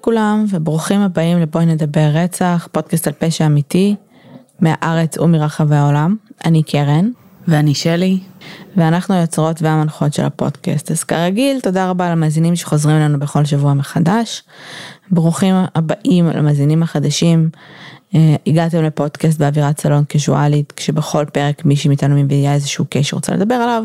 לכולם 0.00 0.44
וברוכים 0.48 1.00
הבאים 1.00 1.38
לבואי 1.38 1.66
נדבר 1.66 2.10
רצח, 2.14 2.68
פודקאסט 2.72 3.06
על 3.06 3.12
פשע 3.18 3.46
אמיתי 3.46 3.94
מהארץ 4.60 5.18
ומרחבי 5.18 5.76
העולם. 5.76 6.16
אני 6.44 6.62
קרן. 6.62 7.10
ואני 7.48 7.74
שלי. 7.74 8.18
ואנחנו 8.76 9.14
היוצרות 9.14 9.62
והמנחות 9.62 10.14
של 10.14 10.24
הפודקאסט. 10.24 10.90
אז 10.90 11.04
כרגיל, 11.04 11.60
תודה 11.60 11.90
רבה 11.90 12.10
למאזינים 12.10 12.56
שחוזרים 12.56 12.96
אלינו 12.96 13.18
בכל 13.18 13.44
שבוע 13.44 13.74
מחדש. 13.74 14.42
ברוכים 15.10 15.54
הבאים 15.74 16.26
למאזינים 16.26 16.82
החדשים. 16.82 17.50
אה, 18.14 18.36
הגעתם 18.46 18.82
לפודקאסט 18.82 19.38
באווירת 19.38 19.80
סלון 19.80 20.04
קזואלית, 20.08 20.72
כשבכל 20.76 21.24
פרק 21.32 21.64
מישהי 21.64 21.88
מאיתנו 21.88 22.22
מביאה 22.22 22.54
איזשהו 22.54 22.84
קייס 22.84 23.06
שרוצה 23.06 23.34
לדבר 23.34 23.54
עליו, 23.54 23.84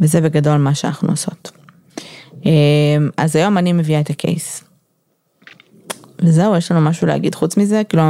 וזה 0.00 0.20
בגדול 0.20 0.56
מה 0.56 0.74
שאנחנו 0.74 1.08
עושות. 1.08 1.50
אה, 2.46 2.50
אז 3.16 3.36
היום 3.36 3.58
אני 3.58 3.72
מביאה 3.72 4.00
את 4.00 4.10
הקייס. 4.10 4.71
וזהו, 6.22 6.56
יש 6.56 6.72
לנו 6.72 6.80
משהו 6.80 7.06
להגיד 7.06 7.34
חוץ 7.34 7.56
מזה? 7.56 7.82
כאילו, 7.88 8.02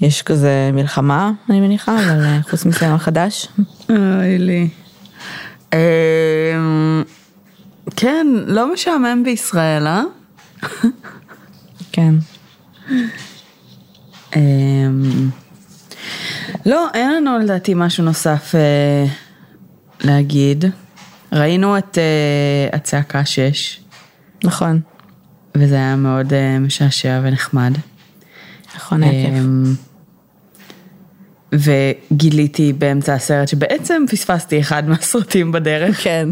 יש 0.00 0.22
כזה 0.22 0.70
מלחמה, 0.72 1.32
אני 1.50 1.60
מניחה, 1.60 1.98
אבל 1.98 2.24
אה, 2.24 2.38
חוץ 2.50 2.64
מזה 2.64 2.88
מה 2.88 2.98
חדש? 2.98 3.48
אוי 3.90 4.38
לי. 4.38 4.68
אמ, 5.72 7.02
כן, 7.96 8.26
לא 8.46 8.72
משעמם 8.72 9.22
בישראל, 9.24 9.86
אה? 9.86 10.02
כן. 11.92 12.14
אמ, 14.36 15.30
לא, 16.66 16.86
אין 16.94 17.12
לנו 17.12 17.38
לדעתי 17.38 17.72
משהו 17.76 18.04
נוסף 18.04 18.54
אה, 18.54 19.06
להגיד. 20.00 20.64
ראינו 21.32 21.78
את 21.78 21.98
אה, 21.98 22.76
הצעקה 22.76 23.24
6, 23.24 23.80
נכון, 24.44 24.80
וזה 25.58 25.74
היה 25.74 25.96
מאוד 25.96 26.32
אה, 26.32 26.58
משעשע 26.58 27.20
ונחמד. 27.22 27.72
נכון, 28.76 29.02
היה 29.02 29.26
כיף. 29.26 29.34
אמ, 29.38 29.74
וגיליתי 31.52 32.72
באמצע 32.72 33.14
הסרט 33.14 33.48
שבעצם 33.48 34.04
פספסתי 34.10 34.60
אחד 34.60 34.82
מהסרטים 34.88 35.52
בדרך. 35.52 36.02
כן. 36.02 36.28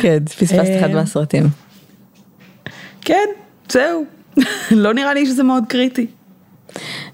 כן, 0.00 0.24
פספסתי 0.24 0.80
אחד 0.80 0.90
אה, 0.90 0.94
מהסרטים. 0.94 1.48
כן, 3.00 3.28
זהו. 3.68 4.04
לא 4.70 4.94
נראה 4.94 5.14
לי 5.14 5.26
שזה 5.26 5.42
מאוד 5.42 5.64
קריטי. 5.68 6.06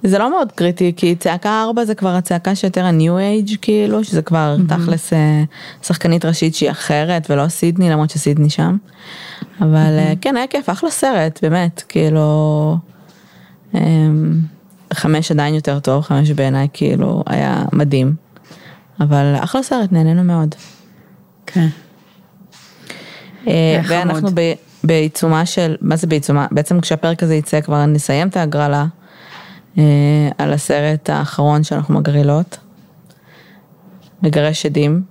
זה 0.02 0.18
לא 0.18 0.30
מאוד 0.30 0.52
קריטי, 0.52 0.92
כי 0.96 1.16
צעקה 1.16 1.62
4 1.62 1.84
זה 1.84 1.94
כבר 1.94 2.08
הצעקה 2.08 2.54
שיותר 2.54 2.84
ה-new 2.84 3.46
age 3.50 3.56
כאילו, 3.62 4.04
שזה 4.04 4.22
כבר 4.22 4.56
תכלס 4.68 5.12
אה, 5.12 5.42
שחקנית 5.82 6.24
ראשית 6.24 6.54
שהיא 6.54 6.70
אחרת 6.70 7.30
ולא 7.30 7.48
סידני, 7.48 7.90
למרות 7.90 8.10
שסידני 8.10 8.50
שם. 8.50 8.76
אבל 9.60 9.98
אה, 9.98 10.12
כן, 10.20 10.36
היה 10.36 10.46
כיף, 10.46 10.70
אחלה 10.70 10.90
סרט, 10.90 11.38
באמת, 11.42 11.82
כאילו... 11.88 12.76
אמ, 13.74 14.40
חמש 14.92 15.30
עדיין 15.30 15.54
יותר 15.54 15.80
טוב, 15.80 16.02
חמש 16.02 16.30
בעיניי 16.30 16.68
כאילו 16.72 17.22
היה 17.26 17.64
מדהים. 17.72 18.14
אבל 19.00 19.34
אחלה 19.38 19.62
סרט, 19.62 19.92
נהנינו 19.92 20.24
מאוד. 20.24 20.54
כן. 21.46 21.68
אה. 23.48 23.80
ואנחנו 23.88 24.28
ב- 24.34 24.54
בעיצומה 24.84 25.46
של, 25.46 25.76
מה 25.80 25.96
זה 25.96 26.06
בעיצומה? 26.06 26.46
בעצם 26.50 26.80
כשהפרק 26.80 27.22
הזה 27.22 27.34
יצא 27.34 27.60
כבר 27.60 27.86
נסיים 27.86 28.28
את 28.28 28.36
ההגרלה 28.36 28.86
אה, 29.78 29.84
על 30.38 30.52
הסרט 30.52 31.10
האחרון 31.10 31.62
שאנחנו 31.64 31.94
מגרילות. 31.94 32.58
לגרש 34.22 34.66
עדים 34.66 35.02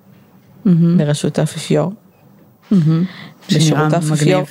בראשות 0.97 1.39
האפיפיור. 1.39 1.91
שנראה 2.71 3.01
בשירות 3.55 3.93
האפיפיור. 3.93 4.45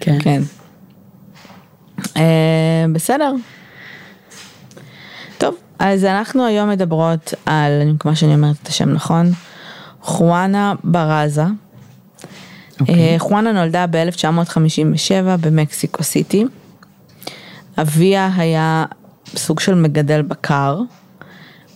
כן. 0.00 0.18
כן. 0.20 0.42
אה, 2.16 2.84
בסדר. 2.92 3.32
טוב, 5.38 5.54
אז 5.78 6.04
אנחנו 6.04 6.46
היום 6.46 6.70
מדברות 6.70 7.34
על, 7.46 7.72
אני 7.82 7.92
מקווה 7.92 8.14
שאני 8.14 8.34
אומרת 8.34 8.56
את 8.62 8.68
השם 8.68 8.88
נכון, 8.88 9.32
חואנה 10.00 10.74
ברזה. 10.84 11.44
אוקיי. 12.80 12.94
אה, 12.94 13.18
חואנה 13.18 13.52
נולדה 13.52 13.86
ב-1957 13.86 15.36
במקסיקו 15.40 16.02
סיטי. 16.02 16.44
אביה 17.78 18.30
היה 18.36 18.84
סוג 19.36 19.60
של 19.60 19.74
מגדל 19.74 20.22
בקר, 20.22 20.80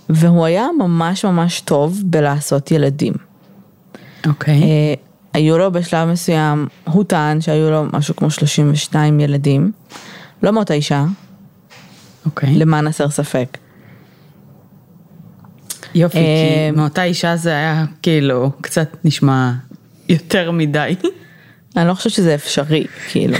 והוא 0.08 0.44
היה 0.44 0.66
ממש 0.78 1.24
ממש 1.24 1.60
טוב 1.60 2.02
בלעשות 2.04 2.70
ילדים. 2.70 3.12
אוקיי. 4.26 4.62
אה, 4.62 4.94
היו 5.34 5.58
לו 5.58 5.72
בשלב 5.72 6.08
מסוים, 6.08 6.66
הוא 6.84 7.04
טען 7.04 7.40
שהיו 7.40 7.70
לו 7.70 7.84
משהו 7.92 8.16
כמו 8.16 8.30
32 8.30 9.20
ילדים, 9.20 9.72
לא 10.42 10.52
מאותה 10.52 10.74
אישה, 10.74 11.04
אוקיי. 12.26 12.54
למען 12.54 12.86
הסר 12.86 13.10
ספק. 13.10 13.58
יופי, 15.94 16.18
כי 16.18 16.20
אה, 16.20 16.70
מאותה 16.76 17.04
אישה 17.04 17.36
זה 17.36 17.50
היה 17.50 17.84
כאילו 18.02 18.50
קצת 18.60 18.96
נשמע 19.04 19.52
יותר 20.08 20.50
מדי. 20.50 20.94
אני 21.76 21.88
לא 21.88 21.94
חושבת 21.94 22.12
שזה 22.12 22.34
אפשרי, 22.34 22.86
כאילו. 23.10 23.36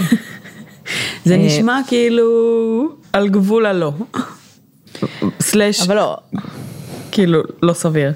זה 1.25 1.33
אה, 1.33 1.45
נשמע 1.45 1.79
כאילו 1.87 2.27
על 3.13 3.29
גבול 3.29 3.65
הלא. 3.65 3.93
סלאש 5.41 5.81
אבל 5.81 5.95
לא, 5.95 6.17
כאילו 7.11 7.41
לא 7.63 7.73
סביר. 7.73 8.13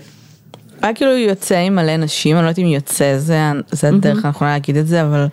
היה 0.82 0.94
כאילו 0.94 1.12
יוצא 1.12 1.58
עם 1.58 1.76
מלא 1.76 1.98
נשים, 1.98 2.36
אני 2.36 2.44
לא 2.44 2.50
יודעת 2.50 2.60
אם 2.60 2.68
יוצא 2.68 3.18
זה, 3.18 3.52
זה 3.72 3.88
הדרך 3.88 4.26
הנכונה 4.26 4.52
להגיד 4.52 4.78
את 4.78 4.88
זה, 4.88 5.02
אבל 5.02 5.28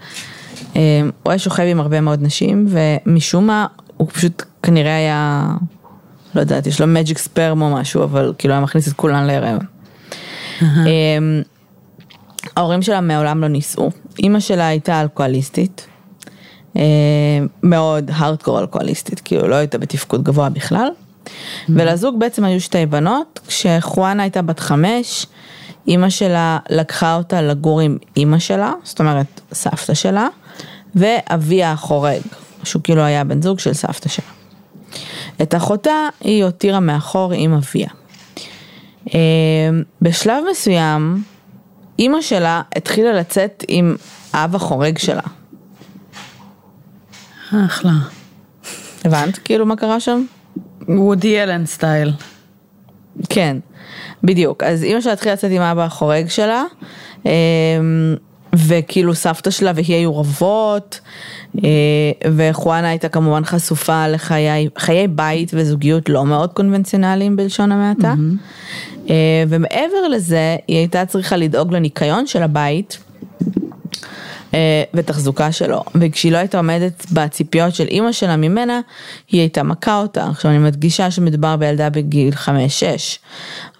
אה, 0.76 1.00
הוא 1.22 1.30
היה 1.30 1.38
שוכב 1.38 1.62
עם 1.62 1.80
הרבה 1.80 2.00
מאוד 2.00 2.22
נשים, 2.22 2.66
ומשום 2.68 3.46
מה 3.46 3.66
הוא 3.96 4.08
פשוט 4.12 4.42
כנראה 4.62 4.96
היה, 4.96 5.46
לא 6.34 6.40
יודעת, 6.40 6.66
יש 6.66 6.80
לו 6.80 6.86
מג'יק 6.86 7.18
ספרם 7.18 7.62
או 7.62 7.70
משהו, 7.70 8.02
אבל 8.02 8.32
כאילו 8.38 8.54
היה 8.54 8.60
מכניס 8.60 8.88
את 8.88 8.92
כולן 8.92 9.26
להיריון. 9.26 9.60
אה, 10.62 11.18
ההורים 12.56 12.82
שלה 12.82 13.00
מעולם 13.00 13.40
לא 13.40 13.48
נישאו, 13.48 13.90
אימא 14.18 14.40
שלה 14.40 14.66
הייתה 14.66 15.00
אלכוהוליסטית, 15.00 15.86
אה, 16.76 16.82
מאוד 17.62 18.10
הארדקור 18.14 18.60
אלכוהוליסטית, 18.60 19.20
כאילו 19.24 19.48
לא 19.48 19.54
הייתה 19.54 19.78
בתפקוד 19.78 20.22
גבוה 20.22 20.48
בכלל. 20.48 20.88
ולזוג 21.68 22.20
בעצם 22.20 22.44
היו 22.44 22.60
שתי 22.60 22.86
בנות, 22.86 23.40
כשחואנה 23.46 24.22
הייתה 24.22 24.42
בת 24.42 24.60
חמש, 24.60 25.26
אימא 25.88 26.10
שלה 26.10 26.58
לקחה 26.70 27.14
אותה 27.14 27.42
לגור 27.42 27.80
עם 27.80 27.98
אימא 28.16 28.38
שלה, 28.38 28.72
זאת 28.82 29.00
אומרת 29.00 29.40
סבתא 29.52 29.94
שלה, 29.94 30.28
ואביה 30.94 31.72
החורג, 31.72 32.20
שהוא 32.64 32.82
כאילו 32.82 33.02
היה 33.02 33.24
בן 33.24 33.42
זוג 33.42 33.58
של 33.58 33.72
סבתא 33.72 34.08
שלה. 34.08 34.26
את 35.42 35.54
אחותה 35.54 36.08
היא 36.20 36.44
הותירה 36.44 36.80
מאחור 36.80 37.32
עם 37.32 37.54
אביה. 37.54 37.88
אה, 39.14 39.20
בשלב 40.02 40.44
מסוים, 40.50 41.22
אימא 41.98 42.20
שלה 42.20 42.62
התחילה 42.76 43.12
לצאת 43.12 43.64
עם 43.68 43.96
האב 44.32 44.54
החורג 44.54 44.98
שלה. 44.98 45.22
אחלה. 47.50 47.92
הבנת 49.04 49.38
כאילו 49.38 49.66
מה 49.66 49.76
קרה 49.76 50.00
שם? 50.00 50.24
וודי 50.88 51.42
אלן 51.42 51.66
סטייל. 51.66 52.12
כן, 53.28 53.56
בדיוק. 54.22 54.62
אז 54.62 54.84
אימא 54.84 55.00
שלה 55.00 55.12
התחילה 55.12 55.34
לצאת 55.34 55.50
עם 55.50 55.62
אבא 55.62 55.84
החורג 55.84 56.28
שלה, 56.28 56.64
אמ, 57.26 57.30
וכאילו 58.54 59.14
סבתא 59.14 59.50
שלה 59.50 59.72
והיא 59.74 59.96
היו 59.96 60.18
רבות, 60.18 61.00
אה, 61.64 61.70
וחואנה 62.36 62.88
הייתה 62.88 63.08
כמובן 63.08 63.44
חשופה 63.44 64.08
לחיי 64.08 64.68
חיי 64.78 65.08
בית 65.08 65.50
וזוגיות 65.54 66.08
לא 66.08 66.26
מאוד 66.26 66.52
קונבנציונליים 66.52 67.36
בלשון 67.36 67.72
המעטה. 67.72 68.14
אה, 69.10 69.44
ומעבר 69.48 70.08
לזה, 70.10 70.56
היא 70.68 70.76
הייתה 70.76 71.06
צריכה 71.06 71.36
לדאוג 71.36 71.74
לניקיון 71.74 72.26
של 72.26 72.42
הבית. 72.42 72.98
אה, 74.54 74.82
ותחזוקה 74.94 75.52
שלו, 75.52 75.82
וכשהיא 75.94 76.32
לא 76.32 76.38
הייתה 76.38 76.56
עומדת 76.56 77.06
בציפיות 77.12 77.74
של 77.74 77.86
אימא 77.86 78.12
שלה 78.12 78.36
ממנה, 78.36 78.80
היא 79.30 79.40
הייתה 79.40 79.62
מכה 79.62 79.98
אותה. 79.98 80.26
עכשיו 80.26 80.50
אני 80.50 80.58
מדגישה 80.58 81.10
שמדובר 81.10 81.56
בילדה 81.56 81.90
בגיל 81.90 82.34
5-6. 82.34 82.48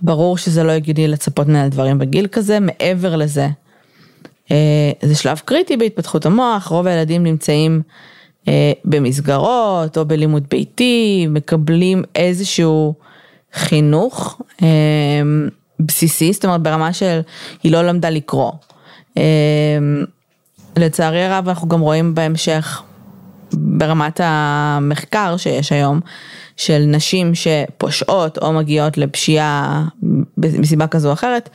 ברור 0.01 0.39
שזה 0.39 0.63
לא 0.63 0.73
הגיוני 0.73 1.09
לצפות 1.09 1.49
לנהל 1.49 1.69
דברים 1.69 1.99
בגיל 1.99 2.27
כזה, 2.27 2.61
מעבר 2.61 3.17
לזה. 3.17 3.49
אה, 4.51 4.93
זה 5.03 5.15
שלב 5.15 5.41
קריטי 5.45 5.77
בהתפתחות 5.77 6.27
המוח, 6.27 6.67
רוב 6.67 6.87
הילדים 6.87 7.23
נמצאים 7.23 7.83
אה, 8.49 8.73
במסגרות 8.85 9.99
או 9.99 10.05
בלימוד 10.05 10.45
ביתי, 10.51 11.27
מקבלים 11.31 12.03
איזשהו 12.15 12.95
חינוך 13.53 14.41
בסיסי, 15.81 16.33
זאת 16.33 16.45
אומרת 16.45 16.63
ברמה 16.63 16.93
של 16.93 17.21
היא 17.63 17.73
לא 17.73 17.83
למדה 17.83 18.11
לקרוא. 18.11 18.53
לצערי 20.77 21.25
הרב 21.25 21.49
אנחנו 21.49 21.69
גם 21.69 21.81
רואים 21.81 22.15
בהמשך 22.15 22.83
ברמת 23.53 24.21
המחקר 24.25 25.37
שיש 25.37 25.73
היום, 25.73 26.01
של 26.57 26.85
נשים 26.87 27.33
שפושעות 27.35 28.39
או 28.39 28.53
מגיעות 28.53 28.99
לפשיעה 28.99 29.85
מסיבה 30.39 30.87
כזו 30.87 31.09
או 31.09 31.13
אחרת, 31.13 31.49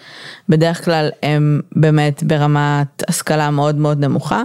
בדרך 0.50 0.86
כלל 0.86 1.10
הם 1.24 1.62
באמת 1.76 2.24
ברמת 2.24 3.04
השכלה 3.08 3.52
מאוד 3.52 3.76
מאוד 3.76 4.00
נמוכה, 4.00 4.44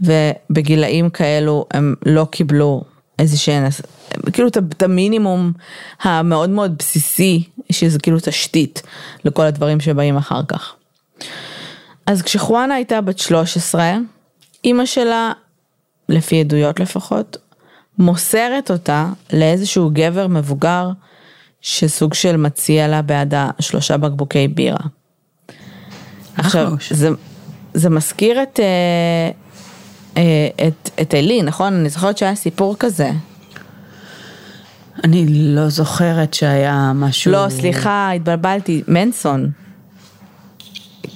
ובגילאים 0.00 1.10
כאלו 1.10 1.66
הם 1.70 1.94
לא 2.06 2.26
קיבלו 2.30 2.84
איזה 3.18 3.38
שהן, 3.38 3.68
כאילו 4.32 4.48
את 4.48 4.82
המינימום 4.82 5.52
המאוד 6.02 6.50
מאוד 6.50 6.74
בסיסי, 6.78 7.48
שזה 7.72 7.98
כאילו 7.98 8.18
תשתית 8.22 8.82
לכל 9.24 9.42
הדברים 9.42 9.80
שבאים 9.80 10.16
אחר 10.16 10.40
כך. 10.48 10.74
אז 12.06 12.22
כשחואנה 12.22 12.74
הייתה 12.74 13.00
בת 13.00 13.18
13, 13.18 13.92
אימא 14.64 14.86
שלה, 14.86 15.32
לפי 16.08 16.40
עדויות 16.40 16.80
לפחות, 16.80 17.36
מוסרת 17.98 18.70
אותה 18.70 19.08
לאיזשהו 19.32 19.90
גבר 19.92 20.26
מבוגר 20.26 20.90
שסוג 21.60 22.14
של 22.14 22.36
מציע 22.36 22.88
לה 22.88 23.02
בעדה 23.02 23.50
שלושה 23.60 23.96
בקבוקי 23.96 24.48
בירה. 24.48 24.86
עכשיו, 26.36 26.72
זה, 26.90 27.08
זה 27.74 27.90
מזכיר 27.90 28.42
את, 28.42 28.60
אה, 28.60 29.30
אה, 30.16 30.68
את, 30.68 30.90
את 31.00 31.14
אלי, 31.14 31.42
נכון? 31.42 31.74
אני 31.74 31.88
זוכרת 31.88 32.18
שהיה 32.18 32.34
סיפור 32.34 32.76
כזה. 32.78 33.10
אני 35.04 35.26
לא 35.28 35.68
זוכרת 35.68 36.34
שהיה 36.34 36.92
משהו... 36.94 37.32
לא, 37.32 37.46
סליחה, 37.48 38.10
התבלבלתי, 38.10 38.82
מנסון. 38.88 39.50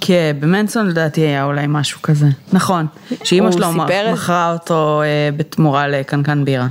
כן, 0.00 0.36
במנסון 0.40 0.86
לדעתי 0.86 1.20
היה 1.20 1.44
אולי 1.44 1.64
משהו 1.68 2.02
כזה. 2.02 2.26
נכון, 2.52 2.86
שאימא 3.24 3.52
שלו 3.52 3.72
סיפר... 3.72 4.12
מכרה 4.12 4.52
אותו 4.52 5.02
אה, 5.02 5.30
בתמורה 5.36 5.88
לקנקן 5.88 6.44
בירה. 6.44 6.66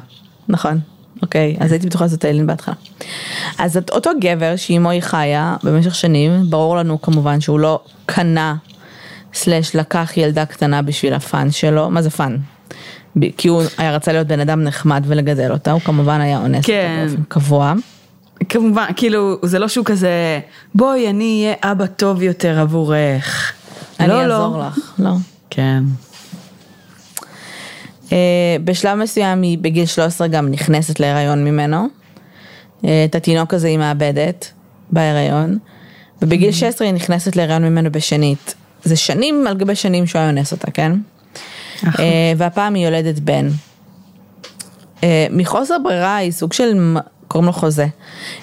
נכון, 0.47 0.79
אוקיי, 1.21 1.57
אז 1.59 1.71
הייתי 1.71 1.87
בטוחה 1.87 2.07
שזאת 2.07 2.25
איילין 2.25 2.47
בהתחלה. 2.47 2.75
אז 3.57 3.79
אותו 3.91 4.11
גבר 4.21 4.55
שאימו 4.55 4.89
היא 4.89 5.01
חיה 5.01 5.55
במשך 5.63 5.95
שנים, 5.95 6.49
ברור 6.49 6.77
לנו 6.77 7.01
כמובן 7.01 7.41
שהוא 7.41 7.59
לא 7.59 7.79
קנה, 8.05 8.55
slash 9.33 9.75
לקח 9.75 10.11
ילדה 10.17 10.45
קטנה 10.45 10.81
בשביל 10.81 11.13
ה 11.13 11.23
fun 11.23 11.51
שלו, 11.51 11.89
מה 11.89 12.01
זה 12.01 12.09
fun? 12.09 12.37
כי 13.37 13.47
הוא 13.47 13.63
היה 13.77 13.95
רצה 13.95 14.11
להיות 14.11 14.27
בן 14.27 14.39
אדם 14.39 14.63
נחמד 14.63 15.03
ולגדל 15.07 15.51
אותה, 15.51 15.71
הוא 15.71 15.81
כמובן 15.81 16.21
היה 16.21 16.37
אונס 16.37 16.65
כן. 16.65 17.05
באופן 17.07 17.23
קבוע. 17.27 17.73
כמובן, 18.55 18.85
כאילו, 18.95 19.37
זה 19.43 19.59
לא 19.59 19.67
שהוא 19.67 19.85
כזה, 19.85 20.39
בואי, 20.75 21.09
אני 21.09 21.43
אהיה 21.43 21.71
אבא 21.71 21.85
טוב 21.85 22.21
יותר 22.21 22.59
עבורך. 22.59 23.53
אני 23.99 24.07
לא, 24.07 24.25
לא. 24.25 24.35
אעזור 24.35 24.57
לא. 24.57 24.67
לך, 24.67 24.93
לא. 24.99 25.11
כן. 25.49 25.83
Uh, 28.05 28.11
בשלב 28.63 28.97
מסוים 28.97 29.41
היא 29.41 29.57
בגיל 29.57 29.85
13 29.85 30.27
גם 30.27 30.51
נכנסת 30.51 30.99
להיריון 30.99 31.43
ממנו. 31.43 31.87
Uh, 32.81 32.85
את 33.05 33.15
התינוק 33.15 33.53
הזה 33.53 33.67
היא 33.67 33.77
מאבדת 33.77 34.51
בהיריון. 34.91 35.57
ובגיל 36.21 36.51
16 36.51 36.69
mm-hmm. 36.69 36.89
היא 36.89 36.95
נכנסת 36.95 37.35
להיריון 37.35 37.63
ממנו 37.63 37.91
בשנית. 37.91 38.55
זה 38.83 38.95
שנים 38.95 39.47
על 39.47 39.57
גבי 39.57 39.75
שנים 39.75 40.07
שהוא 40.07 40.19
היה 40.19 40.29
אונס 40.29 40.51
אותה, 40.51 40.71
כן? 40.71 40.91
Uh, 41.81 41.87
והפעם 42.37 42.73
היא 42.73 42.85
יולדת 42.85 43.19
בן. 43.19 43.47
Uh, 45.01 45.03
מחוסר 45.31 45.75
ברירה 45.83 46.15
היא 46.15 46.31
סוג 46.31 46.53
של 46.53 46.97
קוראים 47.27 47.45
לו 47.45 47.53
חוזה. 47.53 47.87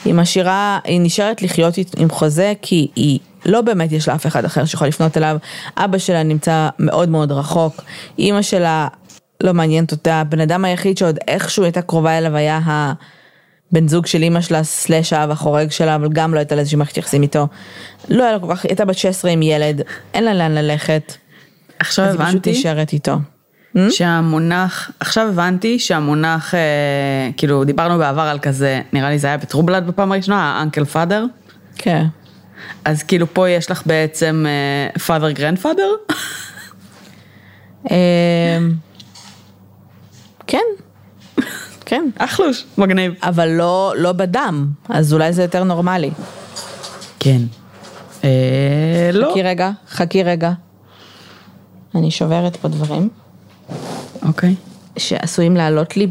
היא 0.04 0.14
משאירה, 0.14 0.78
היא 0.84 1.00
נשארת 1.00 1.42
לחיות 1.42 1.74
עם 1.96 2.10
חוזה 2.10 2.52
כי 2.62 2.90
היא 2.96 3.18
לא 3.46 3.60
באמת 3.60 3.92
יש 3.92 4.08
לה 4.08 4.14
אף 4.14 4.26
אחד 4.26 4.44
אחר 4.44 4.64
שיכול 4.64 4.88
לפנות 4.88 5.16
אליו. 5.16 5.36
אבא 5.76 5.98
שלה 5.98 6.22
נמצא 6.22 6.68
מאוד 6.78 7.08
מאוד 7.08 7.32
רחוק, 7.32 7.82
אימא 8.18 8.42
שלה 8.42 8.88
לא 9.42 9.54
מעניינת 9.54 9.92
אותה, 9.92 10.14
הבן 10.14 10.40
אדם 10.40 10.64
היחיד 10.64 10.98
שעוד 10.98 11.18
איכשהו 11.28 11.64
הייתה 11.64 11.82
קרובה 11.82 12.18
אליו 12.18 12.36
היה 12.36 12.60
הבן 12.66 13.88
זוג 13.88 14.06
של 14.06 14.22
אימא 14.22 14.40
שלה, 14.40 14.64
סלאש 14.64 15.12
האב 15.12 15.30
החורג 15.30 15.70
שלה, 15.70 15.94
אבל 15.94 16.08
גם 16.12 16.34
לא 16.34 16.38
הייתה 16.38 16.54
לה 16.54 16.60
איזושהי 16.60 16.78
מערכת 16.78 16.96
יחסים 16.96 17.22
איתו. 17.22 17.46
לא 18.08 18.22
היה 18.22 18.32
לה 18.32 18.38
כל 18.38 18.46
כך, 18.50 18.64
היא 18.64 18.70
הייתה 18.70 18.84
בת 18.84 18.98
16 18.98 19.30
עם 19.30 19.42
ילד, 19.42 19.82
אין 20.14 20.24
לה 20.24 20.34
לאן 20.34 20.52
ללכת. 20.52 21.12
עכשיו 21.78 22.04
הבנתי. 22.04 22.22
אז 22.22 22.34
היא 22.34 22.40
פשוט 22.40 22.48
נשארת 22.48 22.92
איתו. 22.92 23.16
Hmm? 23.76 23.90
שהמונח, 23.90 24.90
עכשיו 25.00 25.28
הבנתי 25.28 25.78
שהמונח, 25.78 26.54
אה, 26.54 26.60
כאילו 27.36 27.64
דיברנו 27.64 27.98
בעבר 27.98 28.22
על 28.22 28.38
כזה, 28.38 28.80
נראה 28.92 29.10
לי 29.10 29.18
זה 29.18 29.26
היה 29.26 29.36
ב 29.36 29.41
True 29.41 29.61
Blood 29.61 29.86
בפעם 29.86 30.12
הראשונה, 30.12 30.58
ה 30.58 30.62
uncle 30.62 30.84
father. 30.84 31.24
כן. 31.76 32.06
אז 32.84 33.02
כאילו 33.02 33.34
פה 33.34 33.48
יש 33.48 33.70
לך 33.70 33.82
בעצם 33.86 34.46
father 35.06 35.30
grandfather? 35.30 35.90
כן, 40.46 40.58
כן. 41.86 42.04
אחלוש, 42.18 42.64
מגניב. 42.78 43.14
אבל 43.22 43.48
לא, 43.48 43.94
לא 43.96 44.12
בדם, 44.12 44.66
אז 44.88 45.12
אולי 45.12 45.32
זה 45.32 45.42
יותר 45.42 45.64
נורמלי. 45.64 46.10
כן. 47.20 47.42
אה, 48.24 49.10
לא. 49.12 49.30
חכי 49.30 49.42
רגע, 49.42 49.70
חכי 49.88 50.22
רגע. 50.22 50.52
אני 51.94 52.10
שוברת 52.10 52.56
פה 52.56 52.68
דברים. 52.68 53.21
אוקיי. 54.22 54.54
שעשויים 54.98 55.56
לעלות 55.56 55.96
לי 55.96 56.06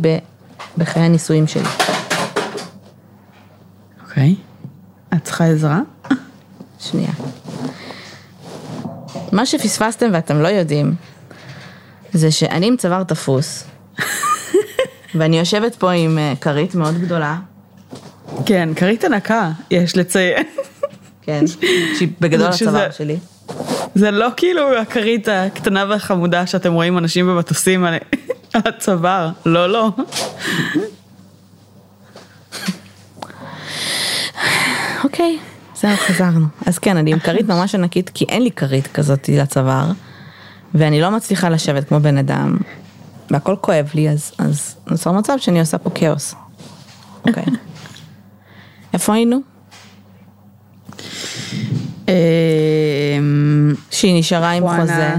בחיי 0.77 1.03
הנישואים 1.03 1.47
שלי. 1.47 1.69
אוקיי. 4.03 4.35
את 5.13 5.23
צריכה 5.23 5.45
עזרה? 5.45 5.79
שנייה. 6.79 7.11
מה 9.31 9.45
שפספסתם 9.45 10.09
ואתם 10.13 10.41
לא 10.41 10.47
יודעים, 10.47 10.95
זה 12.13 12.31
שאני 12.31 12.67
עם 12.67 12.77
צוואר 12.77 13.03
תפוס, 13.03 13.63
ואני 15.15 15.39
יושבת 15.39 15.75
פה 15.75 15.91
עם 15.91 16.17
אה, 16.17 16.33
כרית 16.41 16.75
מאוד 16.75 16.97
גדולה. 17.01 17.37
כן, 18.45 18.69
כרית 18.75 19.03
ענקה, 19.03 19.51
יש 19.71 19.97
לציין. 19.97 20.43
כן, 21.21 21.47
שהיא 21.97 22.09
בגדול 22.19 22.47
הצוואר 22.47 22.91
שלי. 22.91 23.17
זה 23.95 24.11
לא 24.11 24.27
כאילו 24.37 24.77
הכרית 24.77 25.27
הקטנה 25.31 25.85
והחמודה 25.89 26.45
שאתם 26.45 26.73
רואים 26.73 26.97
אנשים 26.97 27.27
במטוסים 27.27 27.85
על 27.85 27.97
הצוואר, 28.53 29.29
לא, 29.45 29.69
לא. 29.69 29.89
אוקיי, 35.03 35.39
זהו, 35.75 35.97
חזרנו. 35.97 36.45
אז 36.65 36.79
כן, 36.79 36.97
אני 36.97 37.11
עם 37.11 37.19
כרית 37.19 37.47
ממש 37.47 37.75
ענקית, 37.75 38.09
כי 38.09 38.25
אין 38.29 38.43
לי 38.43 38.51
כרית 38.51 38.87
כזאת 38.87 39.29
לצוואר, 39.29 39.91
ואני 40.73 41.01
לא 41.01 41.11
מצליחה 41.11 41.49
לשבת 41.49 41.87
כמו 41.87 41.99
בן 41.99 42.17
אדם, 42.17 42.57
והכל 43.31 43.55
כואב 43.61 43.89
לי, 43.93 44.09
אז, 44.09 44.31
אז 44.37 44.75
נוצר 44.87 45.11
מצב 45.11 45.33
שאני 45.37 45.59
עושה 45.59 45.77
פה 45.77 45.89
כאוס. 45.89 46.35
אוקיי. 47.27 47.43
איפה 48.93 49.13
היינו? 49.13 49.41
אמ, 52.07 53.73
שהיא 53.91 54.19
נשארה 54.19 54.51
עם 54.51 54.63
חוזה. 54.67 55.15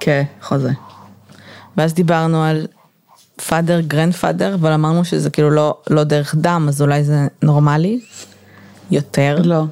כן, 0.00 0.22
חוזה. 0.42 0.70
ואז 1.76 1.94
דיברנו 1.94 2.42
על 2.42 2.66
father, 3.46 3.80
grandfather, 3.80 4.54
אבל 4.54 4.72
אמרנו 4.72 5.04
שזה 5.04 5.30
כאילו 5.30 5.50
לא, 5.50 5.78
לא 5.90 6.04
דרך 6.04 6.34
דם, 6.34 6.66
אז 6.68 6.82
אולי 6.82 7.04
זה 7.04 7.26
נורמלי? 7.42 8.00
יותר? 8.90 9.38
לא. 9.44 9.64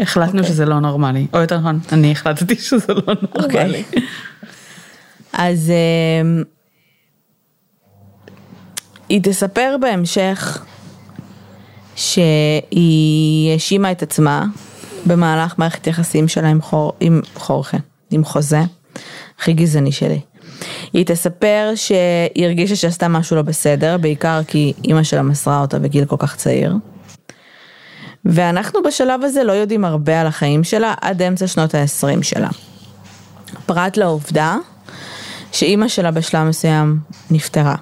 החלטנו 0.00 0.32
okay. 0.32 0.42
אוקיי. 0.42 0.52
שזה 0.52 0.64
לא 0.64 0.80
נורמלי, 0.80 1.26
או 1.32 1.38
יותר 1.38 1.58
נכון, 1.58 1.80
אני 1.92 2.12
החלטתי 2.12 2.56
שזה 2.56 2.94
לא 2.94 3.14
נורמלי. 3.34 3.82
Okay. 3.90 4.00
אז 5.32 5.72
אמ, 6.22 6.42
היא 9.08 9.20
תספר 9.22 9.76
בהמשך 9.80 10.64
שהיא 11.96 13.52
האשימה 13.52 13.92
את 13.92 14.02
עצמה 14.02 14.44
במהלך 15.06 15.54
מערכת 15.58 15.86
יחסים 15.86 16.28
שלה 16.28 16.48
עם, 16.48 16.60
חור, 16.60 16.92
עם 17.00 17.20
חורכה, 17.34 17.76
עם 18.10 18.24
חוזה, 18.24 18.60
הכי 19.38 19.52
גזעני 19.52 19.92
שלי. 19.92 20.20
היא 20.92 21.06
תספר 21.06 21.72
שהיא 21.74 22.46
הרגישה 22.46 22.76
שעשתה 22.76 23.08
משהו 23.08 23.36
לא 23.36 23.42
בסדר, 23.42 23.96
בעיקר 23.98 24.40
כי 24.46 24.72
אימא 24.84 25.02
שלה 25.02 25.22
מסרה 25.22 25.60
אותה 25.60 25.78
בגיל 25.78 26.04
כל 26.04 26.16
כך 26.18 26.36
צעיר. 26.36 26.74
ואנחנו 28.24 28.82
בשלב 28.82 29.24
הזה 29.24 29.44
לא 29.44 29.52
יודעים 29.52 29.84
הרבה 29.84 30.20
על 30.20 30.26
החיים 30.26 30.64
שלה 30.64 30.94
עד 31.00 31.22
אמצע 31.22 31.46
שנות 31.46 31.74
ה-20 31.74 32.22
שלה. 32.22 32.48
פרט 33.66 33.96
לעובדה 33.96 34.56
שאימא 35.52 35.88
שלה 35.88 36.10
בשלב 36.10 36.48
מסוים 36.48 36.98
נפטרה 37.30 37.74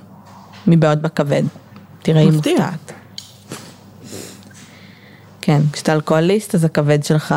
מבעיות 0.67 0.99
בכבד. 0.99 1.43
תראה, 2.03 2.21
היא 2.21 2.31
מופתעת. 2.31 2.93
כן, 5.53 5.63
כשאתה 5.73 5.93
אלכוהוליסט 5.93 6.55
אז 6.55 6.65
הכבד 6.65 7.05
שלך 7.05 7.35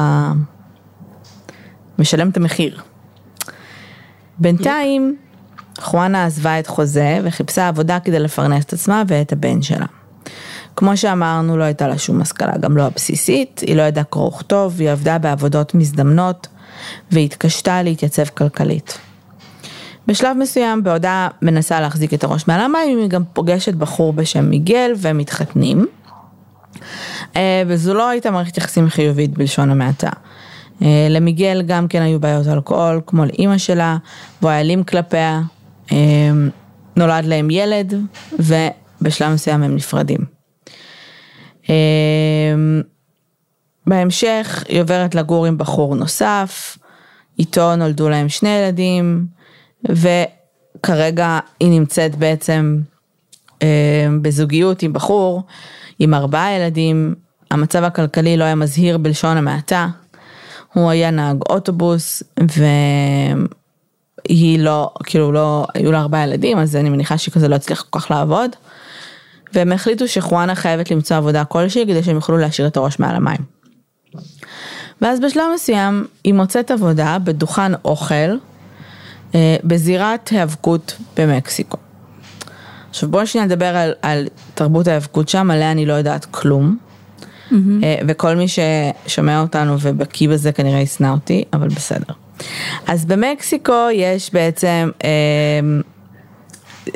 משלם 1.99 2.29
את 2.29 2.37
המחיר. 2.37 2.81
בינתיים, 4.37 5.15
חואנה 5.79 6.25
עזבה 6.25 6.59
את 6.59 6.67
חוזה 6.67 7.19
וחיפשה 7.23 7.67
עבודה 7.67 7.99
כדי 7.99 8.19
לפרנס 8.19 8.65
את 8.65 8.73
עצמה 8.73 9.03
ואת 9.07 9.31
הבן 9.31 9.61
שלה. 9.61 9.85
כמו 10.75 10.97
שאמרנו, 10.97 11.57
לא 11.57 11.63
הייתה 11.63 11.87
לה 11.87 11.97
שום 11.97 12.21
השכלה, 12.21 12.57
גם 12.57 12.77
לא 12.77 12.83
הבסיסית, 12.83 13.61
היא 13.67 13.75
לא 13.75 13.81
ידעה 13.81 14.03
קרוא 14.03 14.27
וכתוב, 14.27 14.75
היא 14.79 14.91
עבדה 14.91 15.17
בעבודות 15.17 15.75
מזדמנות 15.75 16.47
והתקשתה 17.11 17.83
להתייצב 17.83 18.25
כלכלית. 18.25 18.97
בשלב 20.07 20.37
מסוים, 20.37 20.83
בעודה 20.83 21.27
מנסה 21.41 21.81
להחזיק 21.81 22.13
את 22.13 22.23
הראש 22.23 22.47
מעל 22.47 22.61
המים, 22.61 22.97
היא 22.97 23.07
גם 23.07 23.23
פוגשת 23.33 23.73
בחור 23.73 24.13
בשם 24.13 24.49
מיגל 24.49 24.91
ומתחתנים. 24.97 25.85
וזו 27.67 27.93
לא 27.93 28.09
הייתה 28.09 28.31
מערכת 28.31 28.57
יחסים 28.57 28.89
חיובית 28.89 29.31
בלשון 29.31 29.71
המעטה. 29.71 30.09
אה, 30.81 31.07
למיגל 31.09 31.61
גם 31.61 31.87
כן 31.87 32.01
היו 32.01 32.19
בעיות 32.19 32.47
אלכוהול, 32.47 33.01
כמו 33.07 33.25
לאימא 33.25 33.57
שלה, 33.57 33.97
והוא 34.41 34.51
היה 34.51 34.59
אלים 34.59 34.83
כלפיה. 34.83 35.41
אה, 35.91 35.97
נולד 36.95 37.25
להם 37.25 37.49
ילד, 37.51 37.93
ובשלב 38.39 39.33
מסוים 39.33 39.63
הם 39.63 39.75
נפרדים. 39.75 40.19
בהמשך 43.87 44.63
היא 44.67 44.81
עוברת 44.81 45.15
לגור 45.15 45.45
עם 45.45 45.57
בחור 45.57 45.95
נוסף, 45.95 46.77
איתו 47.39 47.75
נולדו 47.75 48.09
להם 48.09 48.29
שני 48.29 48.49
ילדים, 48.49 49.25
וכרגע 49.83 51.39
היא 51.59 51.69
נמצאת 51.69 52.15
בעצם 52.15 52.79
בזוגיות 54.21 54.83
עם 54.83 54.93
בחור 54.93 55.43
עם 55.99 56.13
ארבעה 56.13 56.55
ילדים, 56.55 57.15
המצב 57.51 57.83
הכלכלי 57.83 58.37
לא 58.37 58.43
היה 58.43 58.55
מזהיר 58.55 58.97
בלשון 58.97 59.37
המעטה, 59.37 59.87
הוא 60.73 60.89
היה 60.89 61.11
נהג 61.11 61.37
אוטובוס 61.49 62.23
והיא 64.29 64.59
לא, 64.59 64.93
כאילו 65.03 65.31
לא, 65.31 65.67
היו 65.73 65.91
לה 65.91 65.99
ארבעה 65.99 66.23
ילדים 66.23 66.57
אז 66.57 66.75
אני 66.75 66.89
מניחה 66.89 67.17
שהיא 67.17 67.33
כזה 67.33 67.47
לא 67.47 67.55
הצליחה 67.55 67.83
כל 67.89 67.99
כך 67.99 68.11
לעבוד. 68.11 68.51
והם 69.53 69.71
החליטו 69.71 70.07
שחואנה 70.07 70.55
חייבת 70.55 70.91
למצוא 70.91 71.17
עבודה 71.17 71.45
כלשהי 71.45 71.85
כדי 71.87 72.03
שהם 72.03 72.15
יוכלו 72.15 72.37
להשאיר 72.37 72.67
את 72.67 72.77
הראש 72.77 72.99
מעל 72.99 73.15
המים. 73.15 73.37
ואז 75.01 75.19
בשלב 75.19 75.43
מסוים 75.55 76.05
היא 76.23 76.33
מוצאת 76.33 76.71
עבודה 76.71 77.17
בדוכן 77.23 77.71
אוכל 77.85 78.37
אה, 79.35 79.55
בזירת 79.63 80.29
היאבקות 80.29 80.97
במקסיקו. 81.17 81.77
עכשיו 82.95 83.09
בואו 83.09 83.27
שנייה 83.27 83.45
נדבר 83.45 83.75
על, 83.75 83.93
על 84.01 84.27
תרבות 84.53 84.87
ההיאבקות 84.87 85.29
שם, 85.29 85.51
עליה 85.51 85.71
אני 85.71 85.85
לא 85.85 85.93
יודעת 85.93 86.25
כלום. 86.25 86.77
Mm-hmm. 87.51 87.55
וכל 88.07 88.35
מי 88.35 88.45
ששומע 88.47 89.41
אותנו 89.41 89.75
ובקיא 89.81 90.29
בזה 90.29 90.51
כנראה 90.51 90.79
ישנא 90.79 91.11
אותי, 91.11 91.43
אבל 91.53 91.67
בסדר. 91.67 92.13
אז 92.87 93.05
במקסיקו 93.05 93.87
יש 93.93 94.33
בעצם 94.33 94.89
אה, 95.03 95.09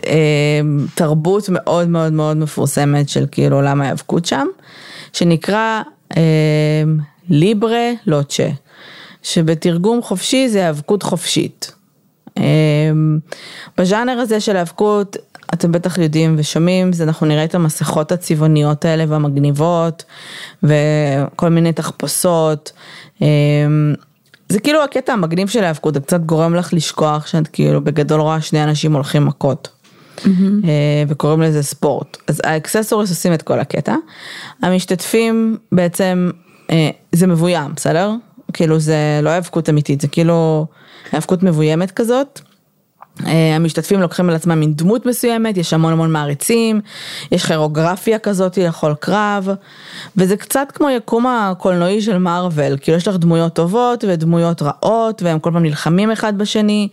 אה, 0.06 0.62
תרבות 0.96 1.50
מאוד 1.50 1.90
מאוד 1.90 2.14
מאוד 2.14 2.38
מפורסמת 2.38 3.10
של 3.10 3.26
כאילו 3.32 3.56
עולם 3.56 3.82
ההיאבקות 3.82 4.26
שם, 4.26 4.48
שנקרא 5.14 5.82
אה, 6.18 6.84
ליברה 7.30 7.92
לוצ'ה, 8.06 8.50
שבתרגום 9.24 10.02
חופשי 10.02 10.50
זה 10.50 10.60
היאבקות 10.60 11.04
חופשית. 11.04 11.72
אה, 12.38 12.44
בז'אנר 13.78 14.20
הזה 14.20 14.40
של 14.40 14.56
היאבקות 14.56 15.18
אתם 15.54 15.72
בטח 15.72 15.98
יודעים 15.98 16.36
ושומעים, 16.38 16.94
זה 16.94 17.04
אנחנו 17.04 17.28
נראה 17.28 17.44
את 17.44 17.56
המסכות 17.56 18.12
הצבעוניות 18.12 18.86
האלה 18.86 19.06
והמגניבות, 19.08 20.04
וכל 20.64 21.50
מיני 21.50 21.74
תחפושות. 21.74 22.72
אמ, 23.22 23.94
זה 24.50 24.60
כאילו 24.60 24.84
הקטע 24.84 25.14
המגניב 25.14 25.48
של 25.48 25.64
ההאבקות, 25.64 25.94
זה 25.94 26.00
קצת 26.00 26.22
גורם 26.22 26.56
לך 26.56 26.74
לשכוח 26.74 27.28
שאת 27.28 27.48
כאילו 27.48 27.84
בגדול 27.84 28.22
רואה 28.22 28.42
שני 28.42 28.64
אנשים 28.64 28.94
הולכים 28.94 29.26
מכות. 29.26 29.68
Mm-hmm. 30.18 30.66
וקוראים 31.08 31.42
לזה 31.42 31.64
ספורט. 31.64 32.18
אז 32.28 32.42
האקססוריס 32.44 33.10
עושים 33.10 33.34
את 33.34 33.42
כל 33.42 33.60
הקטע. 33.60 33.96
המשתתפים 34.62 35.58
בעצם, 35.72 36.30
אה, 36.72 36.90
זה 37.12 37.28
מבוים, 37.28 37.72
בסדר? 37.76 38.12
כאילו 38.54 38.80
זה 38.80 39.20
לא 39.24 39.30
האבקות 39.30 39.70
אמיתית, 39.70 40.02
זה 40.02 40.08
כאילו 40.08 40.66
האבקות 41.12 41.44
מבוימת 41.44 41.92
כזאת. 41.92 42.42
אה, 43.28 43.56
המשתתפים 43.56 44.02
לוקחים 44.02 44.30
על 44.30 44.36
עצמם 44.36 44.60
מין 44.60 44.74
דמות 44.74 45.06
מסוימת, 45.06 45.58
יש 45.58 45.74
המון 45.74 45.94
המון 45.94 46.12
מעריצים, 46.12 46.82
יש 47.32 47.46
כוריאוגרפיה 47.46 48.20
כזאת 48.20 48.58
לכל 48.58 48.94
קרב, 49.00 49.50
וזה 50.18 50.38
קצת 50.38 50.72
כמו 50.74 50.90
יקום 50.90 51.28
הקולנועי 51.28 52.02
של 52.02 52.18
מארוול, 52.18 52.78
כאילו 52.82 52.98
יש 52.98 53.08
לך 53.08 53.16
דמויות 53.16 53.54
טובות 53.54 54.04
ודמויות 54.08 54.62
רעות, 54.62 55.24
והם 55.24 55.40
כל 55.40 55.52
פעם 55.54 55.64
נלחמים 55.64 56.12
אחד 56.12 56.38
בשני, 56.38 56.88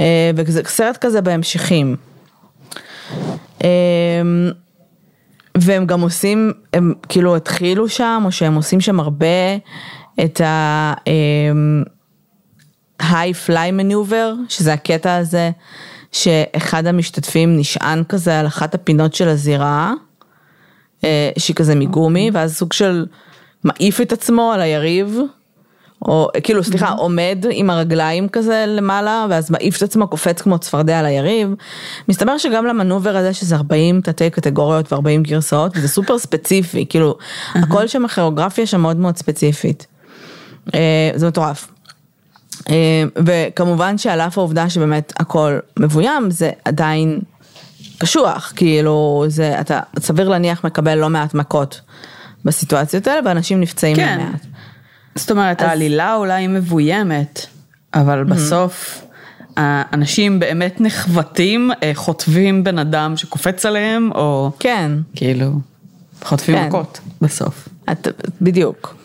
אה, 0.00 0.30
וזה 0.36 0.60
סרט 0.66 0.96
כזה 0.96 1.20
בהמשכים. 1.20 1.96
אה, 3.64 3.68
והם 5.58 5.86
גם 5.86 6.00
עושים, 6.00 6.52
הם 6.72 6.94
כאילו 7.08 7.36
התחילו 7.36 7.88
שם, 7.88 8.22
או 8.24 8.32
שהם 8.32 8.54
עושים 8.54 8.80
שם 8.80 9.00
הרבה 9.00 9.56
את 10.24 10.40
ה... 10.40 10.94
היי 12.98 13.34
פליי 13.34 13.70
מנובר, 13.70 14.34
שזה 14.48 14.72
הקטע 14.72 15.16
הזה 15.16 15.50
שאחד 16.12 16.86
המשתתפים 16.86 17.56
נשען 17.56 18.04
כזה 18.08 18.40
על 18.40 18.46
אחת 18.46 18.74
הפינות 18.74 19.14
של 19.14 19.28
הזירה, 19.28 19.92
אה, 21.04 21.30
שהיא 21.38 21.56
כזה 21.56 21.74
מגומי, 21.74 22.30
ואז 22.32 22.56
סוג 22.56 22.72
של 22.72 23.06
מעיף 23.64 24.00
את 24.00 24.12
עצמו 24.12 24.52
על 24.52 24.60
היריב, 24.60 25.18
או 26.02 26.28
כאילו 26.42 26.64
סליחה, 26.64 26.90
עומד 26.90 27.44
עם 27.50 27.70
הרגליים 27.70 28.28
כזה 28.28 28.64
למעלה, 28.68 29.26
ואז 29.30 29.50
מעיף 29.50 29.76
את 29.76 29.82
עצמו, 29.82 30.08
קופץ 30.08 30.42
כמו 30.42 30.58
צפרדע 30.58 30.98
על 30.98 31.06
היריב. 31.06 31.54
מסתבר 32.08 32.38
שגם 32.38 32.66
למנובר 32.66 33.16
הזה 33.16 33.34
שזה 33.34 33.56
40 33.56 34.00
תתי 34.00 34.30
קטגוריות 34.30 34.92
ו-40 34.92 35.22
גרסאות, 35.22 35.72
וזה 35.76 35.88
סופר 35.88 36.18
ספציפי, 36.18 36.86
כאילו, 36.88 37.16
הכל 37.54 37.86
שם 37.86 38.04
הכיאוגרפיה 38.04 38.66
שם 38.66 38.80
מאוד 38.80 38.96
מאוד 38.96 39.16
ספציפית. 39.16 39.86
אה, 40.74 41.10
זה 41.14 41.28
מטורף. 41.28 41.73
אה, 42.70 43.04
וכמובן 43.24 43.98
שעל 43.98 44.20
אף 44.20 44.38
העובדה 44.38 44.70
שבאמת 44.70 45.12
הכל 45.16 45.58
מבוים, 45.78 46.30
זה 46.30 46.50
עדיין 46.64 47.20
קשוח, 47.98 48.52
כאילו 48.56 49.24
זה, 49.28 49.60
אתה 49.60 49.80
סביר 49.98 50.28
להניח 50.28 50.64
מקבל 50.64 50.94
לא 50.94 51.10
מעט 51.10 51.34
מכות 51.34 51.80
בסיטואציות 52.44 53.06
האלה, 53.06 53.20
ואנשים 53.24 53.60
נפצעים 53.60 53.96
כן. 53.96 54.18
לא 54.18 54.24
מעט. 54.24 54.46
זאת 55.14 55.30
אומרת, 55.30 55.62
אז... 55.62 55.68
העלילה 55.68 56.14
אולי 56.14 56.46
מבוימת, 56.46 57.46
אבל 57.94 58.22
mm-hmm. 58.22 58.34
בסוף 58.34 59.04
האנשים 59.56 60.38
באמת 60.38 60.80
נחבטים, 60.80 61.70
אה, 61.82 61.90
חוטבים 61.94 62.64
בן 62.64 62.78
אדם 62.78 63.16
שקופץ 63.16 63.66
עליהם, 63.66 64.10
או... 64.14 64.50
כן. 64.58 64.92
כאילו, 65.14 65.50
חוטפים 66.22 66.56
כן. 66.56 66.68
מכות 66.68 67.00
בסוף. 67.20 67.68
את, 67.92 68.08
בדיוק. 68.40 69.03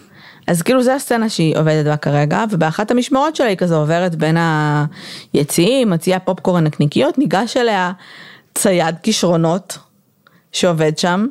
אז 0.50 0.62
כאילו 0.62 0.84
זה 0.84 0.96
הסצנה 0.96 1.30
שהיא 1.30 1.58
עובדת 1.58 1.86
בה 1.86 1.98
כרגע, 1.98 2.44
ובאחת 2.52 2.92
המשמרות 2.92 3.36
שלה 3.36 3.48
היא 3.48 3.58
כזה 3.58 3.76
עוברת 3.76 4.16
בין 4.16 4.38
היציעים, 5.34 5.90
מציעה 5.90 6.20
פופקורן 6.20 6.64
נקניקיות, 6.64 7.18
ניגש 7.18 7.58
אליה 7.58 7.92
צייד 8.56 8.96
כישרונות 9.04 9.78
שעובד 10.52 10.98
שם, 10.98 11.28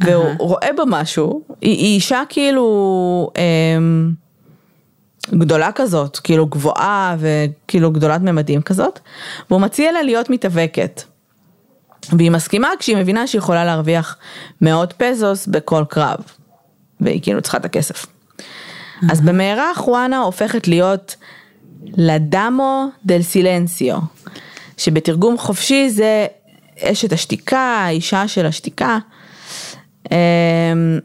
והוא 0.00 0.24
uh-huh. 0.24 0.38
רואה 0.38 0.68
בה 0.76 0.82
משהו, 0.86 1.42
היא, 1.60 1.76
היא 1.76 1.94
אישה 1.94 2.22
כאילו 2.28 3.30
אמ, 3.38 4.12
גדולה 5.30 5.72
כזאת, 5.72 6.18
כאילו 6.18 6.46
גבוהה 6.46 7.16
וכאילו 7.18 7.90
גדולת 7.90 8.20
ממדים 8.20 8.62
כזאת, 8.62 9.00
והוא 9.50 9.60
מציע 9.60 9.92
לה 9.92 10.02
להיות 10.02 10.30
מתאבקת. 10.30 11.02
והיא 12.12 12.30
מסכימה 12.30 12.68
כשהיא 12.78 12.96
מבינה 12.96 13.26
שהיא 13.26 13.38
יכולה 13.38 13.64
להרוויח 13.64 14.16
מאות 14.60 14.92
פזוס 14.92 15.46
בכל 15.46 15.84
קרב, 15.88 16.18
והיא 17.00 17.22
כאילו 17.22 17.42
צריכה 17.42 17.58
את 17.58 17.64
הכסף. 17.64 18.11
אז 19.10 19.20
במהרה 19.20 19.74
חואנה 19.74 20.18
הופכת 20.18 20.68
להיות 20.68 21.16
לדמו 21.96 22.88
דל 23.04 23.22
סילנסיו, 23.22 23.98
שבתרגום 24.76 25.38
חופשי 25.38 25.90
זה 25.90 26.26
אשת 26.80 27.12
השתיקה, 27.12 27.58
האישה 27.58 28.28
של 28.28 28.46
השתיקה. 28.46 28.98
אמ, 30.10 30.16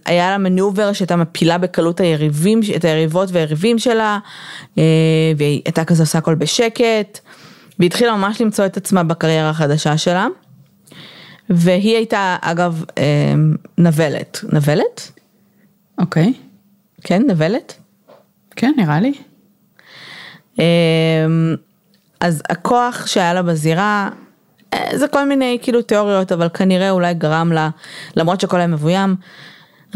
היה 0.05 0.29
לה 0.29 0.37
מנובר 0.37 0.93
שהייתה 0.93 1.15
מפילה 1.15 1.57
בקלות 1.57 1.99
היריבים, 1.99 2.59
את 2.75 2.85
היריבות 2.85 3.29
והיריבים 3.31 3.79
שלה, 3.79 4.19
אה, 4.77 4.83
והיא 5.37 5.61
הייתה 5.65 5.85
כזה 5.85 6.03
עושה 6.03 6.17
הכל 6.17 6.35
בשקט, 6.35 7.19
והיא 7.79 7.87
התחילה 7.87 8.15
ממש 8.15 8.41
למצוא 8.41 8.65
את 8.65 8.77
עצמה 8.77 9.03
בקריירה 9.03 9.49
החדשה 9.49 9.97
שלה. 9.97 10.27
והיא 11.49 11.95
הייתה 11.95 12.37
אגב 12.41 12.83
אמ, 12.97 13.55
נבלת, 13.77 14.39
נבלת? 14.53 15.11
אוקיי. 15.99 16.33
Okay. 16.37 16.47
כן, 17.03 17.21
נבלת? 17.27 17.77
כן, 18.57 18.73
נראה 18.77 18.99
לי. 18.99 19.13
אמ, 20.59 21.55
אז 22.19 22.43
הכוח 22.49 23.07
שהיה 23.07 23.33
לה 23.33 23.41
בזירה, 23.41 24.09
אה, 24.73 24.89
זה 24.97 25.07
כל 25.07 25.27
מיני 25.27 25.57
כאילו 25.61 25.81
תיאוריות, 25.81 26.31
אבל 26.31 26.49
כנראה 26.53 26.89
אולי 26.89 27.13
גרם 27.13 27.51
לה, 27.51 27.69
למרות 28.15 28.41
שהכל 28.41 28.57
היה 28.57 28.67
מבוים, 28.67 29.15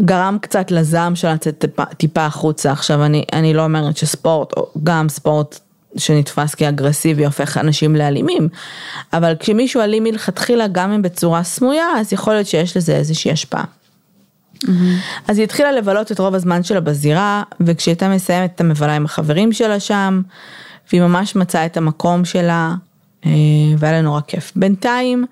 גרם 0.02 0.38
קצת 0.40 0.70
לזעם 0.70 1.16
שלה 1.16 1.34
לצאת 1.34 1.58
טיפה, 1.58 1.84
טיפה 1.84 2.26
החוצה. 2.26 2.72
עכשיו 2.72 3.04
אני, 3.04 3.24
אני 3.32 3.54
לא 3.54 3.64
אומרת 3.64 3.96
שספורט, 3.96 4.52
או 4.56 4.70
גם 4.82 5.08
ספורט 5.08 5.58
שנתפס 5.96 6.54
כאגרסיבי 6.54 7.24
הופך 7.24 7.56
אנשים 7.56 7.96
לאלימים, 7.96 8.48
אבל 9.12 9.34
כשמישהו 9.38 9.80
אלים 9.80 10.04
מלכתחילה, 10.04 10.66
גם 10.72 10.92
אם 10.92 11.02
בצורה 11.02 11.42
סמויה, 11.42 11.86
אז 11.96 12.12
יכול 12.12 12.32
להיות 12.32 12.46
שיש 12.46 12.76
לזה 12.76 12.96
איזושהי 12.96 13.30
השפעה. 13.30 13.64
Mm-hmm. 14.64 15.28
אז 15.28 15.38
היא 15.38 15.44
התחילה 15.44 15.72
לבלות 15.72 16.12
את 16.12 16.18
רוב 16.18 16.34
הזמן 16.34 16.62
שלה 16.62 16.80
בזירה, 16.80 17.42
וכשהיא 17.60 17.92
הייתה 17.92 18.08
מסיימת 18.08 18.54
את 18.54 18.60
המבלה 18.60 18.96
עם 18.96 19.04
החברים 19.04 19.52
שלה 19.52 19.80
שם, 19.80 20.22
והיא 20.90 21.02
ממש 21.02 21.36
מצאה 21.36 21.66
את 21.66 21.76
המקום 21.76 22.24
שלה, 22.24 22.74
אה, 23.26 23.30
והיה 23.78 23.92
לה 23.92 24.00
נורא 24.00 24.20
כיף. 24.26 24.52
בינתיים 24.56 25.26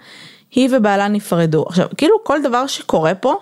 היא 0.51 0.69
ובעלה 0.73 1.09
נפרדו. 1.09 1.65
עכשיו, 1.69 1.87
כאילו 1.97 2.17
כל 2.25 2.39
דבר 2.43 2.67
שקורה 2.67 3.15
פה, 3.15 3.35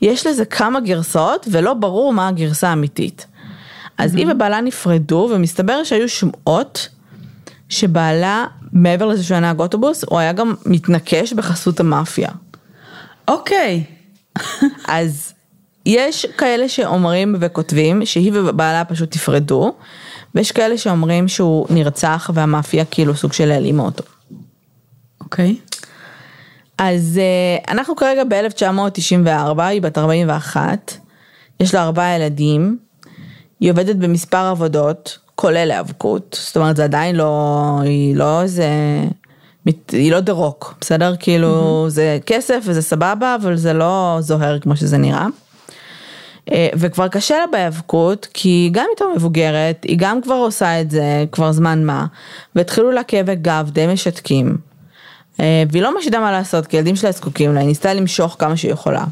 יש 0.00 0.26
לזה 0.26 0.44
כמה 0.44 0.80
גרסאות 0.80 1.48
ולא 1.50 1.74
ברור 1.74 2.12
מה 2.12 2.28
הגרסה 2.28 2.68
האמיתית. 2.68 3.26
אז 3.98 4.14
היא 4.14 4.26
ובעלה 4.28 4.60
נפרדו 4.60 5.28
ומסתבר 5.32 5.84
שהיו 5.84 6.08
שמועות 6.08 6.88
שבעלה, 7.68 8.46
מעבר 8.72 9.06
לזה 9.06 9.24
שהוא 9.24 9.34
היה 9.34 9.40
נהג 9.40 9.60
אוטובוס, 9.60 10.04
הוא 10.08 10.18
היה 10.18 10.32
גם 10.32 10.54
מתנקש 10.66 11.32
בחסות 11.32 11.80
המאפיה. 11.80 12.28
אוקיי. 13.28 13.84
אז 14.88 15.32
יש 15.86 16.26
כאלה 16.26 16.68
שאומרים 16.68 17.36
וכותבים 17.40 18.06
שהיא 18.06 18.32
ובעלה 18.34 18.84
פשוט 18.84 19.16
נפרדו, 19.16 19.74
ויש 20.34 20.52
כאלה 20.52 20.78
שאומרים 20.78 21.28
שהוא 21.28 21.66
נרצח 21.70 22.30
והמאפיה 22.34 22.84
כאילו 22.84 23.16
סוג 23.16 23.32
של 23.32 23.50
העלימה 23.50 23.82
אותו. 23.82 24.04
אוקיי. 25.20 25.56
אז 26.78 27.20
אה, 27.22 27.72
אנחנו 27.74 27.96
כרגע 27.96 28.24
ב-1994, 28.24 29.62
היא 29.62 29.82
בת 29.82 29.98
41, 29.98 30.94
יש 31.60 31.74
לה 31.74 31.82
ארבעה 31.82 32.16
ילדים, 32.16 32.78
היא 33.60 33.70
עובדת 33.70 33.96
במספר 33.96 34.46
עבודות, 34.46 35.18
כולל 35.34 35.70
היאבקות, 35.70 36.38
זאת 36.40 36.56
אומרת 36.56 36.76
זה 36.76 36.84
עדיין 36.84 37.16
לא, 37.16 37.80
היא 37.82 38.16
לא 38.16 38.42
איזה, 38.42 38.68
היא 39.92 40.12
לא 40.12 40.20
דה 40.20 40.32
רוק, 40.32 40.74
בסדר? 40.80 41.14
כאילו 41.20 41.84
mm-hmm. 41.86 41.90
זה 41.90 42.18
כסף 42.26 42.58
וזה 42.64 42.82
סבבה, 42.82 43.36
אבל 43.42 43.56
זה 43.56 43.72
לא 43.72 44.16
זוהר 44.20 44.58
כמו 44.58 44.76
שזה 44.76 44.98
נראה. 44.98 45.26
אה, 46.52 46.68
וכבר 46.74 47.08
קשה 47.08 47.38
לה 47.38 47.46
בהיאבקות, 47.52 48.28
כי 48.34 48.48
היא 48.48 48.70
גם 48.72 48.86
יותר 48.90 49.04
מבוגרת, 49.16 49.84
היא 49.84 49.96
גם 49.98 50.22
כבר 50.22 50.34
עושה 50.34 50.80
את 50.80 50.90
זה 50.90 51.24
כבר 51.32 51.52
זמן 51.52 51.84
מה, 51.84 52.06
והתחילו 52.54 52.90
לה 52.92 53.02
כאבי 53.02 53.34
גב 53.34 53.70
די 53.72 53.86
משתקים. 53.86 54.56
אה, 55.40 55.62
והיא 55.70 55.82
לא 55.82 55.98
משנה 55.98 56.20
מה 56.20 56.32
לעשות, 56.32 56.66
כי 56.66 56.76
ילדים 56.76 56.96
שלה 56.96 57.12
זקוקים 57.12 57.54
לה, 57.54 57.60
היא 57.60 57.68
ניסתה 57.68 57.94
למשוך 57.94 58.36
כמה 58.38 58.56
שהיא 58.56 58.72
יכולה. 58.72 59.04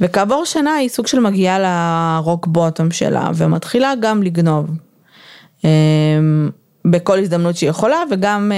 וכעבור 0.00 0.44
שנה 0.44 0.74
היא 0.74 0.88
סוג 0.88 1.06
של 1.06 1.20
מגיעה 1.20 1.58
לרוק 1.58 2.46
בוטום 2.46 2.90
שלה, 2.90 3.30
ומתחילה 3.34 3.92
גם 4.00 4.22
לגנוב. 4.22 4.66
אה, 6.86 6.90
בכל 6.90 7.18
הזדמנות 7.18 7.56
שהיא 7.56 7.70
יכולה, 7.70 8.02
וגם 8.10 8.52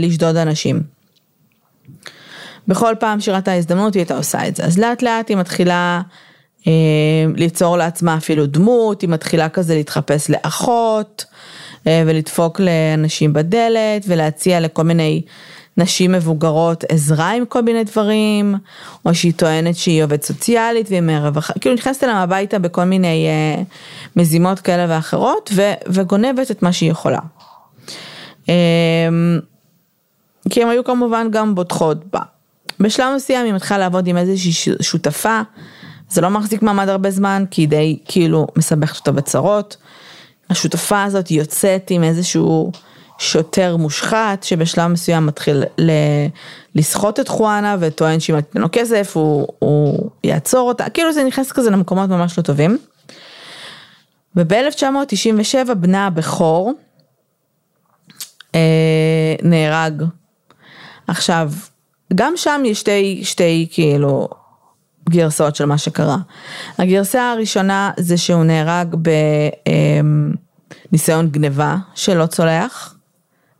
לשדוד 0.00 0.36
אנשים. 0.36 0.82
בכל 2.68 2.94
פעם 3.00 3.20
שירת 3.20 3.48
ההזדמנות 3.48 3.94
היא 3.94 4.00
הייתה 4.00 4.16
עושה 4.16 4.48
את 4.48 4.56
זה, 4.56 4.64
אז 4.64 4.78
לאט 4.78 5.02
לאט 5.02 5.28
היא 5.28 5.36
מתחילה 5.36 6.00
אה, 6.66 6.72
ליצור 7.36 7.76
לעצמה 7.76 8.16
אפילו 8.16 8.46
דמות, 8.46 9.02
היא 9.02 9.10
מתחילה 9.10 9.48
כזה 9.48 9.74
להתחפש 9.74 10.30
לאחות 10.30 11.24
אה, 11.86 12.02
ולדפוק 12.06 12.60
לאנשים 12.60 13.32
בדלת 13.32 14.04
ולהציע 14.06 14.60
לכל 14.60 14.82
מיני 14.82 15.22
נשים 15.76 16.12
מבוגרות 16.12 16.84
עזרה 16.88 17.30
עם 17.30 17.44
כל 17.44 17.62
מיני 17.62 17.84
דברים, 17.84 18.54
או 19.06 19.14
שהיא 19.14 19.32
טוענת 19.36 19.76
שהיא 19.76 20.04
עובדת 20.04 20.22
סוציאלית 20.22 20.86
והיא 20.90 21.00
מהרווחה, 21.00 21.52
כאילו 21.60 21.74
נכנסת 21.74 22.04
אליהם 22.04 22.18
הביתה 22.18 22.58
בכל 22.58 22.84
מיני 22.84 23.26
אה, 23.26 23.62
מזימות 24.16 24.60
כאלה 24.60 24.86
ואחרות 24.88 25.50
ו, 25.54 25.72
וגונבת 25.88 26.50
את 26.50 26.62
מה 26.62 26.72
שהיא 26.72 26.90
יכולה. 26.90 27.18
כי 30.50 30.62
הם 30.62 30.68
היו 30.68 30.84
כמובן 30.84 31.28
גם 31.30 31.54
בוטחות 31.54 32.04
בה. 32.12 32.20
בשלב 32.80 33.14
מסוים 33.16 33.46
היא 33.46 33.54
מתחילה 33.54 33.78
לעבוד 33.78 34.06
עם 34.06 34.16
איזושהי 34.16 34.74
שותפה 34.80 35.40
זה 36.10 36.20
לא 36.20 36.30
מחזיק 36.30 36.62
מעמד 36.62 36.88
הרבה 36.88 37.10
זמן, 37.10 37.44
כי 37.50 37.62
היא 37.62 37.68
די 37.68 37.98
כאילו 38.04 38.46
מסבכת 38.56 38.96
אותה 38.96 39.12
בצרות. 39.12 39.76
השותפה 40.50 41.02
הזאת 41.02 41.30
יוצאת 41.30 41.90
עם 41.90 42.04
איזשהו 42.04 42.72
שוטר 43.18 43.76
מושחת, 43.76 44.42
שבשלב 44.42 44.86
מסוים 44.86 45.26
מתחיל 45.26 45.64
ל... 45.78 45.90
לסחוט 46.74 47.20
את 47.20 47.28
חואנה 47.28 47.76
וטוען 47.80 48.20
שאם 48.20 48.40
תיתן 48.40 48.60
לו 48.60 48.68
כסף 48.72 49.16
הוא, 49.16 49.46
הוא 49.58 50.10
יעצור 50.24 50.68
אותה, 50.68 50.90
כאילו 50.90 51.12
זה 51.12 51.24
נכנס 51.24 51.52
כזה 51.52 51.70
למקומות 51.70 52.10
ממש 52.10 52.38
לא 52.38 52.42
טובים. 52.42 52.78
וב-1997 54.36 55.74
בנה 55.74 56.06
הבכור 56.06 56.72
אה, 58.54 59.34
נהרג. 59.42 60.02
עכשיו, 61.06 61.52
גם 62.14 62.32
שם 62.36 62.62
יש 62.64 62.80
שתי, 62.80 63.20
שתי 63.24 63.68
כאילו 63.70 64.28
גרסאות 65.10 65.56
של 65.56 65.64
מה 65.64 65.78
שקרה. 65.78 66.16
הגרסה 66.78 67.32
הראשונה 67.32 67.90
זה 67.96 68.16
שהוא 68.16 68.44
נהרג 68.44 68.94
בניסיון 70.90 71.28
גניבה 71.28 71.76
שלא 71.94 72.26
צולח, 72.26 72.94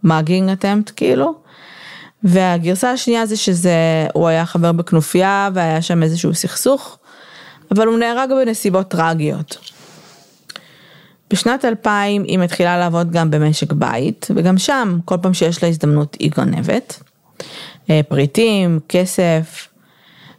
מאגינג 0.05 0.51
אטמפט 0.51 0.93
כאילו, 0.97 1.35
והגרסה 2.25 2.91
השנייה 2.91 3.27
זה 3.27 3.37
שזה, 3.37 4.07
הוא 4.15 4.29
היה 4.29 4.47
חבר 4.47 4.73
בכנופיה 4.73 5.51
והיה 5.55 5.83
שם 5.83 6.03
איזשהו 6.03 6.35
סכסוך, 6.35 6.99
אבל 7.71 7.87
הוא 7.87 7.99
נהרג 7.99 8.31
בנסיבות 8.31 8.89
טרגיות. 8.89 9.74
בשנת 11.35 11.64
2000 11.64 12.23
היא 12.23 12.38
מתחילה 12.38 12.79
לעבוד 12.79 13.11
גם 13.11 13.31
במשק 13.31 13.73
בית, 13.73 14.29
וגם 14.37 14.59
שם 14.59 14.99
כל 15.05 15.16
פעם 15.23 15.35
שיש 15.35 15.62
לה 15.62 15.68
הזדמנות 15.68 16.16
היא 16.20 16.31
גונבת. 16.37 17.03
אה, 17.90 18.01
פריטים, 18.09 18.81
כסף, 18.88 19.68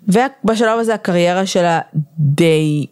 ובשלב 0.08 0.80
הזה 0.80 0.94
הקריירה 0.94 1.46
שלה 1.46 1.80
די 2.20 2.86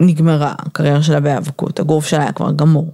נגמרה, 0.00 0.54
הקריירה 0.58 1.02
שלה 1.02 1.20
בהיאבקות, 1.20 1.80
הגוף 1.80 2.06
שלה 2.06 2.22
היה 2.22 2.32
כבר 2.32 2.52
גמור. 2.52 2.92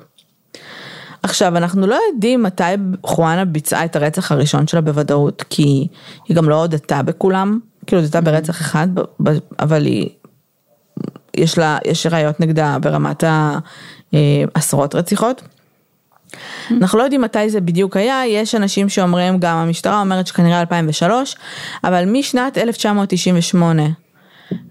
עכשיו, 1.23 1.57
אנחנו 1.57 1.87
לא 1.87 1.99
יודעים 2.13 2.43
מתי 2.43 2.63
חואנה 3.03 3.45
ביצעה 3.45 3.85
את 3.85 3.97
הרצח 3.97 4.33
הראשון 4.33 4.67
שלה 4.67 4.81
בוודאות, 4.81 5.45
כי 5.51 5.87
היא 6.29 6.37
גם 6.37 6.49
לא 6.49 6.55
הודתה 6.55 7.03
בכולם, 7.03 7.59
כאילו 7.87 8.03
הודתה 8.03 8.21
ברצח 8.21 8.61
אחד, 8.61 8.89
אבל 9.59 9.87
היא, 9.87 10.09
יש 11.37 11.59
לה, 11.59 11.79
יש 11.85 12.07
ראיות 12.07 12.41
נגדה 12.41 12.79
ברמת 12.81 13.25
העשרות 13.25 14.00
אה, 14.15 14.45
רציחות. 14.95 15.43
אנחנו 16.71 16.99
לא 16.99 17.03
יודעים 17.03 17.21
מתי 17.21 17.51
זה 17.51 17.61
בדיוק 17.61 17.97
היה, 17.97 18.27
יש 18.27 18.55
אנשים 18.55 18.89
שאומרים, 18.89 19.39
גם 19.39 19.57
המשטרה 19.57 20.01
אומרת 20.01 20.27
שכנראה 20.27 20.61
2003, 20.61 21.37
אבל 21.85 22.05
משנת 22.07 22.59
1998 22.59 23.83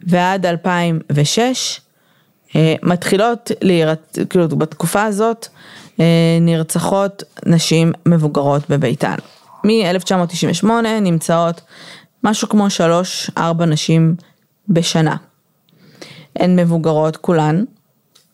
ועד 0.07 0.45
2006, 0.45 1.81
אה, 2.55 2.75
מתחילות 2.83 3.51
להירצ... 3.61 3.99
כאילו 4.29 4.47
בתקופה 4.47 5.03
הזאת 5.03 5.47
אה, 5.99 6.05
נרצחות 6.41 7.23
נשים 7.45 7.91
מבוגרות 8.05 8.69
בביתן. 8.69 9.15
מ-1998 9.63 10.67
נמצאות 11.01 11.61
משהו 12.23 12.49
כמו 12.49 12.67
3-4 13.37 13.39
נשים 13.67 14.15
בשנה. 14.69 15.15
הן 16.35 16.59
מבוגרות 16.59 17.17
כולן, 17.17 17.63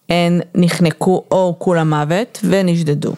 הן 0.10 0.42
נחנקו 0.56 1.24
או 1.32 1.56
כולם 1.60 1.90
מוות 1.90 2.40
ונשדדו. 2.44 3.14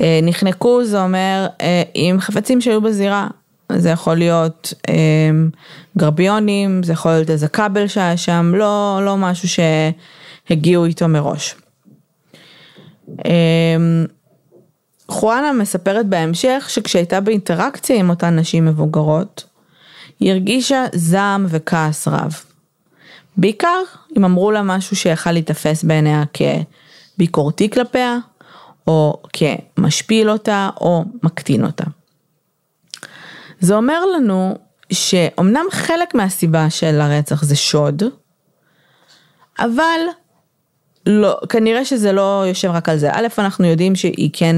אה, 0.00 0.20
נחנקו 0.22 0.84
זה 0.84 1.02
אומר 1.02 1.46
אה, 1.60 1.82
עם 1.94 2.20
חפצים 2.20 2.60
שהיו 2.60 2.80
בזירה, 2.80 3.28
זה 3.72 3.90
יכול 3.90 4.16
להיות 4.16 4.74
אה, 4.88 4.94
גרביונים, 5.98 6.82
זה 6.82 6.92
יכול 6.92 7.10
להיות 7.10 7.30
איזה 7.30 7.48
כבל 7.48 7.86
שהיה 7.86 8.16
שם, 8.16 8.52
לא, 8.54 9.00
לא 9.04 9.16
משהו 9.16 9.48
שהגיעו 10.48 10.84
איתו 10.84 11.08
מראש. 11.08 11.54
חואנה 15.08 15.52
מספרת 15.52 16.06
בהמשך 16.06 16.66
שכשהייתה 16.68 17.20
באינטראקציה 17.20 17.96
עם 17.96 18.10
אותן 18.10 18.38
נשים 18.38 18.64
מבוגרות, 18.64 19.44
היא 20.20 20.32
הרגישה 20.32 20.84
זעם 20.94 21.46
וכעס 21.48 22.08
רב. 22.08 22.45
בעיקר 23.36 23.82
אם 24.16 24.24
אמרו 24.24 24.50
לה 24.50 24.62
משהו 24.62 24.96
שיכל 24.96 25.32
להיתפס 25.32 25.84
בעיניה 25.84 26.22
כביקורתי 27.16 27.70
כלפיה, 27.70 28.18
או 28.86 29.22
כמשפיל 29.32 30.30
אותה, 30.30 30.70
או 30.80 31.04
מקטין 31.22 31.64
אותה. 31.64 31.84
זה 33.60 33.74
אומר 33.74 34.04
לנו 34.06 34.58
שאומנם 34.92 35.64
חלק 35.70 36.14
מהסיבה 36.14 36.70
של 36.70 37.00
הרצח 37.00 37.42
זה 37.42 37.56
שוד, 37.56 38.02
אבל 39.58 40.00
לא, 41.06 41.38
כנראה 41.48 41.84
שזה 41.84 42.12
לא 42.12 42.44
יושב 42.48 42.70
רק 42.70 42.88
על 42.88 42.98
זה. 42.98 43.10
א', 43.12 43.26
אנחנו 43.38 43.66
יודעים 43.66 43.96
שהיא 43.96 44.30
כן 44.32 44.56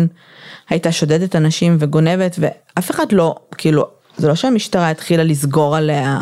הייתה 0.68 0.92
שודדת 0.92 1.36
אנשים 1.36 1.76
וגונבת, 1.80 2.36
ואף 2.38 2.90
אחד 2.90 3.12
לא, 3.12 3.34
כאילו, 3.58 3.86
זה 4.18 4.28
לא 4.28 4.35
שהמשטרה 4.35 4.90
התחילה 4.90 5.24
לסגור 5.24 5.76
עליה, 5.76 6.18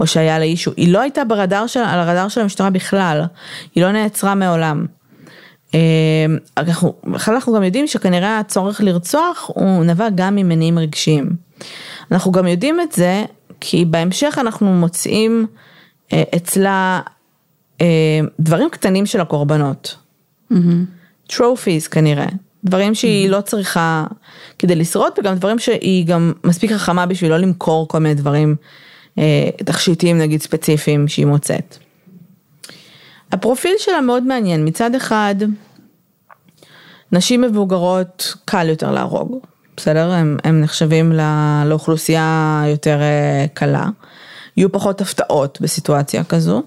או 0.00 0.06
שהיה 0.06 0.38
לה 0.38 0.44
אישו, 0.44 0.72
היא 0.76 0.92
לא 0.92 1.00
הייתה 1.00 1.24
ברדאר 1.24 1.66
של, 1.66 1.80
על 1.80 2.00
הרדאר 2.00 2.28
של 2.28 2.40
המשטרה 2.40 2.70
בכלל, 2.70 3.22
היא 3.74 3.84
לא 3.84 3.92
נעצרה 3.92 4.34
מעולם. 4.34 4.86
אה, 5.74 6.26
אנחנו, 6.56 6.94
בכלל 7.04 7.34
אנחנו 7.34 7.52
גם 7.54 7.62
יודעים 7.62 7.86
שכנראה 7.86 8.38
הצורך 8.38 8.80
לרצוח 8.80 9.50
הוא 9.54 9.84
נבע 9.84 10.08
גם 10.14 10.36
ממניעים 10.36 10.78
רגשיים. 10.78 11.30
אנחנו 12.12 12.32
גם 12.32 12.46
יודעים 12.46 12.80
את 12.80 12.92
זה 12.92 13.24
כי 13.60 13.84
בהמשך 13.84 14.38
אנחנו 14.40 14.66
מוצאים 14.66 15.46
אה, 16.12 16.22
אצלה 16.36 17.00
אה, 17.80 18.20
דברים 18.40 18.68
קטנים 18.70 19.06
של 19.06 19.20
הקורבנות. 19.20 19.96
mm-hmm. 20.52 20.56
כנראה, 21.90 22.26
דברים 22.64 22.94
שהיא 22.94 23.30
לא 23.30 23.40
צריכה 23.40 24.04
כדי 24.58 24.74
לשרוד 24.74 25.12
וגם 25.18 25.34
דברים 25.34 25.58
שהיא 25.58 26.06
גם 26.06 26.32
מספיק 26.44 26.72
חכמה 26.72 27.06
בשביל 27.06 27.30
לא 27.30 27.36
למכור 27.36 27.88
כל 27.88 27.98
מיני 27.98 28.14
דברים 28.14 28.56
אה, 29.18 29.50
תכשיטים 29.56 30.18
נגיד 30.18 30.42
ספציפיים 30.42 31.08
שהיא 31.08 31.26
מוצאת. 31.26 31.78
הפרופיל 33.32 33.74
שלה 33.78 34.00
מאוד 34.00 34.22
מעניין, 34.22 34.68
מצד 34.68 34.94
אחד 34.94 35.34
נשים 37.12 37.40
מבוגרות 37.40 38.34
קל 38.44 38.68
יותר 38.68 38.90
להרוג, 38.90 39.38
בסדר? 39.76 40.10
הם, 40.10 40.36
הם 40.44 40.60
נחשבים 40.60 41.12
לא, 41.12 41.24
לאוכלוסייה 41.66 42.62
יותר 42.66 43.00
אה, 43.00 43.46
קלה, 43.54 43.88
יהיו 44.56 44.72
פחות 44.72 45.00
הפתעות 45.00 45.58
בסיטואציה 45.60 46.24
כזו, 46.24 46.62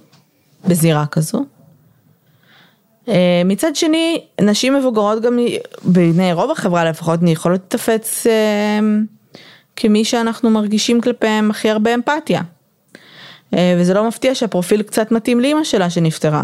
בזירה 0.68 1.06
כזו. 1.06 1.46
אה, 3.10 3.42
מצד 3.46 3.76
שני, 3.76 4.22
נשים 4.42 4.74
מבוגרות 4.74 5.22
גם 5.22 5.40
בעיני 5.84 6.34
רוב 6.34 6.52
החברה 6.52 6.86
לפחות 6.86 7.20
יכולות 7.28 7.62
לתפץ 7.66 8.28
אה, 8.28 8.80
כמי 9.76 10.06
שאנחנו 10.06 10.50
מרגישים 10.50 11.02
כלפיהם 11.02 11.52
הכי 11.52 11.70
הרבה 11.70 11.94
אמפתיה. 11.94 12.42
אה, 13.54 13.76
וזה 13.80 13.94
לא 13.94 14.08
מפתיע 14.08 14.36
שהפרופיל 14.36 14.82
קצת 14.82 15.12
מתאים 15.12 15.40
לאימא 15.40 15.64
שלה 15.64 15.90
שנפטרה. 15.90 16.44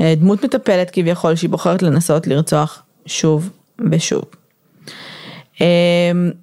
דמות 0.00 0.44
מטפלת 0.44 0.90
כביכול 0.90 1.34
שהיא 1.34 1.50
בוחרת 1.50 1.82
לנסות 1.82 2.26
לרצוח 2.26 2.82
שוב 3.06 3.50
ושוב. 3.90 4.24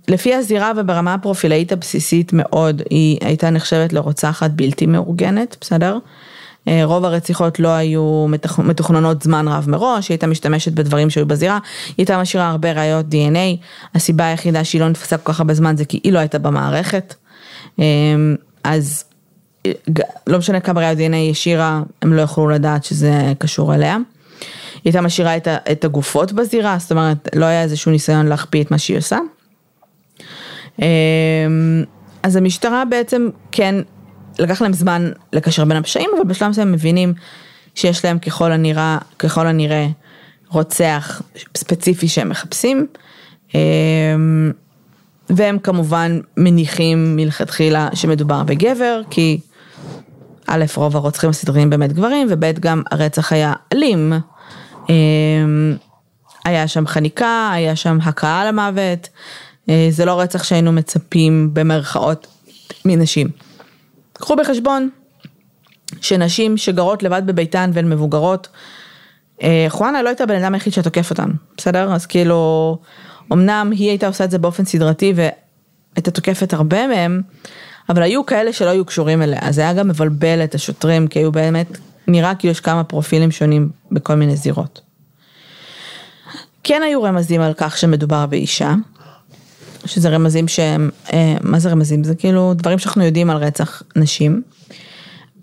לפי 0.08 0.34
הזירה 0.34 0.72
וברמה 0.76 1.13
הפרופילאית 1.13 1.72
הבסיסית 1.72 2.32
מאוד, 2.34 2.82
היא 2.90 3.18
הייתה 3.22 3.50
נחשבת 3.50 3.94
לרוצחת 3.94 4.52
בלתי 4.52 4.86
מאורגנת, 4.86 5.58
בסדר? 5.62 5.98
אה, 6.67 6.82
רוב 6.86 7.06
הרציחות 7.06 7.60
לא 7.60 7.67
היו 7.67 8.25
מתוכננות 8.63 9.21
זמן 9.21 9.47
רב 9.47 9.69
מראש, 9.69 10.10
היא 10.10 10.15
הייתה 10.15 10.27
משתמשת 10.27 10.71
בדברים 10.71 11.10
שהיו 11.10 11.25
בזירה, 11.25 11.60
היא 11.88 11.93
הייתה 11.97 12.21
משאירה 12.21 12.49
הרבה 12.49 12.71
ראיות 12.71 13.06
DNA, 13.06 13.65
הסיבה 13.95 14.25
היחידה 14.27 14.63
שהיא 14.63 14.82
לא 14.82 14.89
נתפסה 14.89 15.17
כל 15.17 15.34
כך 15.34 15.39
הרבה 15.39 15.53
זמן 15.53 15.77
זה 15.77 15.86
כי 15.86 15.99
היא 16.03 16.13
לא 16.13 16.19
הייתה 16.19 16.39
במערכת. 16.39 17.15
אה, 17.80 17.86
אז 18.63 19.03
לא 20.27 20.38
משנה 20.38 20.60
כמה 20.60 20.82
ראיות 20.82 20.97
DNA 20.97 21.15
היא 21.15 21.32
השאירה, 21.32 21.82
הם 22.01 22.13
לא 22.13 22.21
יכלו 22.21 22.47
לדעת 22.47 22.84
שזה 22.84 23.34
קשור 23.39 23.75
אליה. 23.75 23.95
היא 23.95 24.82
הייתה 24.86 25.01
משאירה 25.01 25.38
את 25.71 25.86
הגופות 25.86 26.32
בזירה, 26.32 26.77
זאת 26.80 26.91
אומרת 26.91 27.30
לא 27.36 27.45
היה 27.45 27.63
איזשהו 27.63 27.91
ניסיון 27.91 28.25
להחפיא 28.25 28.63
את 28.63 28.71
מה 28.71 28.77
שהיא 28.77 28.97
עושה. 28.97 29.17
אה, 30.82 30.88
אז 32.23 32.36
המשטרה 32.36 32.86
בעצם 32.86 33.30
כן 33.51 33.75
לקח 34.39 34.62
להם 34.62 34.73
זמן 34.73 35.12
לקשר 35.34 35.65
בין 35.65 35.78
הפשעים, 35.78 36.10
אבל 36.17 36.26
בשלב 36.26 36.50
מסוים 36.50 36.67
הם 36.67 36.73
מבינים 36.73 37.13
שיש 37.76 38.06
להם 38.06 38.19
ככל 38.19 38.52
הנראה, 38.52 38.97
ככל 39.19 39.47
הנראה 39.47 39.88
רוצח 40.50 41.21
ספציפי 41.58 42.08
שהם 42.08 42.30
מחפשים. 42.30 42.88
אמ, 43.56 44.52
והם 45.30 45.60
כמובן 45.60 46.19
מניחים 46.38 47.15
מלכתחילה 47.15 47.89
שמדובר 47.93 48.43
בגבר, 48.43 49.02
כי 49.10 49.39
א', 50.47 50.65
רוב 50.76 50.95
הרוצחים 50.95 51.30
הסדריים 51.30 51.69
באמת 51.69 51.93
גברים, 51.93 52.28
וב', 52.30 52.60
גם 52.60 52.84
הרצח 52.91 53.34
היה 53.34 53.54
אלים. 53.73 54.13
אמ, 54.89 55.76
היה 56.45 56.67
שם 56.67 56.88
חניקה, 56.88 57.50
היה 57.54 57.76
שם 57.76 57.97
הכאה 58.04 58.45
למוות, 58.45 59.10
אה, 59.69 59.88
זה 59.89 60.06
לא 60.06 60.19
רצח 60.19 60.43
שהיינו 60.43 60.71
מצפים 60.71 61.50
במרכאות 61.54 62.28
מנשים. 62.86 63.28
קחו 64.19 64.36
בחשבון 64.36 64.89
שנשים 66.01 66.58
שגרות 66.58 67.03
לבד 67.03 67.21
בביתן 67.25 67.71
והן 67.73 67.89
מבוגרות, 67.89 68.47
אה, 69.43 69.65
חואנה 69.69 70.01
לא 70.01 70.10
הייתה 70.10 70.23
הבן 70.23 70.43
אדם 70.43 70.53
היחיד 70.53 70.73
שתוקף 70.73 71.10
אותן, 71.10 71.30
בסדר? 71.58 71.93
אז 71.93 72.06
כאילו, 72.06 72.77
אמנם 73.34 73.71
היא 73.75 73.89
הייתה 73.89 74.08
עושה 74.08 74.23
את 74.23 74.32
זה 74.32 74.38
באופן 74.38 74.65
סדרתי 74.65 75.13
והייתה 75.15 76.12
תוקפת 76.12 76.53
הרבה 76.53 76.88
מהם, 76.88 77.21
אבל 77.89 78.01
היו 78.01 78.25
כאלה 78.25 78.53
שלא 78.53 78.69
היו 78.69 78.86
קשורים 78.86 79.21
אליה, 79.21 79.51
זה 79.51 79.62
היה 79.62 79.73
גם 79.73 79.88
מבלבל 79.88 80.43
את 80.43 80.56
השוטרים, 80.56 81.08
כי 81.08 81.19
היו 81.19 81.32
באמת, 81.32 81.77
נראה 82.08 82.36
כאילו 82.36 82.51
יש 82.51 82.60
כמה 82.60 82.84
פרופילים 82.84 83.32
שונים 83.32 83.69
בכל 83.91 84.15
מיני 84.15 84.36
זירות. 84.36 84.82
כן 86.63 86.82
היו 86.86 87.03
רמזים 87.03 87.41
על 87.41 87.53
כך 87.58 87.77
שמדובר 87.77 88.25
באישה, 88.25 88.73
שזה 89.88 90.10
רמזים 90.10 90.47
שהם, 90.47 90.89
אה, 91.13 91.36
מה 91.41 91.60
זה 91.60 91.69
רמזים? 91.69 92.04
זה 92.04 92.15
כאילו 92.15 92.54
דברים 92.54 92.80
שאנחנו 92.80 93.04
יודעים 93.04 93.30
על 93.30 93.38
רצח 93.38 93.84
נשים. 93.95 94.41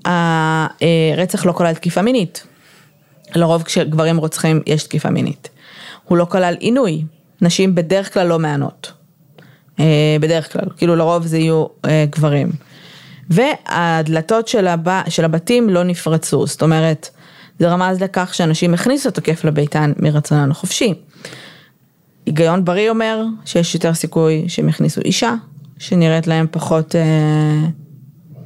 הרצח 0.04 1.46
לא 1.46 1.52
כולל 1.52 1.74
תקיפה 1.74 2.02
מינית. 2.02 2.46
לרוב 3.34 3.62
כשגברים 3.62 4.16
רוצחים 4.16 4.62
יש 4.66 4.84
תקיפה 4.84 5.10
מינית. 5.10 5.48
הוא 6.04 6.18
לא 6.18 6.24
כלל 6.24 6.54
עינוי, 6.58 7.04
נשים 7.40 7.74
בדרך 7.74 8.14
כלל 8.14 8.26
לא 8.26 8.38
מענות. 8.38 8.92
אה, 9.80 10.16
בדרך 10.20 10.52
כלל, 10.52 10.64
כאילו 10.76 10.96
לרוב 10.96 11.26
זה 11.26 11.38
יהיו 11.38 11.66
אה, 11.84 12.04
גברים. 12.10 12.52
והדלתות 13.30 14.48
של, 14.48 14.66
הב... 14.66 14.88
של 15.08 15.24
הבתים 15.24 15.70
לא 15.70 15.82
נפרצו, 15.84 16.46
זאת 16.46 16.62
אומרת, 16.62 17.08
זה 17.58 17.68
רמז 17.68 18.02
לכך 18.02 18.34
שאנשים 18.34 18.74
הכניסו 18.74 19.10
תוקף 19.10 19.44
לביתן 19.44 19.92
מרצונן 19.98 20.50
החופשי. 20.50 20.94
היגיון 22.38 22.64
בריא 22.64 22.90
אומר 22.90 23.24
שיש 23.44 23.74
יותר 23.74 23.94
סיכוי 23.94 24.44
שהם 24.48 24.68
יכניסו 24.68 25.00
אישה, 25.00 25.34
שנראית 25.78 26.26
להם 26.26 26.46
פחות... 26.50 26.96
אה, 26.96 27.68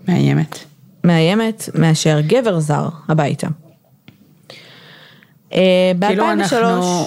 מאיימת. 0.08 0.58
מאיימת 1.04 1.68
מאשר 1.74 2.20
גבר 2.20 2.60
זר 2.60 2.88
הביתה. 3.08 3.48
אה, 5.52 5.92
כאילו 6.00 6.32
אנחנו, 6.32 7.06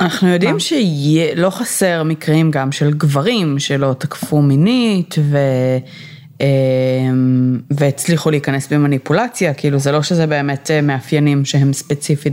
אנחנו 0.00 0.28
יודעים 0.28 0.56
שלא 0.58 1.50
חסר 1.50 2.02
מקרים 2.02 2.50
גם 2.50 2.72
של 2.72 2.92
גברים 2.92 3.58
שלא 3.58 3.94
תקפו 3.98 4.42
מינית 4.42 5.14
ו... 5.18 5.38
אה, 6.40 6.46
והצליחו 7.70 8.30
להיכנס 8.30 8.72
במניפולציה, 8.72 9.54
כאילו 9.54 9.78
זה 9.78 9.92
לא 9.92 10.02
שזה 10.02 10.26
באמת 10.26 10.70
מאפיינים 10.82 11.44
שהם 11.44 11.72
ספציפית 11.72 12.32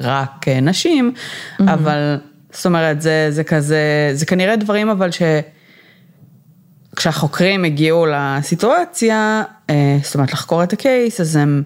רק 0.00 0.48
נשים, 0.48 1.12
mm-hmm. 1.14 1.62
אבל 1.72 2.16
זאת 2.52 2.66
אומרת, 2.66 3.02
זה, 3.02 3.26
זה 3.30 3.44
כזה, 3.44 4.10
זה 4.12 4.26
כנראה 4.26 4.56
דברים 4.56 4.88
אבל 4.88 5.10
ש... 5.10 5.22
כשהחוקרים 6.96 7.64
הגיעו 7.64 8.06
לסיטואציה, 8.06 9.42
אה, 9.70 9.98
זאת 10.02 10.14
אומרת 10.14 10.32
לחקור 10.32 10.62
את 10.62 10.72
הקייס, 10.72 11.20
אז 11.20 11.36
הם, 11.36 11.62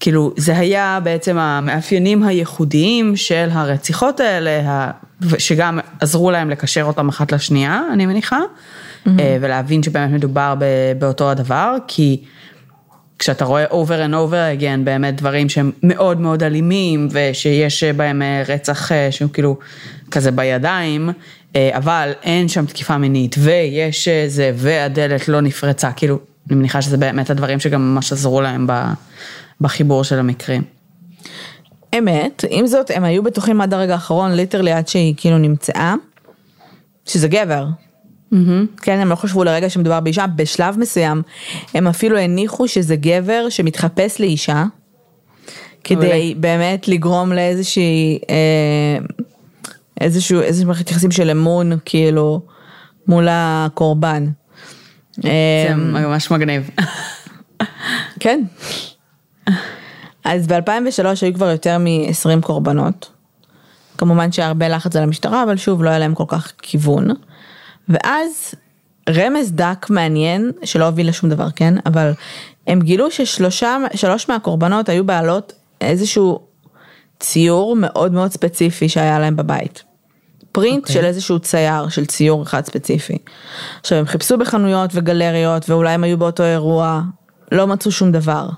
כאילו, 0.00 0.32
זה 0.36 0.58
היה 0.58 0.98
בעצם 1.02 1.38
המאפיינים 1.38 2.22
הייחודיים 2.22 3.16
של 3.16 3.48
הרציחות 3.52 4.20
האלה, 4.20 4.90
שגם 5.38 5.78
עזרו 6.00 6.30
להם 6.30 6.50
לקשר 6.50 6.82
אותם 6.82 7.08
אחת 7.08 7.32
לשנייה, 7.32 7.82
אני 7.92 8.06
מניחה, 8.06 8.38
mm-hmm. 8.38 9.08
ולהבין 9.40 9.82
שבאמת 9.82 10.10
מדובר 10.10 10.54
באותו 10.98 11.30
הדבר, 11.30 11.76
כי 11.88 12.24
כשאתה 13.18 13.44
רואה 13.44 13.64
over 13.64 14.08
and 14.08 14.12
over 14.12 14.60
again 14.60 14.84
באמת 14.84 15.16
דברים 15.16 15.48
שהם 15.48 15.70
מאוד 15.82 16.20
מאוד 16.20 16.42
אלימים 16.42 17.08
ושיש 17.10 17.84
בהם 17.84 18.22
אה, 18.22 18.42
רצח 18.48 18.92
אה, 18.92 19.12
שהוא 19.12 19.30
כאילו 19.32 19.58
כזה 20.10 20.30
בידיים, 20.30 21.10
אה, 21.56 21.70
אבל 21.76 22.12
אין 22.22 22.48
שם 22.48 22.66
תקיפה 22.66 22.98
מינית 22.98 23.36
ויש 23.38 24.08
זה 24.26 24.52
והדלת 24.54 25.28
לא 25.28 25.40
נפרצה, 25.40 25.92
כאילו 25.92 26.18
אני 26.48 26.56
מניחה 26.56 26.82
שזה 26.82 26.96
באמת 26.96 27.30
הדברים 27.30 27.60
שגם 27.60 27.94
ממש 27.94 28.12
עזרו 28.12 28.40
להם 28.40 28.66
בחיבור 29.60 30.04
של 30.04 30.18
המקרים. 30.18 30.62
אמת, 31.98 32.44
עם 32.50 32.66
זאת 32.66 32.90
הם 32.94 33.04
היו 33.04 33.22
בטוחים 33.22 33.60
עד 33.60 33.74
הרגע 33.74 33.92
האחרון 33.92 34.32
ליטרלי 34.32 34.72
עד 34.72 34.88
שהיא 34.88 35.14
כאילו 35.16 35.38
נמצאה, 35.38 35.94
שזה 37.06 37.28
גבר, 37.28 37.64
Mm-hmm. 38.32 38.80
כן, 38.82 38.98
הם 38.98 39.08
לא 39.08 39.14
חשבו 39.14 39.44
לרגע 39.44 39.70
שמדובר 39.70 40.00
באישה, 40.00 40.26
בשלב 40.26 40.78
מסוים 40.78 41.22
הם 41.74 41.88
אפילו 41.88 42.18
הניחו 42.18 42.68
שזה 42.68 42.96
גבר 42.96 43.46
שמתחפש 43.48 44.20
לאישה, 44.20 44.64
כדי 45.84 46.34
באמת 46.40 46.88
לגרום 46.88 47.32
לאיזושהי, 47.32 48.18
אה, 48.30 48.98
איזשהו, 50.00 50.40
איזשהו 50.40 50.66
מערכת 50.66 50.90
יחסים 50.90 51.10
של 51.10 51.30
אמון, 51.30 51.72
כאילו, 51.84 52.40
מול 53.06 53.26
הקורבן. 53.30 54.26
זה 55.16 55.28
אה, 55.28 55.74
ממש 55.74 56.30
מגניב. 56.30 56.70
כן. 58.20 58.44
אז 60.24 60.46
ב-2003 60.46 61.06
היו 61.22 61.34
כבר 61.34 61.50
יותר 61.50 61.78
מ-20 61.78 62.40
קורבנות. 62.40 63.10
כמובן 63.98 64.32
שהיה 64.32 64.48
הרבה 64.48 64.68
לחץ 64.68 64.96
על 64.96 65.02
המשטרה, 65.02 65.42
אבל 65.42 65.56
שוב, 65.56 65.84
לא 65.84 65.90
היה 65.90 65.98
להם 65.98 66.14
כל 66.14 66.24
כך 66.28 66.52
כיוון. 66.62 67.08
ואז 67.88 68.54
רמז 69.10 69.52
דק 69.52 69.86
מעניין 69.90 70.52
שלא 70.64 70.84
הוביל 70.86 71.08
לשום 71.08 71.30
דבר 71.30 71.50
כן 71.56 71.74
אבל 71.86 72.12
הם 72.66 72.80
גילו 72.80 73.10
ששלוש 73.10 74.28
מהקורבנות 74.28 74.88
היו 74.88 75.04
בעלות 75.04 75.52
איזשהו 75.80 76.40
ציור 77.20 77.76
מאוד 77.76 78.12
מאוד 78.12 78.32
ספציפי 78.32 78.88
שהיה 78.88 79.18
להם 79.18 79.36
בבית. 79.36 79.84
פרינט 80.52 80.84
okay. 80.84 80.88
אוקיי. 80.88 80.94
של 80.94 81.04
איזשהו 81.04 81.38
צייר 81.38 81.88
של 81.88 82.06
ציור 82.06 82.42
אחד 82.42 82.64
ספציפי. 82.64 83.18
עכשיו 83.80 83.98
הם 83.98 84.06
חיפשו 84.06 84.38
בחנויות 84.38 84.90
וגלריות 84.94 85.70
ואולי 85.70 85.90
הם 85.90 86.04
היו 86.04 86.18
באותו 86.18 86.42
אירוע 86.42 87.00
לא 87.52 87.66
מצאו 87.66 87.92
שום 87.92 88.12
דבר. 88.12 88.48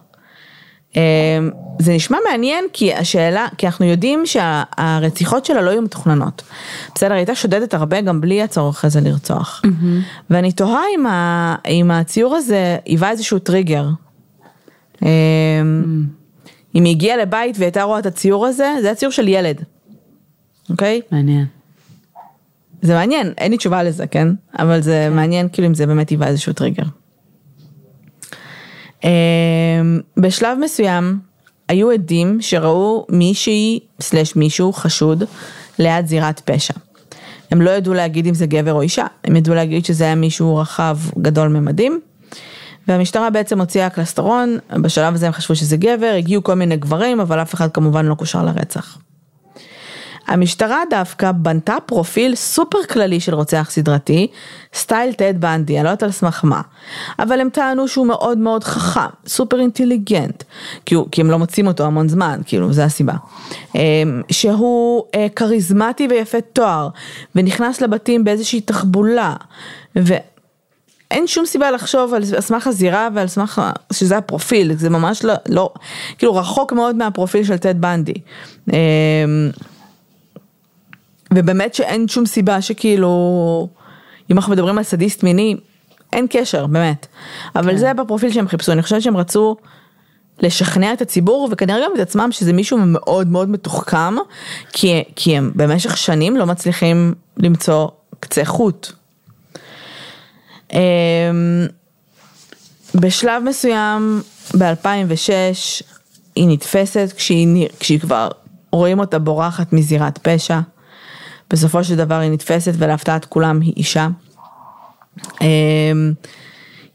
זה 1.79 1.93
נשמע 1.95 2.19
מעניין 2.31 2.65
כי 2.73 2.95
השאלה, 2.95 3.47
כי 3.59 3.67
אנחנו 3.67 3.85
יודעים 3.85 4.23
שהרציחות 4.27 5.45
שלה 5.45 5.63
לא 5.63 5.71
היו 5.71 5.83
מתוכננות. 5.83 6.43
בסדר, 6.95 7.15
הייתה 7.15 7.35
שודדת 7.35 7.75
הרבה 7.75 8.01
גם 8.01 8.21
בלי 8.21 8.43
הצורך 8.43 8.85
הזה 8.85 9.01
לרצוח. 9.01 9.63
Mm-hmm. 9.65 10.29
ואני 10.31 10.53
תוהה 10.53 10.83
אם, 10.95 11.07
ה, 11.07 11.57
אם 11.69 11.91
הציור 11.91 12.37
הזה 12.37 12.77
היווה 12.85 13.11
איזשהו 13.11 13.39
טריגר. 13.39 13.89
Mm-hmm. 14.95 15.05
אם 16.75 16.85
היא 16.85 16.91
הגיעה 16.91 17.17
לבית 17.17 17.57
והייתה 17.59 17.83
רואה 17.83 17.99
את 17.99 18.07
הציור 18.07 18.47
הזה, 18.47 18.75
זה 18.83 18.91
הציור 18.91 19.13
של 19.13 19.29
ילד. 19.29 19.63
אוקיי? 20.71 21.01
מעניין. 21.13 21.47
זה 22.83 22.95
מעניין, 22.95 23.33
אין 23.39 23.51
לי 23.51 23.57
תשובה 23.57 23.83
לזה, 23.83 24.07
כן? 24.07 24.29
אבל 24.59 24.81
זה 24.81 25.07
כן. 25.11 25.17
מעניין 25.17 25.49
כאילו 25.53 25.69
אם 25.69 25.75
זה 25.75 25.87
באמת 25.87 26.09
היווה 26.09 26.27
איזשהו 26.27 26.53
טריגר. 26.53 26.83
בשלב 30.17 30.59
מסוים 30.61 31.19
היו 31.69 31.91
עדים 31.91 32.39
שראו 32.41 33.07
מישהי 33.09 33.81
סלש 34.01 34.37
מישהו 34.37 34.73
חשוד 34.73 35.25
ליד 35.79 36.07
זירת 36.07 36.41
פשע. 36.41 36.75
הם 37.51 37.63
לא 37.63 37.71
ידעו 37.71 37.95
להגיד 37.95 38.27
אם 38.27 38.35
זה 38.35 38.47
גבר 38.47 38.73
או 38.73 38.83
אישה, 38.83 39.07
הם 39.25 39.37
ידעו 39.37 39.55
להגיד 39.55 39.85
שזה 39.85 40.05
היה 40.05 40.15
מישהו 40.15 40.57
רחב 40.57 40.99
גדול 41.19 41.49
ממדים. 41.49 42.01
והמשטרה 42.89 43.31
בעצם 43.31 43.61
הוציאה 43.61 43.91
קלסטרון, 43.91 44.59
בשלב 44.83 45.15
הזה 45.15 45.27
הם 45.27 45.33
חשבו 45.33 45.57
שזה 45.57 45.77
גבר, 45.77 46.15
הגיעו 46.19 46.43
כל 46.43 46.55
מיני 46.55 46.77
גברים, 46.77 47.21
אבל 47.21 47.43
אף 47.43 47.55
אחד 47.55 47.71
כמובן 47.71 48.07
לא 48.07 48.15
קושר 48.15 48.45
לרצח. 48.45 48.99
המשטרה 50.31 50.83
דווקא 50.91 51.33
בנתה 51.33 51.77
פרופיל 51.87 52.35
סופר 52.35 52.79
כללי 52.91 53.21
של 53.21 53.35
רוצח 53.35 53.69
סדרתי, 53.71 54.27
סטייל 54.75 55.13
טד 55.13 55.35
בנדי, 55.41 55.77
אני 55.77 55.85
לא 55.85 55.89
יודעת 55.89 56.03
על 56.03 56.11
סמך 56.11 56.41
מה. 56.45 56.61
אבל 57.19 57.41
הם 57.41 57.49
טענו 57.51 57.89
שהוא 57.89 58.07
מאוד 58.07 58.39
מאוד 58.39 58.65
חכם, 58.65 59.11
סופר 59.27 59.61
אינטליגנט, 59.61 60.43
כי, 60.87 60.95
הוא, 60.95 61.07
כי 61.11 61.21
הם 61.21 61.31
לא 61.31 61.39
מוצאים 61.39 61.67
אותו 61.67 61.85
המון 61.85 62.09
זמן, 62.09 62.41
כאילו, 62.47 62.73
זה 62.73 62.85
הסיבה. 62.85 63.15
אמ, 63.75 63.81
שהוא 64.31 65.05
אה, 65.15 65.27
כריזמטי 65.37 66.07
ויפה 66.11 66.41
תואר, 66.41 66.89
ונכנס 67.35 67.81
לבתים 67.81 68.25
באיזושהי 68.25 68.61
תחבולה, 68.61 69.35
ו... 69.99 70.15
אין 71.11 71.27
שום 71.27 71.47
סיבה 71.47 71.71
לחשוב 71.71 72.15
על 72.15 72.25
סמך 72.25 72.67
הזירה 72.67 73.09
ועל 73.15 73.27
סמך 73.27 73.63
שזה 73.93 74.17
הפרופיל, 74.17 74.73
זה 74.75 74.91
ממש 74.91 75.25
לא, 75.25 75.35
לא, 75.49 75.71
כאילו 76.19 76.35
רחוק 76.35 76.73
מאוד 76.73 76.97
מהפרופיל 76.97 77.45
של 77.45 77.57
טד 77.57 77.81
בנדי. 77.81 78.15
אמ, 81.33 81.37
ובאמת 81.39 81.75
שאין 81.75 82.09
שום 82.09 82.27
סיבה 82.27 82.63
שכאילו, 82.63 83.69
אם 84.31 84.37
אנחנו 84.37 84.53
מדברים 84.53 84.79
על 84.79 84.85
סדיסט 84.85 85.23
מיני, 85.23 85.57
אין 86.13 86.27
קשר, 86.31 86.67
באמת. 86.67 87.07
אבל 87.57 87.71
כן. 87.71 87.77
זה 87.77 87.95
בפרופיל 87.95 88.33
שהם 88.33 88.49
חיפשו, 88.49 88.73
אני 88.73 88.83
חושבת 88.83 89.03
שהם 89.03 89.17
רצו 89.17 89.57
לשכנע 90.43 90.93
את 90.93 91.01
הציבור 91.03 91.49
וכנראה 91.53 91.79
גם 91.85 91.91
את 91.95 92.01
עצמם 92.01 92.29
שזה 92.33 92.53
מישהו 92.53 92.79
מאוד 92.87 93.29
מאוד 93.29 93.49
מתוחכם, 93.49 94.15
כי, 94.73 95.03
כי 95.17 95.37
הם 95.37 95.53
במשך 95.55 95.97
שנים 95.97 96.37
לא 96.37 96.47
מצליחים 96.47 97.15
למצוא 97.37 97.89
קצה 98.21 98.45
חוט. 98.45 98.93
אמ, 100.73 100.79
בשלב 102.95 103.43
מסוים, 103.43 104.23
ב-2006, 104.59 105.83
היא 106.37 106.49
נתפסת 106.49 107.13
כשהיא, 107.17 107.69
כשהיא 107.81 108.01
כבר 108.01 108.29
רואים 108.73 108.99
אותה 109.01 109.19
בורחת 109.19 109.73
מזירת 109.73 110.19
פשע. 110.19 110.61
בסופו 111.51 111.85
של 111.85 111.97
דבר 111.97 112.15
היא 112.15 112.31
נתפסת 112.31 112.73
ולהפתעת 112.79 113.25
כולם 113.25 113.61
היא 113.61 113.73
אישה. 113.77 114.09
אמ, 115.41 116.13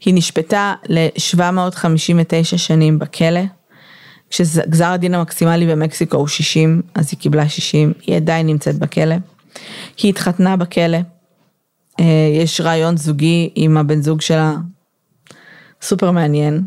היא 0.04 0.14
נשפטה 0.14 0.74
ל-759 0.88 2.56
שנים 2.56 2.98
בכלא, 2.98 3.40
כשגזר 4.30 4.86
הדין 4.86 5.14
המקסימלי 5.14 5.66
במקסיקו 5.66 6.16
הוא 6.16 6.28
60, 6.28 6.82
אז 6.94 7.08
היא 7.10 7.18
קיבלה 7.18 7.48
60, 7.48 7.92
היא 8.06 8.16
עדיין 8.16 8.46
נמצאת 8.46 8.78
בכלא. 8.78 9.16
היא 10.02 10.10
התחתנה 10.10 10.56
בכלא, 10.56 10.98
אה, 12.00 12.04
יש 12.42 12.60
רעיון 12.60 12.96
זוגי 12.96 13.50
עם 13.54 13.76
הבן 13.76 14.02
זוג 14.02 14.20
שלה, 14.20 14.54
סופר 15.82 16.10
מעניין. 16.10 16.62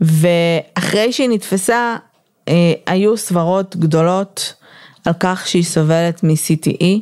ואחרי 0.00 1.12
שהיא 1.12 1.28
נתפסה, 1.28 1.96
אה, 2.48 2.72
היו 2.86 3.16
סברות 3.16 3.76
גדולות 3.76 4.54
על 5.06 5.12
כך 5.20 5.48
שהיא 5.48 5.64
סובלת 5.64 6.24
מ-CTE. 6.24 7.00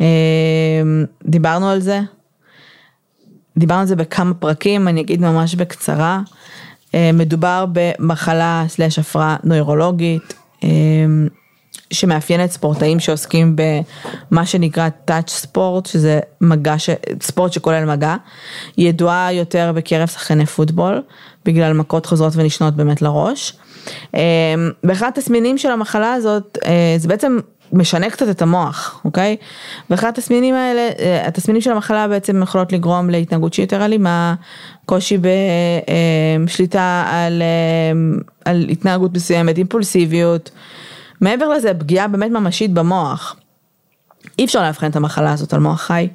אמ, 0.00 1.04
דיברנו 1.24 1.68
על 1.68 1.80
זה. 1.80 2.00
דיברנו 3.58 3.80
על 3.80 3.86
זה 3.86 3.96
בכמה 3.96 4.34
פרקים, 4.34 4.88
אני 4.88 5.00
אגיד 5.00 5.20
ממש 5.20 5.54
בקצרה. 5.54 6.20
אמ, 6.94 7.18
מדובר 7.18 7.66
במחלה 7.72 8.64
סלש 8.68 8.98
הפרעה 8.98 9.36
נוירולוגית 9.44 10.34
אמ, 10.62 11.28
שמאפיינת 11.90 12.50
ספורטאים 12.50 13.00
שעוסקים 13.00 13.56
במה 14.30 14.46
שנקרא 14.46 14.88
טאצ' 14.88 15.30
ספורט, 15.30 15.86
שזה 15.86 16.20
מגע, 16.40 16.78
ש... 16.78 16.90
ספורט 17.22 17.52
שכולל 17.52 17.84
מגע. 17.84 18.16
ידועה 18.78 19.32
יותר 19.32 19.72
בקרב 19.74 20.08
שחקני 20.08 20.46
פוטבול, 20.46 21.02
בגלל 21.46 21.72
מכות 21.72 22.06
חוזרות 22.06 22.32
ונשנות 22.36 22.74
באמת 22.74 23.02
לראש. 23.02 23.52
אמ, 24.14 24.20
ואחד 24.84 25.08
התסמינים 25.08 25.58
של 25.58 25.70
המחלה 25.70 26.12
הזאת, 26.12 26.58
אה, 26.64 26.94
זה 26.98 27.08
בעצם 27.08 27.38
משנה 27.72 28.10
קצת 28.10 28.28
את 28.30 28.42
המוח, 28.42 29.00
אוקיי? 29.04 29.36
ואחד 29.90 30.08
התסמינים 30.08 30.54
האלה, 30.54 30.88
אה, 30.98 31.26
התסמינים 31.26 31.62
של 31.62 31.72
המחלה 31.72 32.08
בעצם 32.08 32.42
יכולות 32.42 32.72
לגרום 32.72 33.10
להתנהגות 33.10 33.52
שהיא 33.54 33.64
יותר 33.64 33.84
אלימה, 33.84 34.34
קושי 34.86 35.18
בשליטה 36.46 37.04
על, 37.08 37.42
אה, 37.42 38.16
על 38.44 38.66
התנהגות 38.70 39.14
מסוימת, 39.14 39.58
אימפולסיביות. 39.58 40.50
מעבר 41.20 41.48
לזה, 41.48 41.74
פגיעה 41.74 42.08
באמת 42.08 42.30
ממשית 42.30 42.72
במוח. 42.72 43.36
אי 44.38 44.44
אפשר 44.44 44.62
לאבחן 44.62 44.90
את 44.90 44.96
המחלה 44.96 45.32
הזאת 45.32 45.54
על 45.54 45.60
מוח 45.60 45.80
חי, 45.80 46.08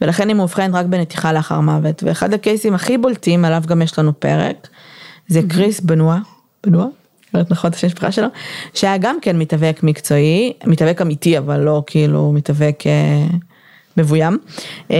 ולכן 0.00 0.28
היא 0.28 0.36
מאובחנת 0.36 0.74
רק 0.74 0.86
בנתיחה 0.86 1.32
לאחר 1.32 1.60
מוות. 1.60 2.02
ואחד 2.02 2.34
הקייסים 2.34 2.74
הכי 2.74 2.98
בולטים, 2.98 3.44
עליו 3.44 3.62
גם 3.66 3.82
יש 3.82 3.98
לנו 3.98 4.20
פרק, 4.20 4.68
זה 5.28 5.40
קריס 5.48 5.80
בנואה, 5.80 6.18
בנואה? 6.66 6.86
אומרת 7.34 7.50
נכון 7.50 7.70
את 7.70 7.74
השם 7.74 7.86
המשפחה 7.86 8.12
שלו, 8.12 8.26
שהיה 8.74 8.98
גם 8.98 9.16
כן 9.22 9.38
מתאבק 9.38 9.80
מקצועי, 9.82 10.52
מתאבק 10.66 11.02
אמיתי 11.02 11.38
אבל 11.38 11.60
לא 11.60 11.82
כאילו 11.86 12.32
מתאבק 12.32 12.82
אה, 12.86 13.26
מבוים, 13.96 14.38
אה, 14.90 14.96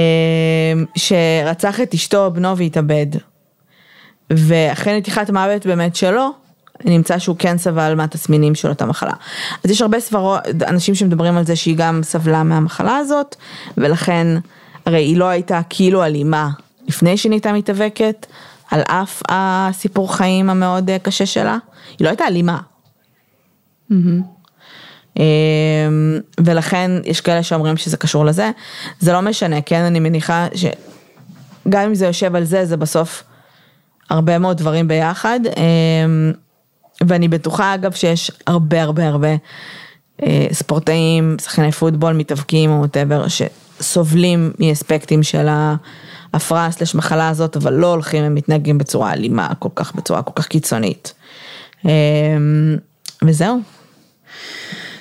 שרצח 0.95 1.81
את 1.81 1.95
אשתו, 1.95 2.31
בנו 2.35 2.57
והתאבד. 2.57 3.07
ואחרי 4.31 4.99
נתיחת 4.99 5.31
מוות 5.31 5.67
באמת 5.67 5.97
שלו, 5.97 6.31
נמצא 6.85 7.19
שהוא 7.19 7.37
כן 7.39 7.59
סבל 7.59 7.95
מהתסמינים 7.95 8.55
של 8.55 8.69
אותה 8.69 8.87
מחלה. 8.87 9.13
אז 9.65 9.71
יש 9.71 9.83
הרבה 9.83 10.01
סברות, 10.01 10.41
אנשים 10.67 10.95
שמדברים 10.95 11.37
על 11.37 11.47
זה 11.47 11.57
שהיא 11.57 11.77
גם 11.77 12.01
סבלה 12.03 12.43
מהמחלה 12.43 12.97
הזאת, 12.97 13.37
ולכן, 13.77 14.27
הרי 14.89 15.03
היא 15.03 15.17
לא 15.17 15.25
הייתה 15.25 15.61
כאילו 15.69 16.05
אלימה 16.05 16.51
לפני 16.87 17.17
שהיא 17.17 17.31
נהייתה 17.31 17.53
מתאבקת, 17.53 18.27
על 18.71 18.81
אף 18.81 19.23
הסיפור 19.29 20.17
חיים 20.17 20.51
המאוד 20.51 20.91
אה, 20.91 20.99
קשה 20.99 21.27
שלה, 21.27 21.57
היא 21.99 22.05
לא 22.05 22.09
הייתה 22.09 22.27
אלימה. 22.27 22.61
Mm-hmm. 23.91 25.21
ולכן 26.45 26.91
יש 27.05 27.21
כאלה 27.21 27.43
שאומרים 27.43 27.77
שזה 27.77 27.97
קשור 27.97 28.25
לזה, 28.25 28.51
זה 29.01 29.13
לא 29.13 29.21
משנה, 29.21 29.61
כן, 29.61 29.81
אני 29.83 30.01
מניחה 30.01 30.47
שגם 30.55 31.83
אם 31.83 31.95
זה 31.95 32.07
יושב 32.07 32.37
על 32.37 32.45
זה, 32.45 32.65
זה 32.65 32.77
בסוף 32.77 33.25
הרבה 34.11 34.39
מאוד 34.39 34.57
דברים 34.57 34.89
ביחד, 34.89 35.41
אמ, 35.47 36.33
ואני 37.07 37.29
בטוחה 37.29 37.75
אגב 37.75 37.93
שיש 37.93 38.31
הרבה 38.47 38.83
הרבה 38.83 39.09
הרבה 39.09 39.35
אה, 40.23 40.47
ספורטאים, 40.53 41.37
שחקני 41.43 41.73
פוטבול, 41.73 42.13
מתאבקים 42.13 42.71
או 42.71 42.79
וואטאבר, 42.79 43.25
שסובלים 43.81 44.53
מאספקטים 44.59 45.23
של 45.23 45.49
ה... 45.49 45.77
הפרעה 46.35 46.71
סלש 46.71 46.95
מחלה 46.95 47.29
הזאת, 47.29 47.57
אבל 47.57 47.73
לא 47.73 47.87
הולכים, 47.87 48.25
הם 48.25 48.35
מתנהגים 48.35 48.79
בצורה 48.79 49.13
אלימה 49.13 49.49
כל 49.59 49.69
כך, 49.75 49.95
בצורה 49.95 50.23
כל 50.23 50.33
כך 50.35 50.47
קיצונית. 50.47 51.15
אמ, 51.85 51.91
וזהו. 53.23 53.61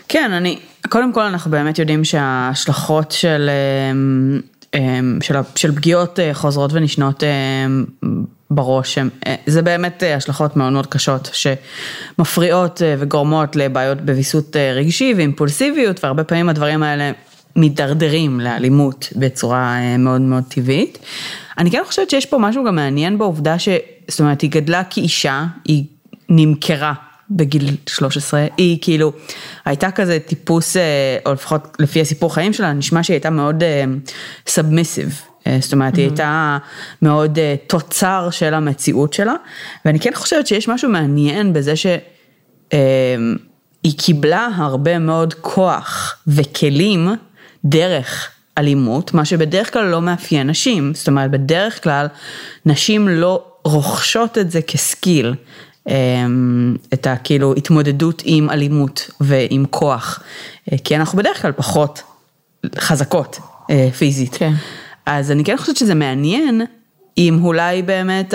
כן, 0.08 0.32
אני, 0.32 0.60
קודם 0.90 1.14
כל 1.14 1.22
אנחנו 1.22 1.52
באמת 1.52 1.80
יודעים 1.80 2.04
שההשלכות 2.04 3.12
של, 3.12 3.50
אמ, 3.92 4.42
אמ, 4.74 5.20
של, 5.22 5.36
של 5.56 5.76
פגיעות 5.76 6.20
אה, 6.20 6.34
חוזרות 6.34 6.74
ונשנות 6.74 7.24
בראש, 8.52 8.98
אה, 8.98 9.36
זה 9.46 9.62
באמת 9.62 10.04
אה, 10.04 10.16
השלכות 10.16 10.56
מאוד 10.56 10.74
מאוד 10.74 10.88
קשות 10.88 11.30
שמפריעות 11.34 12.82
וגורמות 13.00 13.56
לבעיות 13.56 14.02
בוויסות 14.02 14.56
רגשי 14.56 15.14
ואימפולסיביות 15.18 16.04
והרבה 16.04 16.24
פעמים 16.24 16.50
הדברים 16.50 16.84
האלה 16.84 17.12
מידרדרים 17.58 18.40
לאלימות 18.40 19.10
בצורה 19.16 19.80
אה, 19.80 19.98
מאוד 19.98 20.22
מאוד 20.22 20.44
טבעית. 20.50 20.98
אני 21.58 21.72
כן 21.72 21.82
חושבת 21.86 22.10
שיש 22.10 22.26
פה 22.26 22.38
משהו 22.38 22.64
גם 22.64 22.76
מעניין 22.76 23.18
בעובדה 23.18 23.60
ש... 23.60 23.70
זאת 24.08 24.20
אומרת, 24.20 24.42
היא 24.42 24.50
גדלה 24.50 24.84
כאישה, 24.84 25.46
היא 25.66 25.84
נמכרה 26.30 26.94
בגיל 27.30 27.76
13, 27.90 28.46
היא 28.58 28.78
כאילו 28.82 29.12
הייתה 29.66 29.92
כזה 29.92 30.20
טיפוס, 30.20 30.78
אה, 30.78 31.18
או 31.26 31.34
לפחות 31.34 31.78
לפי 31.80 32.02
הסיפור 32.02 32.34
חיים 32.34 32.54
שלה, 32.54 32.74
נשמע 32.74 33.04
שהיא 33.04 33.16
הייתה 33.16 33.30
מאוד 33.30 33.64
סאבמיסיב. 34.48 35.22
Uh, 35.24 35.38
אה, 35.48 35.58
זאת 35.62 35.74
אומרת, 35.74 35.96
היא 35.96 36.06
הייתה 36.06 36.58
מאוד 37.02 37.40
אה, 37.40 37.56
תוצר 37.68 38.30
של 38.32 38.54
המציאות 38.54 39.14
שלה, 39.14 39.34
ואני 39.86 40.00
כן 40.00 40.12
חושבת 40.16 40.48
שיש 40.48 40.68
משהו 40.68 40.90
מעניין 40.90 41.54
בזה 41.54 41.74
שהיא 41.76 42.00
קיבלה 43.98 44.50
הרבה 44.56 45.00
מאוד 45.00 45.34
כוח 45.34 46.18
וכלים 46.28 47.10
דרך 47.70 48.30
אלימות, 48.58 49.14
מה 49.14 49.26
שבדרך 49.26 49.74
כלל 49.74 49.86
לא 49.86 50.02
מאפיין 50.02 50.50
נשים, 50.50 50.94
זאת 50.94 51.08
אומרת, 51.08 51.32
בדרך 51.32 51.84
כלל 51.84 52.08
נשים 52.66 53.08
לא 53.08 53.44
רוכשות 53.64 54.38
את 54.38 54.52
זה 54.52 54.62
כסקיל. 54.62 55.36
אמ, 55.88 56.76
את 56.94 57.08
הכאילו 57.08 57.54
התמודדות 57.58 58.22
עם 58.26 58.50
אלימות 58.50 59.10
ועם 59.22 59.66
כוח, 59.70 60.24
אה, 60.72 60.78
כי 60.84 60.96
אנחנו 60.96 61.18
בדרך 61.18 61.42
כלל 61.42 61.52
פחות 61.52 62.02
חזקות 62.78 63.40
אה, 63.70 63.90
פיזית. 63.98 64.36
כן. 64.36 64.54
אז 65.06 65.32
אני 65.32 65.44
כן 65.44 65.58
חושבת 65.58 65.78
שזה 65.78 65.96
מעניין, 65.96 66.62
אם 67.18 67.40
אולי 67.44 67.82
באמת 67.82 68.34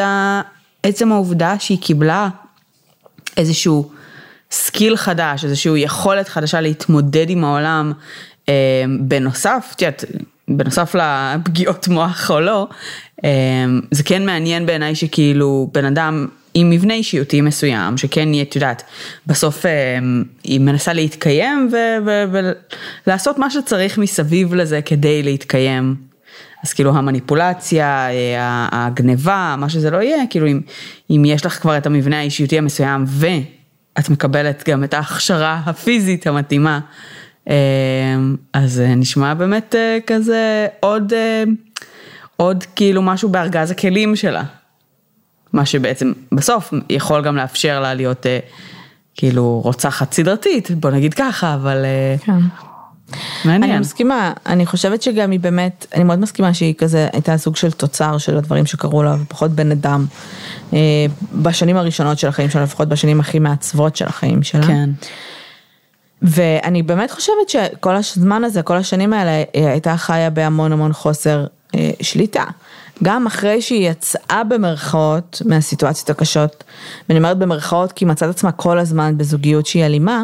עצם 0.82 1.12
העובדה 1.12 1.54
שהיא 1.58 1.78
קיבלה 1.78 2.28
איזשהו 3.36 3.90
skill 4.50 4.96
חדש, 4.96 5.44
איזושהי 5.44 5.80
יכולת 5.80 6.28
חדשה 6.28 6.60
להתמודד 6.60 7.30
עם 7.30 7.44
העולם, 7.44 7.92
בנוסף, 9.00 9.72
את 9.76 9.82
יודעת, 9.82 10.04
בנוסף 10.48 10.94
לפגיעות 10.94 11.88
מוח 11.88 12.30
או 12.30 12.40
לא, 12.40 12.68
זה 13.90 14.02
כן 14.04 14.26
מעניין 14.26 14.66
בעיניי 14.66 14.94
שכאילו 14.94 15.70
בן 15.72 15.84
אדם 15.84 16.26
עם 16.54 16.70
מבנה 16.70 16.94
אישיותי 16.94 17.40
מסוים, 17.40 17.96
שכן 17.96 18.34
יהיה, 18.34 18.42
את 18.42 18.54
יודעת, 18.54 18.82
בסוף 19.26 19.66
אה, 19.66 19.98
היא 20.44 20.60
מנסה 20.60 20.92
להתקיים 20.92 21.70
ולעשות 23.06 23.38
מה 23.38 23.50
שצריך 23.50 23.98
מסביב 23.98 24.54
לזה 24.54 24.82
כדי 24.82 25.22
להתקיים. 25.22 25.96
אז 26.64 26.72
כאילו 26.72 26.96
המניפולציה, 26.96 28.08
אה, 28.10 28.68
הגניבה, 28.72 29.54
מה 29.58 29.68
שזה 29.68 29.90
לא 29.90 30.02
יהיה, 30.02 30.26
כאילו 30.30 30.46
אם, 30.46 30.60
אם 31.10 31.24
יש 31.26 31.46
לך 31.46 31.52
כבר 31.60 31.76
את 31.76 31.86
המבנה 31.86 32.18
האישיותי 32.18 32.58
המסוים 32.58 33.04
ואת 33.06 34.08
מקבלת 34.08 34.68
גם 34.68 34.84
את 34.84 34.94
ההכשרה 34.94 35.62
הפיזית 35.66 36.26
המתאימה, 36.26 36.80
אז 38.52 38.82
נשמע 38.96 39.34
באמת 39.34 39.74
כזה 40.06 40.66
עוד, 40.80 41.12
עוד 42.36 42.64
כאילו 42.76 43.02
משהו 43.02 43.28
בארגז 43.28 43.70
הכלים 43.70 44.16
שלה. 44.16 44.42
מה 45.52 45.66
שבעצם 45.66 46.12
בסוף 46.32 46.72
יכול 46.90 47.22
גם 47.22 47.36
לאפשר 47.36 47.80
לה 47.80 47.94
להיות 47.94 48.26
אה, 48.26 48.38
כאילו 49.14 49.60
רוצחת 49.64 50.12
סדרתית, 50.12 50.70
בוא 50.70 50.90
נגיד 50.90 51.14
ככה, 51.14 51.54
אבל 51.54 51.84
אה, 51.84 52.16
כן. 52.24 52.32
מעניין. 53.44 53.70
אני 53.70 53.80
מסכימה, 53.80 54.32
אני 54.46 54.66
חושבת 54.66 55.02
שגם 55.02 55.30
היא 55.30 55.40
באמת, 55.40 55.86
אני 55.94 56.04
מאוד 56.04 56.18
מסכימה 56.18 56.54
שהיא 56.54 56.74
כזה 56.74 57.08
הייתה 57.12 57.38
סוג 57.38 57.56
של 57.56 57.70
תוצר 57.70 58.18
של 58.18 58.36
הדברים 58.36 58.66
שקרו 58.66 59.02
לה, 59.02 59.16
ופחות 59.22 59.50
בן 59.50 59.70
אדם. 59.70 60.06
אה, 60.72 60.78
בשנים 61.34 61.76
הראשונות 61.76 62.18
של 62.18 62.28
החיים 62.28 62.50
שלה, 62.50 62.62
לפחות 62.62 62.88
בשנים 62.88 63.20
הכי 63.20 63.38
מעצבות 63.38 63.96
של 63.96 64.06
החיים 64.06 64.42
שלה. 64.42 64.66
כן. 64.66 64.90
ואני 66.22 66.82
באמת 66.82 67.10
חושבת 67.10 67.48
שכל 67.48 67.96
הזמן 67.96 68.44
הזה, 68.44 68.62
כל 68.62 68.76
השנים 68.76 69.12
האלה, 69.12 69.42
היא 69.52 69.66
הייתה 69.66 69.96
חיה 69.96 70.30
בהמון 70.30 70.72
המון 70.72 70.92
חוסר 70.92 71.46
אה, 71.74 71.90
שליטה. 72.00 72.44
גם 73.02 73.26
אחרי 73.26 73.62
שהיא 73.62 73.90
יצאה 73.90 74.44
במרכאות 74.44 75.42
מהסיטואציות 75.44 76.10
הקשות, 76.10 76.64
ואני 77.08 77.18
אומרת 77.18 77.38
במרכאות 77.38 77.92
כי 77.92 78.04
מצאת 78.04 78.30
עצמה 78.30 78.52
כל 78.52 78.78
הזמן 78.78 79.18
בזוגיות 79.18 79.66
שהיא 79.66 79.84
אלימה, 79.84 80.22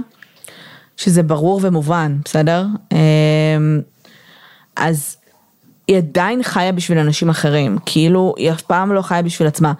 שזה 0.96 1.22
ברור 1.22 1.60
ומובן, 1.62 2.16
בסדר? 2.24 2.66
אמ, 2.92 3.80
אז 4.76 5.16
היא 5.88 5.96
עדיין 5.96 6.42
חיה 6.42 6.72
בשביל 6.72 6.98
אנשים 6.98 7.28
אחרים, 7.28 7.78
כאילו 7.86 8.34
היא 8.36 8.52
אף 8.52 8.62
פעם 8.62 8.92
לא 8.92 9.02
חיה 9.02 9.22
בשביל 9.22 9.48
עצמה. 9.48 9.72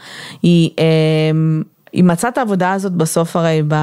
היא, 0.42 0.70
אמ, 0.78 1.62
היא 1.92 2.04
מצאה 2.04 2.30
את 2.30 2.38
העבודה 2.38 2.72
הזאת 2.72 2.92
בסוף 2.92 3.36
הרי 3.36 3.62
ב... 3.68 3.74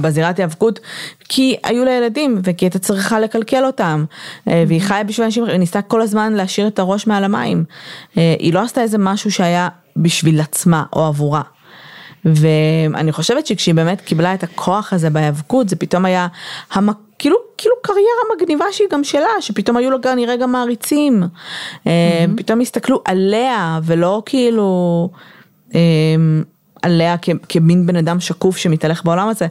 בזירת 0.00 0.38
היאבקות, 0.38 0.80
כי 1.28 1.56
היו 1.64 1.84
לה 1.84 1.90
ילדים 1.90 2.40
וכי 2.44 2.64
הייתה 2.64 2.78
צריכה 2.78 3.20
לקלקל 3.20 3.64
אותם 3.64 4.04
אה, 4.48 4.64
והיא 4.68 4.80
חיה 4.80 5.04
בשביל 5.04 5.24
אנשים, 5.24 5.44
היא 5.44 5.56
ניסתה 5.56 5.82
כל 5.82 6.00
הזמן 6.00 6.32
להשאיר 6.32 6.66
את 6.66 6.78
הראש 6.78 7.06
מעל 7.06 7.24
המים. 7.24 7.64
אה, 8.18 8.34
היא 8.38 8.54
לא 8.54 8.60
עשתה 8.60 8.82
איזה 8.82 8.98
משהו 8.98 9.30
שהיה 9.30 9.68
בשביל 9.96 10.40
עצמה 10.40 10.84
או 10.92 11.04
עבורה. 11.04 11.42
ואני 12.24 13.12
חושבת 13.12 13.46
שכשהיא 13.46 13.74
באמת 13.74 14.00
קיבלה 14.00 14.34
את 14.34 14.42
הכוח 14.42 14.92
הזה 14.92 15.10
בהיאבקות 15.10 15.68
זה 15.68 15.76
פתאום 15.76 16.04
היה 16.04 16.26
המ... 16.72 16.88
כאילו, 17.18 17.36
כאילו 17.58 17.74
קריירה 17.82 18.36
מגניבה 18.36 18.64
שהיא 18.72 18.88
גם 18.92 19.04
שלה, 19.04 19.28
שפתאום 19.40 19.76
היו 19.76 19.90
לו 19.90 19.98
נראה 20.16 20.36
גם 20.36 20.52
מעריצים. 20.52 21.22
Mm-hmm. 21.22 21.88
פתאום 22.36 22.60
הסתכלו 22.60 23.02
עליה 23.04 23.80
ולא 23.82 24.22
כאילו 24.26 25.10
עליה 26.86 27.16
כמין 27.48 27.86
בן 27.86 27.96
אדם 27.96 28.20
שקוף 28.20 28.56
שמתהלך 28.56 29.04
בעולם 29.04 29.28
הזה, 29.28 29.46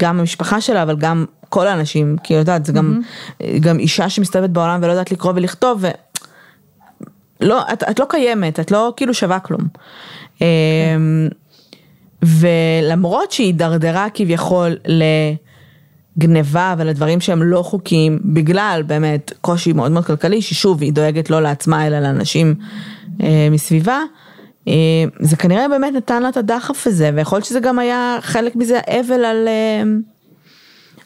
גם 0.00 0.20
המשפחה 0.20 0.60
שלה, 0.60 0.82
אבל 0.82 0.96
גם 0.96 1.24
כל 1.48 1.66
האנשים, 1.66 2.16
כי 2.22 2.34
יודעת, 2.34 2.64
זה 2.64 2.72
גם, 2.72 3.00
mm-hmm. 3.00 3.44
גם 3.60 3.78
אישה 3.78 4.08
שמסתובבת 4.08 4.50
בעולם 4.50 4.80
ולא 4.82 4.92
יודעת 4.92 5.12
לקרוא 5.12 5.32
ולכתוב, 5.36 5.78
ו... 5.82 5.88
לא, 7.40 7.62
את, 7.72 7.82
את 7.90 8.00
לא 8.00 8.06
קיימת, 8.08 8.60
את 8.60 8.70
לא 8.70 8.92
כאילו 8.96 9.14
שווה 9.14 9.38
כלום. 9.38 9.60
Okay. 9.60 10.40
אמ, 10.40 11.28
ולמרות 12.22 13.32
שהיא 13.32 13.46
הידרדרה 13.46 14.06
כביכול 14.14 14.76
לגניבה 16.16 16.74
ולדברים 16.78 17.20
שהם 17.20 17.42
לא 17.42 17.62
חוקיים, 17.62 18.18
בגלל 18.24 18.82
באמת 18.86 19.32
קושי 19.40 19.72
מאוד 19.72 19.92
מאוד 19.92 20.04
כלכלי, 20.04 20.42
ששוב, 20.42 20.82
היא 20.82 20.92
דואגת 20.92 21.30
לא 21.30 21.42
לעצמה 21.42 21.86
אלא 21.86 22.00
לאנשים 22.00 22.54
אה, 23.22 23.48
מסביבה, 23.50 24.00
זה 25.20 25.36
כנראה 25.36 25.68
באמת 25.68 25.92
נתן 25.94 26.22
לה 26.22 26.28
את 26.28 26.36
הדחף 26.36 26.86
הזה, 26.86 27.10
ויכול 27.14 27.36
להיות 27.36 27.46
שזה 27.46 27.60
גם 27.60 27.78
היה 27.78 28.18
חלק 28.20 28.56
מזה 28.56 28.80
אבל 29.00 29.24
על, 29.24 29.48
אה, 29.48 29.82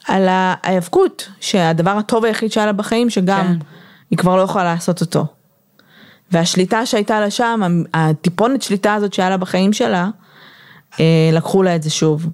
על 0.08 0.26
ההיאבקות, 0.30 1.28
שהדבר 1.40 1.90
הטוב 1.90 2.24
היחיד 2.24 2.52
שהיה 2.52 2.66
לה 2.66 2.72
בחיים, 2.72 3.10
שגם 3.10 3.46
כן. 3.46 3.66
היא 4.10 4.18
כבר 4.18 4.36
לא 4.36 4.42
יכולה 4.42 4.64
לעשות 4.64 5.00
אותו. 5.00 5.26
והשליטה 6.32 6.86
שהייתה 6.86 7.20
לה 7.20 7.30
שם, 7.30 7.82
הטיפונת 7.94 8.62
שליטה 8.62 8.94
הזאת 8.94 9.12
שהיה 9.12 9.30
לה 9.30 9.36
בחיים 9.36 9.72
שלה, 9.72 10.08
אה, 11.00 11.30
לקחו 11.32 11.62
לה 11.62 11.76
את 11.76 11.82
זה 11.82 11.90
שוב. 11.90 12.26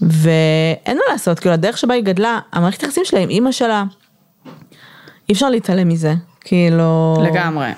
ואין 0.00 0.96
מה 0.96 1.12
לעשות, 1.12 1.38
כאילו 1.38 1.54
הדרך 1.54 1.78
שבה 1.78 1.94
היא 1.94 2.02
גדלה, 2.02 2.38
המערכת 2.52 2.82
היחסים 2.82 3.04
שלה 3.04 3.20
עם 3.20 3.28
אימא 3.28 3.52
שלה, 3.52 3.84
אי 5.28 5.34
אפשר 5.34 5.50
להתעלם 5.50 5.88
מזה, 5.88 6.14
כאילו... 6.40 7.18
לגמרי. 7.22 7.72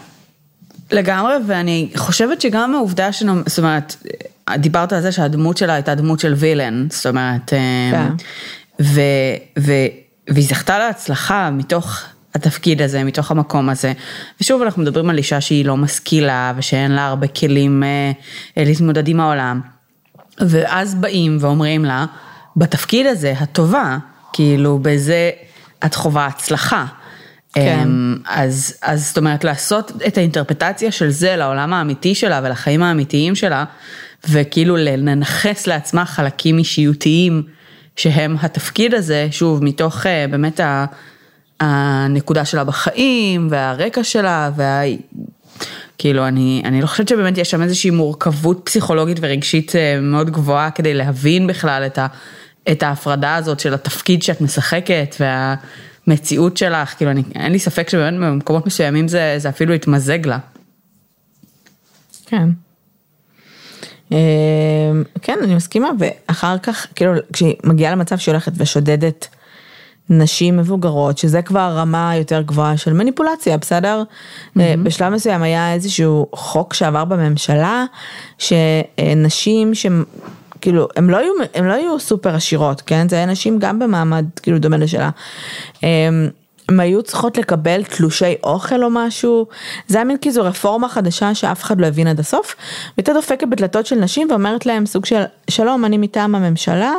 לגמרי, 0.92 1.34
ואני 1.46 1.90
חושבת 1.96 2.40
שגם 2.40 2.74
העובדה 2.74 3.12
שלנו, 3.12 3.42
זאת 3.46 3.58
אומרת, 3.58 3.96
דיברת 4.54 4.92
על 4.92 5.00
זה 5.00 5.12
שהדמות 5.12 5.56
שלה 5.56 5.74
הייתה 5.74 5.94
דמות 5.94 6.20
של 6.20 6.34
וילן, 6.36 6.86
זאת 6.90 7.06
אומרת, 7.06 7.52
אה, 7.52 7.58
כן. 7.90 8.12
ו, 8.82 9.00
ו, 9.58 9.72
והיא 10.28 10.46
זכתה 10.48 10.78
להצלחה 10.78 11.50
מתוך 11.50 12.02
התפקיד 12.34 12.82
הזה, 12.82 13.04
מתוך 13.04 13.30
המקום 13.30 13.68
הזה. 13.68 13.92
ושוב, 14.40 14.62
אנחנו 14.62 14.82
מדברים 14.82 15.10
על 15.10 15.18
אישה 15.18 15.40
שהיא 15.40 15.64
לא 15.64 15.76
משכילה, 15.76 16.52
ושאין 16.56 16.92
לה 16.92 17.06
הרבה 17.06 17.26
כלים 17.26 17.82
אה, 17.82 18.64
להתמודד 18.64 19.08
עם 19.08 19.20
העולם. 19.20 19.60
ואז 20.40 20.94
באים 20.94 21.38
ואומרים 21.40 21.84
לה, 21.84 22.06
בתפקיד 22.56 23.06
הזה, 23.06 23.34
הטובה, 23.40 23.98
כאילו, 24.32 24.78
בזה 24.82 25.30
את 25.84 25.94
חווה 25.94 26.26
הצלחה. 26.26 26.86
כן. 27.52 27.78
אמ, 27.82 28.16
אז, 28.26 28.74
אז 28.82 29.06
זאת 29.06 29.16
אומרת 29.18 29.44
לעשות 29.44 29.92
את 30.06 30.18
האינטרפטציה 30.18 30.92
של 30.92 31.10
זה 31.10 31.36
לעולם 31.36 31.72
האמיתי 31.72 32.14
שלה 32.14 32.40
ולחיים 32.44 32.82
האמיתיים 32.82 33.34
שלה, 33.34 33.64
וכאילו 34.30 34.76
לנכס 34.76 35.66
לעצמה 35.66 36.04
חלקים 36.04 36.58
אישיותיים 36.58 37.42
שהם 37.96 38.36
התפקיד 38.40 38.94
הזה, 38.94 39.28
שוב, 39.30 39.64
מתוך 39.64 40.06
אה, 40.06 40.26
באמת 40.30 40.60
הנקודה 41.60 42.44
שלה 42.44 42.64
בחיים 42.64 43.48
והרקע 43.50 44.04
שלה 44.04 44.50
וה... 44.56 44.80
כאילו 45.98 46.26
אני, 46.26 46.62
אני 46.64 46.80
לא 46.82 46.86
חושבת 46.86 47.08
שבאמת 47.08 47.38
יש 47.38 47.50
שם 47.50 47.62
איזושהי 47.62 47.90
מורכבות 47.90 48.60
פסיכולוגית 48.64 49.18
ורגשית 49.20 49.76
אה, 49.76 50.00
מאוד 50.00 50.30
גבוהה 50.30 50.70
כדי 50.70 50.94
להבין 50.94 51.46
בכלל 51.46 51.82
את, 51.86 51.98
ה, 51.98 52.06
את 52.72 52.82
ההפרדה 52.82 53.36
הזאת 53.36 53.60
של 53.60 53.74
התפקיד 53.74 54.22
שאת 54.22 54.40
משחקת 54.40 55.16
וה... 55.20 55.54
המציאות 56.06 56.56
שלך, 56.56 56.94
כאילו 56.96 57.10
אני, 57.10 57.22
אין 57.34 57.52
לי 57.52 57.58
ספק 57.58 57.88
שבאמת 57.88 58.20
במקומות 58.20 58.66
מסוימים 58.66 59.08
זה, 59.08 59.34
זה 59.38 59.48
אפילו 59.48 59.74
התמזג 59.74 60.26
לה. 60.26 60.38
כן. 62.26 62.48
אמ, 64.12 64.16
כן, 65.22 65.38
אני 65.42 65.54
מסכימה, 65.54 65.90
ואחר 65.98 66.58
כך, 66.58 66.86
כאילו, 66.94 67.12
כשהיא 67.32 67.54
מגיעה 67.64 67.92
למצב 67.92 68.18
שהיא 68.18 68.32
הולכת 68.32 68.52
ושודדת 68.56 69.28
נשים 70.10 70.56
מבוגרות, 70.56 71.18
שזה 71.18 71.42
כבר 71.42 71.72
רמה 71.76 72.16
יותר 72.16 72.42
גבוהה 72.42 72.76
של 72.76 72.92
מניפולציה, 72.92 73.56
בסדר? 73.56 74.02
Mm-hmm. 74.02 74.60
בשלב 74.82 75.12
מסוים 75.12 75.42
היה 75.42 75.72
איזשהו 75.74 76.26
חוק 76.32 76.74
שעבר 76.74 77.04
בממשלה, 77.04 77.84
שנשים 78.38 79.74
כאילו, 80.60 80.88
הם 80.96 81.10
לא 81.10 81.16
היו, 81.16 81.32
הם 81.54 81.66
לא 81.66 81.72
היו 81.72 82.00
סופר 82.00 82.34
עשירות, 82.34 82.80
כן? 82.80 83.08
זה 83.08 83.16
היה 83.16 83.26
נשים 83.26 83.58
גם 83.58 83.78
במעמד 83.78 84.24
כאילו 84.42 84.58
דומה 84.58 84.76
לשלה. 84.76 85.10
אמ, 85.82 86.28
הם 86.68 86.80
היו 86.80 87.02
צריכות 87.02 87.38
לקבל 87.38 87.82
תלושי 87.82 88.34
אוכל 88.44 88.84
או 88.84 88.90
משהו, 88.90 89.46
זה 89.88 89.98
היה 89.98 90.04
מין 90.04 90.16
כזו 90.24 90.42
רפורמה 90.42 90.88
חדשה 90.88 91.34
שאף 91.34 91.62
אחד 91.62 91.80
לא 91.80 91.86
הבין 91.86 92.06
עד 92.06 92.20
הסוף, 92.20 92.56
והייתה 92.96 93.12
דופקת 93.12 93.48
בדלתות 93.48 93.86
של 93.86 93.96
נשים 93.96 94.28
ואומרת 94.30 94.66
להם 94.66 94.86
סוג 94.86 95.06
של 95.06 95.22
שלום 95.50 95.84
אני 95.84 95.98
מטעם 95.98 96.34
הממשלה, 96.34 96.92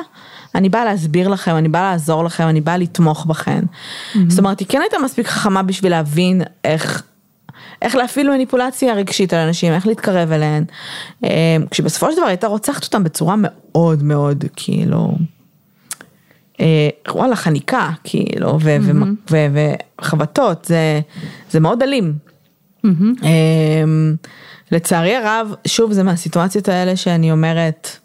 אני 0.55 0.69
באה 0.69 0.85
להסביר 0.85 1.27
לכם, 1.27 1.55
אני 1.55 1.69
באה 1.69 1.91
לעזור 1.91 2.23
לכם, 2.23 2.43
אני 2.43 2.61
באה 2.61 2.77
לתמוך 2.77 3.25
בכם. 3.25 3.59
Mm-hmm. 3.59 4.17
זאת 4.27 4.39
אומרת 4.39 4.59
היא 4.59 4.67
כן 4.67 4.81
הייתה 4.81 4.97
מספיק 5.03 5.27
חכמה 5.27 5.63
בשביל 5.63 5.91
להבין 5.91 6.41
איך 6.63 7.03
איך 7.81 7.95
להפעיל 7.95 8.29
מניפולציה 8.29 8.93
רגשית 8.93 9.33
על 9.33 9.39
אנשים, 9.47 9.73
איך 9.73 9.87
להתקרב 9.87 10.31
אליהן. 10.31 10.63
אה, 11.23 11.29
כשבסופו 11.71 12.11
של 12.11 12.17
דבר 12.17 12.25
הייתה 12.25 12.47
רוצחת 12.47 12.83
אותם 12.83 13.03
בצורה 13.03 13.35
מאוד 13.37 14.03
מאוד 14.03 14.43
כאילו, 14.55 15.17
אה, 16.59 16.89
וואלה 17.09 17.35
חניקה 17.35 17.89
כאילו, 18.03 18.57
וחבטות, 20.01 20.65
זה, 20.65 21.01
זה 21.51 21.59
מאוד 21.59 21.83
אלים. 21.83 22.13
Mm-hmm. 22.85 23.25
לצערי 24.71 25.15
הרב, 25.15 25.55
שוב 25.67 25.91
זה 25.91 26.03
מהסיטואציות 26.03 26.69
האלה 26.69 26.95
שאני 26.95 27.31
אומרת, 27.31 27.97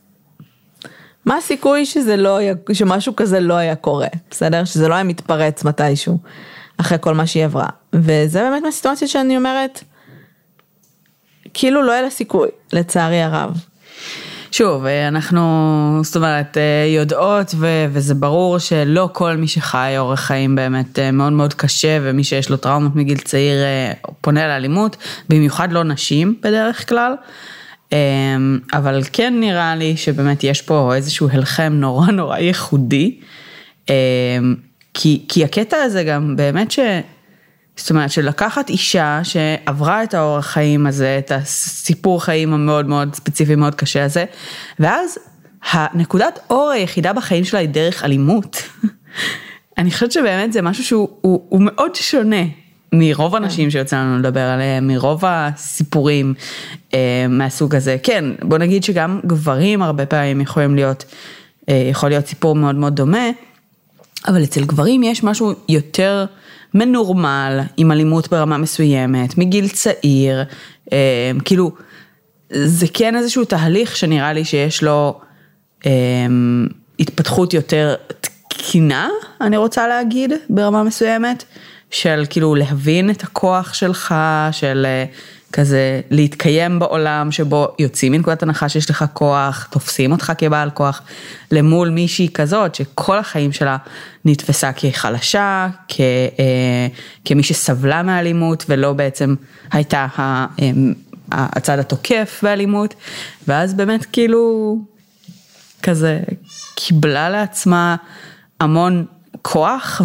מה 1.24 1.36
הסיכוי 1.36 1.86
שזה 1.86 2.16
לא 2.16 2.36
היה, 2.36 2.54
שמשהו 2.72 3.16
כזה 3.16 3.40
לא 3.40 3.54
היה 3.54 3.74
קורה, 3.74 4.08
בסדר? 4.30 4.64
שזה 4.64 4.88
לא 4.88 4.94
היה 4.94 5.04
מתפרץ 5.04 5.64
מתישהו. 5.64 6.18
אחרי 6.76 6.98
כל 7.00 7.14
מה 7.14 7.26
שהיא 7.26 7.44
עברה. 7.44 7.66
וזה 7.92 8.40
באמת 8.40 8.62
מהסיטואציה 8.62 9.08
שאני 9.08 9.36
אומרת, 9.36 9.84
כאילו 11.54 11.82
לא 11.82 11.92
היה 11.92 12.02
לה 12.02 12.10
סיכוי, 12.10 12.48
לצערי 12.72 13.22
הרב. 13.22 13.60
שוב, 14.52 14.84
אנחנו, 14.86 16.00
זאת 16.02 16.16
אומרת, 16.16 16.56
יודעות 16.96 17.54
ו- 17.58 17.86
וזה 17.92 18.14
ברור 18.14 18.58
שלא 18.58 19.08
כל 19.12 19.36
מי 19.36 19.48
שחי 19.48 19.94
אורח 19.98 20.20
חיים 20.20 20.54
באמת 20.54 20.98
מאוד 20.98 21.32
מאוד 21.32 21.54
קשה 21.54 21.98
ומי 22.02 22.24
שיש 22.24 22.50
לו 22.50 22.56
טראומות 22.56 22.96
מגיל 22.96 23.18
צעיר 23.18 23.56
פונה 24.20 24.48
לאלימות, 24.48 24.96
במיוחד 25.28 25.72
לא 25.72 25.84
נשים 25.84 26.34
בדרך 26.42 26.88
כלל. 26.88 27.14
אבל 28.72 29.02
כן 29.12 29.34
נראה 29.40 29.76
לי 29.76 29.96
שבאמת 29.96 30.44
יש 30.44 30.62
פה 30.62 30.94
איזשהו 30.94 31.28
הלחם 31.32 31.72
נורא 31.76 32.06
נורא 32.06 32.38
ייחודי. 32.38 33.20
כי, 34.94 35.24
כי 35.28 35.44
הקטע 35.44 35.76
הזה 35.76 36.04
גם 36.04 36.36
באמת 36.36 36.70
ש... 36.70 36.78
זאת 37.76 37.90
אומרת 37.90 38.10
שלקחת 38.10 38.70
אישה 38.70 39.20
שעברה 39.22 40.02
את 40.02 40.14
האורח 40.14 40.46
חיים 40.46 40.86
הזה, 40.86 41.18
את 41.18 41.32
הסיפור 41.32 42.24
חיים 42.24 42.52
המאוד 42.52 42.86
מאוד 42.86 43.14
ספציפי 43.14 43.54
מאוד 43.54 43.74
קשה 43.74 44.04
הזה, 44.04 44.24
ואז 44.78 45.18
הנקודת 45.70 46.38
אור 46.50 46.70
היחידה 46.70 47.12
בחיים 47.12 47.44
שלה 47.44 47.60
היא 47.60 47.68
דרך 47.68 48.04
אלימות. 48.04 48.62
אני 49.78 49.90
חושבת 49.90 50.12
שבאמת 50.12 50.52
זה 50.52 50.62
משהו 50.62 50.84
שהוא 50.84 51.08
הוא, 51.20 51.46
הוא 51.48 51.62
מאוד 51.62 51.94
שונה 51.94 52.44
מרוב 52.92 53.36
הנשים 53.36 53.70
שיוצא 53.70 53.96
לנו 53.96 54.18
לדבר 54.18 54.40
עליהם, 54.40 54.86
מרוב 54.86 55.24
הסיפורים 55.26 56.34
אה, 56.94 57.26
מהסוג 57.28 57.74
הזה. 57.74 57.96
כן, 58.02 58.24
בוא 58.42 58.58
נגיד 58.58 58.84
שגם 58.84 59.20
גברים 59.26 59.82
הרבה 59.82 60.06
פעמים 60.06 60.40
יכולים 60.40 60.74
להיות, 60.74 61.04
אה, 61.68 61.88
יכול 61.90 62.08
להיות 62.08 62.26
סיפור 62.26 62.54
מאוד 62.54 62.74
מאוד 62.74 62.96
דומה. 62.96 63.28
אבל 64.28 64.44
אצל 64.44 64.64
גברים 64.64 65.02
יש 65.02 65.24
משהו 65.24 65.52
יותר 65.68 66.24
מנורמל, 66.74 67.60
עם 67.76 67.92
אלימות 67.92 68.28
ברמה 68.28 68.58
מסוימת, 68.58 69.38
מגיל 69.38 69.68
צעיר, 69.68 70.44
אה, 70.92 71.30
כאילו, 71.44 71.72
זה 72.50 72.86
כן 72.94 73.16
איזשהו 73.16 73.44
תהליך 73.44 73.96
שנראה 73.96 74.32
לי 74.32 74.44
שיש 74.44 74.82
לו 74.82 75.20
אה, 75.86 75.90
התפתחות 76.98 77.54
יותר 77.54 77.94
תקינה, 78.48 79.08
אני 79.40 79.56
רוצה 79.56 79.88
להגיד, 79.88 80.32
ברמה 80.50 80.82
מסוימת, 80.82 81.44
של 81.90 82.24
כאילו 82.30 82.54
להבין 82.54 83.10
את 83.10 83.22
הכוח 83.22 83.74
שלך, 83.74 84.14
של 84.52 84.86
אה, 84.88 85.04
כזה 85.52 86.00
להתקיים 86.10 86.78
בעולם 86.78 87.32
שבו 87.32 87.68
יוצאים 87.78 88.12
מנקודת 88.12 88.42
הנחה 88.42 88.68
שיש 88.68 88.90
לך 88.90 89.04
כוח, 89.12 89.68
תופסים 89.70 90.12
אותך 90.12 90.32
כבעל 90.38 90.70
כוח, 90.70 91.02
למול 91.50 91.88
מישהי 91.88 92.28
כזאת 92.34 92.74
שכל 92.74 93.18
החיים 93.18 93.52
שלה 93.52 93.76
נתפסה 94.24 94.72
כחלשה, 94.72 95.68
כ, 95.88 96.00
אה, 96.00 96.86
כמי 97.24 97.42
שסבלה 97.42 98.02
מאלימות 98.02 98.64
ולא 98.68 98.92
בעצם 98.92 99.34
הייתה 99.72 100.06
אה, 100.18 100.72
הצד 101.32 101.78
התוקף 101.78 102.40
באלימות, 102.42 102.94
ואז 103.48 103.74
באמת 103.74 104.06
כאילו 104.12 104.78
כזה 105.82 106.20
קיבלה 106.74 107.30
לעצמה 107.30 107.96
המון 108.60 109.04
כוח 109.42 110.02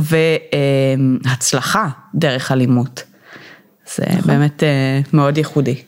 והצלחה 1.24 1.88
דרך 2.16 2.52
אלימות. 2.52 3.04
זה 3.96 4.04
נכון. 4.08 4.28
באמת 4.28 4.64
uh, 4.64 5.10
מאוד 5.14 5.38
ייחודי. 5.38 5.82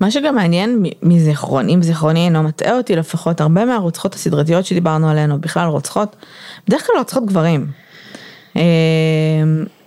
מה 0.00 0.10
שגם 0.10 0.34
מעניין 0.34 0.82
מזיכרוני, 1.02 1.74
אם 1.74 1.82
זיכרוני 1.82 2.24
אינו 2.24 2.42
מטעה 2.42 2.76
אותי 2.76 2.96
לפחות, 2.96 3.40
הרבה 3.40 3.64
מהרוצחות 3.64 4.14
הסדרתיות 4.14 4.66
שדיברנו 4.66 5.10
עליהן, 5.10 5.32
או 5.32 5.38
בכלל 5.38 5.68
רוצחות, 5.68 6.16
בדרך 6.68 6.86
כלל 6.86 6.96
רוצחות 6.98 7.26
גברים. 7.26 7.66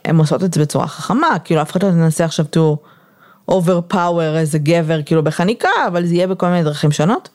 הן 0.05 0.17
עושות 0.17 0.43
את 0.43 0.53
זה 0.53 0.61
בצורה 0.61 0.87
חכמה, 0.87 1.39
כאילו 1.43 1.61
אף 1.61 1.71
אחד 1.71 1.83
לא 1.83 1.89
תנסה 1.89 2.25
עכשיו 2.25 2.45
to 2.55 2.75
overpower 3.51 4.37
איזה 4.37 4.59
גבר 4.59 5.01
כאילו 5.03 5.23
בחניקה, 5.23 5.69
אבל 5.87 6.05
זה 6.05 6.13
יהיה 6.15 6.27
בכל 6.27 6.47
מיני 6.47 6.63
דרכים 6.63 6.91
שונות. 6.91 7.29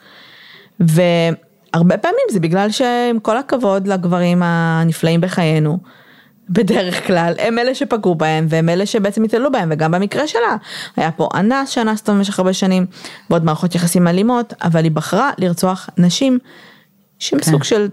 והרבה 0.80 1.98
פעמים 1.98 2.26
זה 2.30 2.40
בגלל 2.40 2.70
שעם 2.70 3.18
כל 3.22 3.36
הכבוד 3.36 3.86
לגברים 3.86 4.42
הנפלאים 4.42 5.20
בחיינו, 5.20 5.78
בדרך 6.50 7.06
כלל, 7.06 7.34
הם 7.38 7.58
אלה 7.58 7.74
שפגעו 7.74 8.14
בהם 8.14 8.46
והם 8.48 8.68
אלה 8.68 8.86
שבעצם 8.86 9.24
התעללו 9.24 9.52
בהם 9.52 9.68
וגם 9.72 9.90
במקרה 9.90 10.26
שלה. 10.26 10.56
היה 10.96 11.10
פה 11.10 11.28
אנס 11.34 11.70
שאנס 11.70 12.00
אותו 12.00 12.12
במשך 12.14 12.38
הרבה 12.38 12.52
שנים 12.52 12.86
ועוד 13.30 13.44
מערכות 13.44 13.74
יחסים 13.74 14.08
אלימות, 14.08 14.54
אבל 14.62 14.84
היא 14.84 14.92
בחרה 14.92 15.30
לרצוח 15.38 15.88
נשים 15.98 16.38
שהם 17.18 17.40
כן. 17.40 17.50
סוג 17.50 17.64
של, 17.64 17.88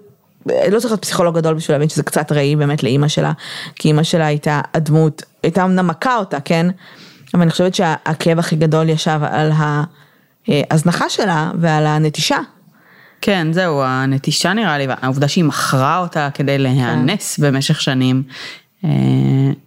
לא 0.45 0.79
צריך 0.79 0.91
להיות 0.91 1.01
פסיכולוג 1.01 1.35
גדול 1.35 1.53
בשביל 1.53 1.75
להבין 1.75 1.89
שזה 1.89 2.03
קצת 2.03 2.31
ראי 2.31 2.55
באמת 2.55 2.83
לאימא 2.83 3.07
שלה, 3.07 3.31
כי 3.75 3.87
אימא 3.87 4.03
שלה 4.03 4.25
הייתה 4.25 4.61
הדמות, 4.73 5.23
הייתה 5.43 5.63
אמנם 5.63 5.87
מכה 5.87 6.17
אותה, 6.17 6.39
כן? 6.39 6.67
אבל 7.33 7.41
אני 7.41 7.51
חושבת 7.51 7.75
שהכאב 7.75 8.39
הכי 8.39 8.55
גדול 8.55 8.89
ישב 8.89 9.19
על 9.23 9.51
ההזנחה 10.47 11.09
שלה 11.09 11.51
ועל 11.59 11.85
הנטישה 11.85 12.37
כן, 13.25 13.53
זהו, 13.53 13.81
הנטישה 13.83 14.53
נראה 14.53 14.77
לי, 14.77 14.87
העובדה 14.89 15.27
שהיא 15.27 15.43
מכרה 15.43 15.97
אותה 15.97 16.29
כדי 16.33 16.57
להיאנס 16.57 17.35
כן. 17.35 17.43
במשך 17.43 17.81
שנים, 17.81 18.23
אה, 18.83 18.89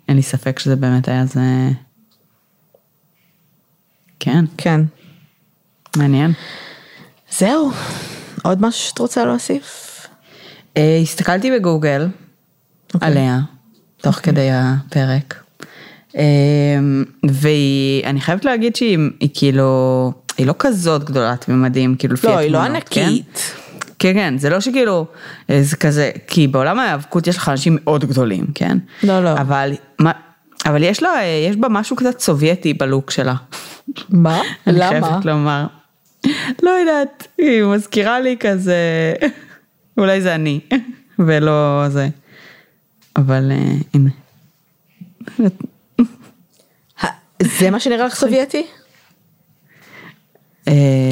אין 0.09 0.17
לי 0.17 0.23
ספק 0.23 0.59
שזה 0.59 0.77
באמת 0.77 1.09
היה 1.09 1.27
זה... 1.27 1.41
כן. 4.21 4.45
כן. 4.57 4.81
מעניין. 5.97 6.33
זהו, 7.39 7.71
עוד 8.43 8.63
משהו 8.63 8.89
שאת 8.89 8.99
רוצה 8.99 9.25
להוסיף? 9.25 9.97
אה, 10.77 10.99
הסתכלתי 11.03 11.51
בגוגל 11.51 12.09
okay. 12.09 12.95
אוקיי. 12.95 13.09
עליה, 13.09 13.39
תוך 13.97 14.15
okay. 14.15 14.19
אוקיי. 14.19 14.33
כדי 14.33 14.49
הפרק. 14.53 15.43
אה, 16.17 16.79
ואני 17.29 18.21
חייבת 18.21 18.45
להגיד 18.45 18.77
שהיא 18.77 19.29
כאילו... 19.35 20.13
היא 20.39 20.47
לא 20.47 20.55
כזאת 20.59 21.05
גדולת 21.05 21.49
ממדים, 21.49 21.97
כאילו 21.97 22.15
לפי 22.15 22.27
התמונות, 22.27 22.53
לא, 22.53 22.59
היא 22.59 22.71
לא 22.71 22.77
ענקית. 22.77 23.25
כן? 23.35 23.57
כן, 23.99 24.15
כן, 24.15 24.39
זה 24.39 24.51
לא 24.51 24.61
שכאילו, 24.61 25.07
זה 25.61 25.77
כזה, 25.77 26.11
כי 26.27 26.47
בעולם 26.47 26.79
ההיאבקות 26.79 27.27
יש 27.27 27.37
לך 27.37 27.49
אנשים 27.49 27.79
מאוד 27.81 28.05
גדולים, 28.05 28.47
כן? 28.55 28.79
לא, 29.03 29.25
לא. 29.25 29.33
אבל, 29.33 29.73
מה, 29.99 30.13
אבל 30.67 30.83
יש 30.83 31.03
לה, 31.03 31.11
יש 31.49 31.57
בה 31.57 31.69
משהו 31.69 31.97
קצת 31.97 32.21
סובייטי 32.21 32.75
בלוק 32.75 33.11
שלה. 33.11 33.35
מה? 34.09 34.41
אני 34.67 34.79
למה? 34.79 34.89
אני 34.89 35.01
חייבת 35.01 35.25
לומר. 35.25 35.67
לא 36.63 36.71
יודעת, 36.71 37.27
היא 37.39 37.65
מזכירה 37.65 38.21
לי 38.21 38.37
כזה, 38.41 38.75
אולי 39.99 40.21
זה 40.21 40.35
אני, 40.35 40.61
ולא 41.27 41.85
זה. 41.89 42.09
אבל 43.17 43.53
הנה. 43.95 44.11
זה 47.43 47.71
מה 47.71 47.81
שנראה 47.81 48.07
לך 48.07 48.15
סובייטי? 48.15 48.67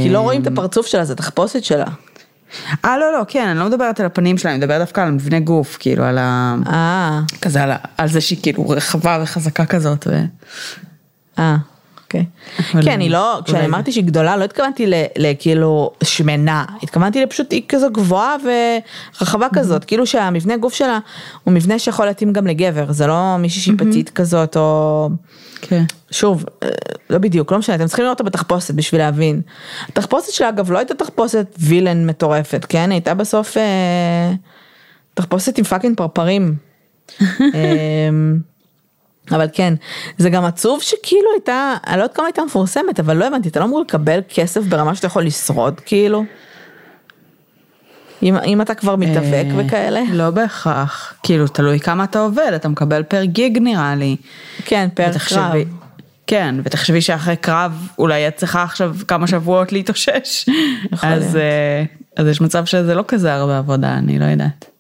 כי 0.03 0.09
לא 0.11 0.21
רואים 0.21 0.43
את 0.43 0.47
הפרצוף 0.47 0.87
שלה, 0.87 1.05
זה 1.05 1.15
תחפושת 1.15 1.65
שלה. 1.65 1.85
אה 2.85 2.99
לא 2.99 3.13
לא 3.13 3.25
כן 3.29 3.49
אני 3.49 3.59
לא 3.59 3.67
מדברת 3.67 4.01
על 4.01 4.07
הפנים 4.07 4.39
שלה 4.39 4.51
אני 4.51 4.59
מדברת 4.59 4.81
דווקא 4.81 5.01
על 5.01 5.11
מבנה 5.11 5.41
גוף 5.41 5.77
כאילו 5.81 6.05
על 6.05 6.19
ה... 6.19 6.57
אה. 6.67 7.21
כזה 7.41 7.63
על, 7.63 7.71
על 7.99 8.09
זה 8.09 8.21
שהיא 8.21 8.39
כאילו 8.43 8.69
רחבה 8.69 9.19
וחזקה 9.23 9.67
כזאת. 9.67 10.07
ו... 10.11 10.25
אה. 11.39 11.57
אוקיי. 12.69 12.83
כן, 12.83 13.01
היא 13.01 13.11
לא, 13.11 13.41
כשאני 13.45 13.67
אמרתי 13.67 13.93
שהיא 13.93 14.05
גדולה, 14.05 14.37
לא 14.37 14.45
התכוונתי 14.45 14.87
לכאילו 15.19 15.91
שמנה, 16.05 16.65
התכוונתי 16.83 17.23
לפשוט 17.23 17.53
היא 17.53 17.63
כזו 17.69 17.91
גבוהה 17.91 18.37
ורחבה 19.21 19.47
כזאת, 19.55 19.85
כאילו 19.85 20.07
שהמבנה 20.07 20.57
גוף 20.57 20.75
שלה 20.75 20.99
הוא 21.45 21.55
מבנה 21.55 21.79
שיכול 21.79 22.07
להתאים 22.07 22.33
גם 22.33 22.47
לגבר, 22.47 22.93
זה 22.93 23.07
לא 23.07 23.37
מישהי 23.39 23.61
שהיא 23.61 23.75
פתית 23.79 24.11
כזאת 24.11 24.57
או... 24.57 25.11
כן. 25.61 25.85
שוב, 26.11 26.45
אה, 26.63 26.69
לא 27.11 27.19
בדיוק, 27.19 27.53
לא 27.53 27.59
משנה, 27.59 27.77
אתם 27.77 27.87
צריכים 27.87 28.05
לראות 28.05 28.21
אותה 28.21 28.31
בתחפושת 28.31 28.75
בשביל 28.75 29.01
להבין. 29.01 29.41
התחפושת 29.89 30.33
שלה 30.33 30.49
אגב 30.49 30.73
לא 30.73 30.79
הייתה 30.79 30.95
תחפושת 30.95 31.47
villain 31.59 32.07
מטורפת, 32.07 32.67
כן? 32.69 32.91
הייתה 32.93 33.15
בסוף 33.15 33.57
אה, 33.57 34.33
תחפושת 35.15 35.59
עם 35.59 35.65
fucking 35.65 35.97
פרפרים. 35.97 36.55
אבל 39.31 39.47
כן, 39.53 39.75
זה 40.19 40.31
גם 40.31 40.45
עצוב 40.45 40.83
שכאילו 40.83 41.29
הייתה, 41.35 41.75
אני 41.87 41.97
לא 41.99 42.03
יודעת 42.03 42.17
כמה 42.17 42.27
הייתה 42.27 42.43
מפורסמת, 42.45 43.01
אבל 43.01 43.17
לא 43.17 43.27
הבנתי, 43.27 43.49
אתה 43.49 43.61
לא 43.61 43.65
אמור 43.65 43.81
לקבל 43.81 44.21
כסף 44.35 44.61
ברמה 44.65 44.95
שאתה 44.95 45.07
יכול 45.07 45.23
לשרוד 45.25 45.81
כאילו? 45.87 46.25
אם, 48.23 48.37
אם 48.37 48.61
אתה 48.61 48.75
כבר 48.75 48.97
מתאבק 48.97 49.47
אה, 49.51 49.57
וכאלה? 49.57 50.01
לא 50.13 50.31
בהכרח, 50.31 51.15
כאילו 51.23 51.49
תלוי 51.49 51.81
כמה 51.81 52.05
אתה 52.05 52.19
עובד, 52.21 52.53
אתה 52.57 52.69
מקבל 52.69 53.03
פר 53.03 53.25
גיג 53.25 53.59
נראה 53.59 53.95
לי. 53.95 54.17
כן, 54.65 54.89
פר 54.95 55.07
ותחשבי- 55.11 55.39
קרב. 55.65 55.75
כן, 56.27 56.55
ותחשבי 56.65 57.01
שאחרי 57.01 57.37
קרב 57.37 57.89
אולי 57.99 58.29
את 58.29 58.37
צריכה 58.37 58.63
עכשיו 58.63 58.97
כמה 59.09 59.27
שבועות 59.27 59.73
להתאושש. 59.73 60.47
אז, 61.03 61.35
להיות. 61.35 61.37
אה, 61.37 61.85
אז 62.17 62.27
יש 62.27 62.41
מצב 62.41 62.65
שזה 62.65 62.95
לא 62.95 63.05
כזה 63.09 63.35
הרבה 63.35 63.59
עבודה, 63.59 63.95
אני 63.95 64.19
לא 64.19 64.25
יודעת. 64.25 64.74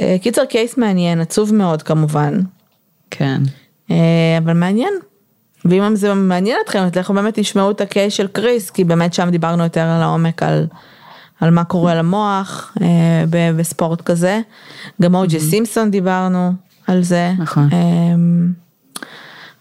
אה, 0.00 0.16
קיצר 0.22 0.44
קייס 0.44 0.76
מעניין, 0.76 1.20
עצוב 1.20 1.54
מאוד 1.54 1.82
כמובן, 1.82 2.40
כן. 3.10 3.42
אה, 3.90 4.38
אבל 4.38 4.52
מעניין. 4.52 4.92
ואם 5.64 5.96
זה 5.96 6.14
מעניין 6.14 6.56
אתכם, 6.64 6.78
אז 6.78 6.96
לכו 6.96 7.12
באמת 7.12 7.38
תשמעו 7.38 7.70
את 7.70 7.80
הקייס 7.80 8.14
של 8.14 8.26
קריס, 8.26 8.70
כי 8.70 8.84
באמת 8.84 9.14
שם 9.14 9.30
דיברנו 9.30 9.62
יותר 9.62 9.80
על 9.80 10.02
העומק 10.02 10.42
על, 10.42 10.66
על 11.40 11.50
מה 11.50 11.64
קורה 11.64 11.94
למוח 11.94 12.76
אה, 12.82 13.24
ב- 13.30 13.56
בספורט 13.56 14.00
כזה. 14.00 14.40
גם 15.02 15.14
אוג'י 15.14 15.40
סימפסון 15.40 15.90
דיברנו 15.90 16.52
על 16.86 17.02
זה. 17.02 17.32
נכון. 17.38 17.68
אה, 17.72 17.78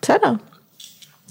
בסדר. 0.02 0.34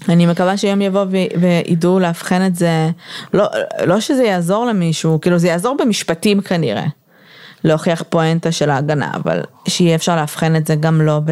אני 0.09 0.25
מקווה 0.25 0.57
שיום 0.57 0.81
יבוא 0.81 1.05
ו- 1.11 1.39
וידעו 1.41 1.99
לאבחן 1.99 2.45
את 2.45 2.55
זה, 2.55 2.89
לא, 3.33 3.45
לא 3.85 3.99
שזה 3.99 4.23
יעזור 4.23 4.65
למישהו, 4.65 5.21
כאילו 5.21 5.37
זה 5.37 5.47
יעזור 5.47 5.77
במשפטים 5.79 6.41
כנראה, 6.41 6.85
להוכיח 7.63 8.03
פואנטה 8.09 8.51
של 8.51 8.69
ההגנה, 8.69 9.11
אבל 9.13 9.41
שיהיה 9.67 9.95
אפשר 9.95 10.15
לאבחן 10.15 10.55
את 10.55 10.67
זה 10.67 10.75
גם 10.75 11.01
לא 11.01 11.19
ב... 11.25 11.31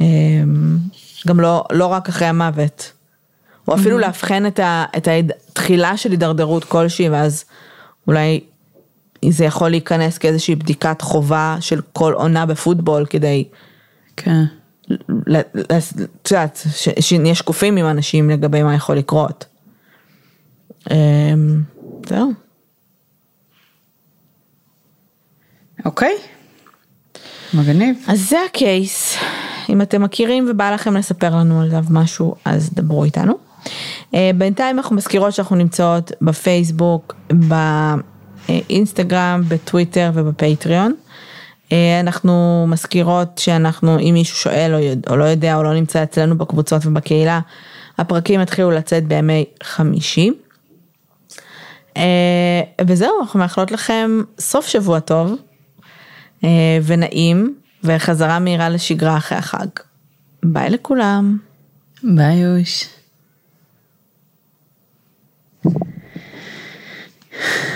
אמ, 0.00 0.78
גם 1.26 1.40
לא, 1.40 1.64
לא 1.72 1.86
רק 1.86 2.08
אחרי 2.08 2.28
המוות, 2.28 2.92
או 3.68 3.74
אפילו 3.74 3.98
לאבחן 3.98 4.46
את, 4.46 4.58
ה, 4.58 4.84
את 4.96 5.08
התחילה 5.08 5.96
של 5.96 6.10
הידרדרות 6.10 6.64
כלשהי, 6.64 7.08
ואז 7.08 7.44
אולי 8.06 8.40
זה 9.28 9.44
יכול 9.44 9.68
להיכנס 9.68 10.18
כאיזושהי 10.18 10.54
בדיקת 10.54 11.02
חובה 11.02 11.56
של 11.60 11.80
כל 11.92 12.12
עונה 12.12 12.46
בפוטבול 12.46 13.06
כדי 13.06 13.44
כן. 14.16 14.44
את 14.92 16.30
יודעת, 16.30 16.66
שנהיה 17.00 17.34
שקופים 17.34 17.76
עם 17.76 17.86
אנשים 17.86 18.30
לגבי 18.30 18.62
מה 18.62 18.74
יכול 18.74 18.96
לקרות. 18.96 19.44
אמ, 20.90 21.62
זהו. 22.08 22.45
אוקיי. 25.86 26.14
מגניב. 27.54 27.96
אז 28.08 28.28
זה 28.28 28.36
הקייס. 28.50 29.16
אם 29.68 29.82
אתם 29.82 30.02
מכירים 30.02 30.46
ובא 30.50 30.70
לכם 30.70 30.96
לספר 30.96 31.36
לנו 31.36 31.60
עליו 31.60 31.84
משהו, 31.90 32.34
אז 32.44 32.70
דברו 32.74 33.04
איתנו. 33.04 33.34
אה, 34.14 34.30
בינתיים 34.34 34.76
אנחנו 34.76 34.96
מזכירות 34.96 35.32
שאנחנו 35.32 35.56
נמצאות 35.56 36.12
בפייסבוק, 36.20 37.14
באינסטגרם, 38.48 39.42
בטוויטר 39.48 40.10
ובפטריון. 40.14 40.94
אה, 41.72 42.00
אנחנו 42.00 42.64
מזכירות 42.68 43.38
שאנחנו, 43.38 43.98
אם 43.98 44.10
מישהו 44.14 44.36
שואל 44.36 44.74
או, 44.74 44.78
יודע, 44.78 45.10
או 45.10 45.16
לא 45.16 45.24
יודע 45.24 45.56
או 45.56 45.62
לא 45.62 45.74
נמצא 45.74 46.02
אצלנו 46.02 46.38
בקבוצות 46.38 46.86
ובקהילה, 46.86 47.40
הפרקים 47.98 48.40
יתחילו 48.40 48.70
לצאת 48.70 49.06
בימי 49.06 49.44
חמישי. 49.62 50.30
אה, 51.96 52.62
וזהו, 52.86 53.20
אנחנו 53.20 53.38
מאחלות 53.38 53.70
לכם 53.70 54.22
סוף 54.38 54.66
שבוע 54.66 55.00
טוב 55.00 55.36
ונעים 56.84 57.54
וחזרה 57.84 58.38
מהירה 58.38 58.68
לשגרה 58.68 59.16
אחרי 59.16 59.38
החג. 59.38 59.66
ביי 60.44 60.70
לכולם. 60.70 61.38
ביי 62.02 62.36
יוש. 62.36 62.84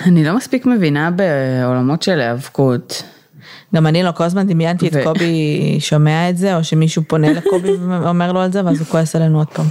אני 0.06 0.24
לא 0.24 0.36
מספיק 0.36 0.66
מבינה 0.66 1.10
בעולמות 1.10 2.02
של 2.02 2.20
היאבקות. 2.20 3.02
גם 3.74 3.86
אני 3.86 4.02
לא, 4.02 4.12
כל 4.12 4.24
הזמן 4.24 4.46
דמיינתי 4.46 4.88
את 4.88 4.92
ו- 4.94 5.04
קובי 5.04 5.76
שומע 5.80 6.30
את 6.30 6.36
זה, 6.36 6.56
או 6.56 6.64
שמישהו 6.64 7.02
פונה 7.08 7.32
לקובי 7.32 7.70
ואומר 7.88 8.32
לו 8.32 8.40
על 8.40 8.52
זה, 8.52 8.64
ואז 8.64 8.80
הוא 8.80 8.86
כועס 8.86 9.16
עלינו 9.16 9.38
עוד 9.38 9.48
פעם. 9.48 9.66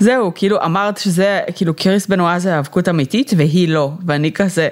זהו, 0.00 0.32
כאילו 0.34 0.64
אמרת 0.64 0.98
שזה, 0.98 1.40
כאילו 1.56 1.74
קריס 1.74 2.06
בנועה 2.06 2.38
זה 2.38 2.52
היאבקות 2.52 2.88
אמיתית 2.88 3.32
והיא 3.36 3.68
לא, 3.68 3.92
ואני 4.06 4.32
כזה, 4.32 4.68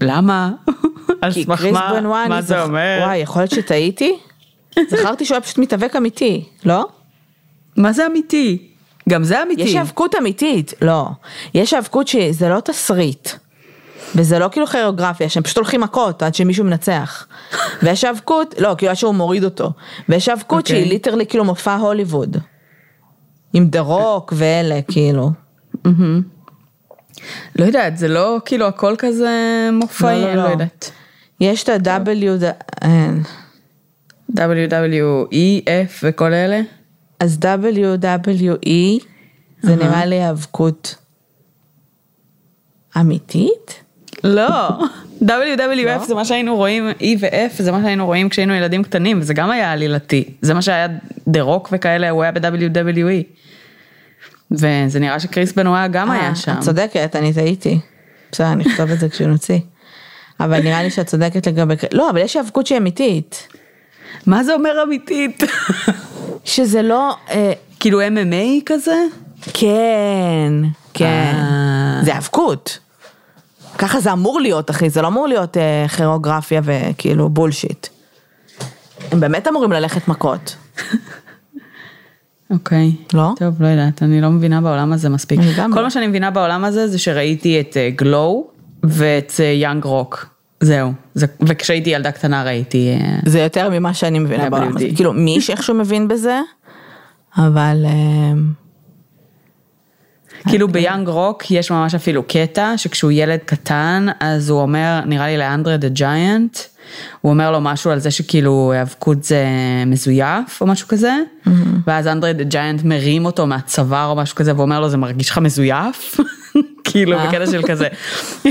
למה? 0.00 0.52
על 1.20 1.32
סמך 1.32 1.64
מה, 1.72 1.90
בנואה, 1.94 2.28
מה 2.28 2.42
זה 2.42 2.48
זוכ- 2.54 2.66
אומר? 2.68 2.98
וואי, 3.04 3.16
יכול 3.18 3.42
להיות 3.42 3.50
שטעיתי? 3.50 4.18
זכרתי 4.90 5.24
שהוא 5.24 5.34
היה 5.34 5.40
פשוט 5.42 5.58
מתאבק 5.58 5.96
אמיתי, 5.96 6.44
לא? 6.64 6.86
מה 7.76 7.92
זה 7.92 8.06
אמיתי? 8.06 8.68
גם 9.08 9.24
זה 9.24 9.42
אמיתי. 9.42 9.62
יש 9.62 9.74
האבקות 9.74 10.14
אמיתית, 10.14 10.72
לא. 10.82 11.08
יש 11.54 11.74
האבקות 11.74 12.08
שזה 12.08 12.48
לא 12.48 12.60
תסריט. 12.60 13.28
וזה 14.14 14.38
לא 14.38 14.48
כאילו 14.52 14.66
כוריאוגרפיה, 14.66 15.28
שהם 15.28 15.42
פשוט 15.42 15.56
הולכים 15.56 15.80
מכות 15.80 16.22
עד 16.22 16.34
שמישהו 16.34 16.64
מנצח. 16.64 17.26
ויש 17.82 18.04
האבקות, 18.04 18.54
לא, 18.60 18.74
כאילו 18.78 18.90
עד 18.90 18.96
שהוא 18.96 19.14
מוריד 19.14 19.44
אותו. 19.44 19.70
ויש 20.08 20.28
האבקות 20.28 20.58
אוקיי. 20.58 20.76
שהיא 20.76 20.88
literally 20.92 21.26
כאילו 21.26 21.44
מופע 21.44 21.74
הוליווד. 21.74 22.36
עם 23.52 23.66
דה 23.66 23.80
רוק 23.80 24.32
ואלה, 24.36 24.80
כאילו. 24.88 25.30
לא 27.58 27.64
יודעת, 27.64 27.98
זה 27.98 28.08
לא 28.08 28.40
כאילו 28.44 28.66
הכל 28.66 28.94
כזה 28.98 29.68
מופעי, 29.72 30.20
לא, 30.20 30.22
לא, 30.22 30.28
אני 30.28 30.36
לא 30.36 30.44
לא. 30.44 30.48
יודעת. 30.48 30.90
יש 31.40 31.64
את 31.64 31.68
ה-W, 31.68 32.44
אין. 32.82 33.22
WWE, 34.36 35.64
F 35.64 36.02
וכל 36.02 36.32
אלה? 36.32 36.60
אז 37.20 37.38
WWE, 37.42 39.04
זה 39.62 39.76
נראה 39.76 40.06
לי 40.06 40.20
האבקות 40.20 40.94
אמיתית? 43.00 43.82
לא. 44.24 44.68
WWF 45.22 46.04
זה 46.06 46.14
מה 46.14 46.24
שהיינו 46.24 46.56
רואים, 46.56 46.90
E 47.00 47.04
ו-F 47.20 47.62
זה 47.62 47.72
מה 47.72 47.82
שהיינו 47.82 48.06
רואים 48.06 48.28
כשהיינו 48.28 48.54
ילדים 48.54 48.82
קטנים, 48.82 49.20
וזה 49.20 49.34
גם 49.34 49.50
היה 49.50 49.72
עלילתי. 49.72 50.24
זה 50.42 50.54
מה 50.54 50.62
שהיה 50.62 50.86
דה 51.28 51.40
רוק 51.42 51.68
וכאלה, 51.72 52.10
הוא 52.10 52.22
היה 52.22 52.32
ב-WWE. 52.32 53.22
וזה 54.50 55.00
נראה 55.00 55.20
שקריס 55.20 55.52
בנועה 55.52 55.88
גם 55.88 56.10
אה, 56.10 56.14
היה 56.14 56.34
שם. 56.34 56.52
את 56.52 56.60
צודקת, 56.60 57.16
אני 57.16 57.34
טעיתי. 57.34 57.80
בסדר, 58.32 58.52
אני 58.52 58.64
אכתוב 58.66 58.90
את 58.90 59.00
זה 59.00 59.08
כשנוציא. 59.08 59.58
אבל 60.40 60.62
נראה 60.62 60.82
לי 60.82 60.90
שאת 60.90 61.06
צודקת 61.06 61.46
לגבי... 61.46 61.74
לא, 61.92 62.10
אבל 62.10 62.18
יש 62.18 62.36
האבקות 62.36 62.66
שהיא 62.66 62.78
אמיתית. 62.78 63.48
מה 64.26 64.44
זה 64.44 64.54
אומר 64.54 64.82
אמיתית? 64.82 65.42
שזה 66.44 66.82
לא... 66.82 67.16
אה, 67.30 67.52
כאילו 67.80 68.00
MMA 68.02 68.62
כזה? 68.66 68.96
כן, 69.52 70.52
כן. 70.94 71.32
אה. 71.34 72.00
זה 72.04 72.14
האבקות. 72.14 72.78
ככה 73.78 74.00
זה 74.00 74.12
אמור 74.12 74.40
להיות, 74.40 74.70
אחי, 74.70 74.90
זה 74.90 75.02
לא 75.02 75.06
אמור 75.06 75.28
להיות 75.28 75.56
אה, 75.56 75.86
כירוגרפיה 75.96 76.60
וכאילו 76.64 77.28
בולשיט. 77.28 77.86
הם 79.12 79.20
באמת 79.20 79.48
אמורים 79.48 79.72
ללכת 79.72 80.08
מכות. 80.08 80.56
אוקיי. 82.50 82.92
לא? 83.14 83.30
טוב, 83.38 83.62
לא 83.62 83.66
יודעת, 83.66 84.02
אני 84.02 84.20
לא 84.20 84.30
מבינה 84.30 84.60
בעולם 84.60 84.92
הזה 84.92 85.08
מספיק. 85.08 85.40
כל 85.56 85.76
לא. 85.76 85.82
מה 85.82 85.90
שאני 85.90 86.06
מבינה 86.06 86.30
בעולם 86.30 86.64
הזה 86.64 86.88
זה 86.88 86.98
שראיתי 86.98 87.60
את 87.60 87.76
גלו 87.96 88.46
ואת 88.82 89.32
יאנג 89.54 89.84
רוק. 89.84 90.26
זהו. 90.60 90.92
זה- 91.14 91.26
וכשהייתי 91.46 91.90
ילדה 91.90 92.12
קטנה 92.12 92.44
ראיתי... 92.44 92.88
אה, 93.00 93.18
זה 93.26 93.40
יותר 93.40 93.70
ממה 93.70 93.94
שאני 93.94 94.18
מבינה. 94.18 94.50
בעולם 94.50 94.76
הזה. 94.76 94.88
כאילו, 94.96 95.12
מי 95.12 95.40
שאיכשהו 95.40 95.74
מבין 95.74 96.08
בזה, 96.08 96.40
אבל... 97.38 97.84
אה, 97.86 98.32
כאילו 100.48 100.68
ביאנג 100.68 101.08
רוק 101.08 101.50
יש 101.50 101.70
ממש 101.70 101.94
אפילו 101.94 102.22
קטע 102.28 102.72
שכשהוא 102.76 103.12
ילד 103.12 103.38
קטן 103.44 104.06
אז 104.20 104.50
הוא 104.50 104.60
אומר 104.60 105.00
נראה 105.06 105.26
לי 105.26 105.36
לאנדרה 105.38 105.76
דה 105.76 105.88
ג'יינט 105.88 106.58
הוא 107.20 107.30
אומר 107.30 107.50
לו 107.50 107.60
משהו 107.60 107.90
על 107.90 107.98
זה 107.98 108.10
שכאילו 108.10 108.72
היאבקות 108.72 109.24
זה 109.24 109.44
מזויף 109.86 110.60
או 110.60 110.66
משהו 110.66 110.88
כזה 110.88 111.12
ואז 111.86 112.06
אנדרה 112.06 112.32
דה 112.32 112.44
ג'יינט 112.44 112.84
מרים 112.84 113.24
אותו 113.24 113.46
מהצוואר 113.46 114.06
או 114.06 114.16
משהו 114.16 114.36
כזה 114.36 114.56
ואומר 114.56 114.80
לו 114.80 114.88
זה 114.88 114.96
מרגיש 114.96 115.30
לך 115.30 115.38
מזויף 115.38 116.20
כאילו 116.84 117.18
אה. 117.18 117.26
בקטע 117.26 117.46
של 117.46 117.62
כזה 117.66 117.88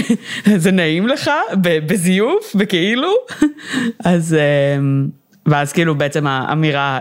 זה 0.63 0.71
נעים 0.71 1.07
לך 1.07 1.31
בזיוף 1.61 2.55
בכאילו 2.55 3.11
אז 4.05 4.35
אמ, 4.79 5.07
ואז 5.45 5.73
כאילו 5.73 5.95
בעצם 5.95 6.27
האמירה 6.27 6.99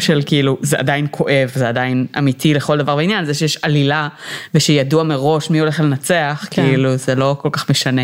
של 0.00 0.22
כאילו 0.26 0.58
זה 0.62 0.78
עדיין 0.78 1.06
כואב 1.10 1.50
זה 1.54 1.68
עדיין 1.68 2.06
אמיתי 2.18 2.54
לכל 2.54 2.78
דבר 2.78 2.96
ועניין 2.96 3.24
זה 3.24 3.34
שיש 3.34 3.58
עלילה 3.62 4.08
ושידוע 4.54 5.02
מראש 5.02 5.50
מי 5.50 5.58
הולך 5.58 5.80
לנצח 5.80 6.46
כן. 6.50 6.62
כאילו 6.62 6.96
זה 6.96 7.14
לא 7.14 7.36
כל 7.40 7.48
כך 7.52 7.70
משנה. 7.70 8.02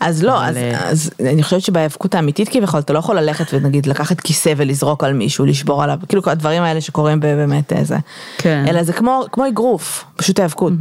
אז 0.00 0.22
לא, 0.22 0.38
אבל, 0.38 0.48
אז, 0.48 0.56
אה, 0.56 0.90
אז 0.90 1.10
אני 1.20 1.42
חושבת 1.42 1.60
שבהיאבקות 1.60 2.14
האמיתית 2.14 2.48
כביכול, 2.48 2.80
אתה 2.80 2.92
לא 2.92 2.98
יכול 2.98 3.18
ללכת 3.18 3.54
ונגיד 3.54 3.86
לקחת 3.86 4.20
כיסא 4.20 4.52
ולזרוק 4.56 5.04
על 5.04 5.12
מישהו, 5.12 5.46
לשבור 5.46 5.82
עליו, 5.82 5.98
כאילו 6.08 6.22
כל 6.22 6.30
הדברים 6.30 6.62
האלה 6.62 6.80
שקורים 6.80 7.20
באמת 7.20 7.72
איזה. 7.72 7.96
כן. 8.38 8.64
אלא 8.68 8.82
זה 8.82 8.92
כמו, 8.92 9.24
כמו 9.32 9.48
אגרוף, 9.48 10.04
פשוט 10.16 10.38
היאבקות. 10.38 10.72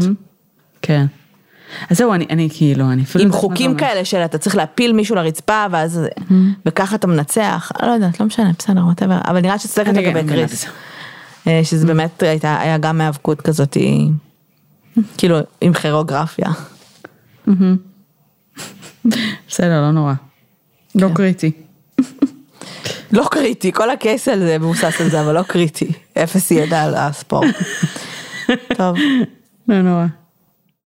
כן. 0.81 1.05
אז 1.89 1.97
זהו, 1.97 2.13
אני, 2.13 2.25
אני 2.29 2.49
כאילו, 2.53 2.91
אני 2.91 3.03
אפילו... 3.03 3.23
עם 3.23 3.29
לא 3.29 3.35
חוקים 3.35 3.71
אומר. 3.71 3.79
כאלה 3.79 4.05
של 4.05 4.17
אתה 4.17 4.37
צריך 4.37 4.55
להפיל 4.55 4.93
מישהו 4.93 5.15
לרצפה 5.15 5.65
ואז, 5.71 6.01
וככה 6.65 6.95
אתה 6.95 7.07
מנצח, 7.07 7.71
אני 7.79 7.87
לא 7.87 7.93
יודעת, 7.93 8.19
לא 8.19 8.25
משנה, 8.25 8.51
בסדר, 8.59 8.85
whatever, 8.85 9.17
אבל 9.27 9.39
נראה 9.41 9.59
שצודקת 9.59 9.89
אני 9.89 10.05
לגבי 10.05 10.29
קריס. 10.29 10.65
אה, 11.47 11.61
שזה 11.63 11.87
באמת 11.87 12.23
הייתה, 12.23 12.59
היה 12.59 12.77
גם 12.77 12.97
מאבקות 12.97 13.41
כזאת, 13.41 13.77
כאילו 15.17 15.37
עם 15.61 15.73
כוריאוגרפיה. 15.73 16.49
בסדר, 19.47 19.81
לא 19.81 19.91
נורא. 19.91 20.13
לא 20.95 21.07
כן. 21.07 21.13
קריטי. 21.13 21.51
לא 23.11 23.27
קריטי, 23.31 23.71
כל 23.71 23.89
הקייס 23.89 24.27
על 24.27 24.39
זה 24.39 24.57
מבוסס 24.57 25.01
על 25.01 25.09
זה, 25.09 25.21
אבל 25.21 25.35
לא 25.35 25.41
קריטי. 25.41 25.91
אפס 26.23 26.51
ידע 26.51 26.83
על 26.83 26.95
הספורט. 26.95 27.55
טוב, 28.77 28.97
לא 29.67 29.81
נורא. 29.81 30.05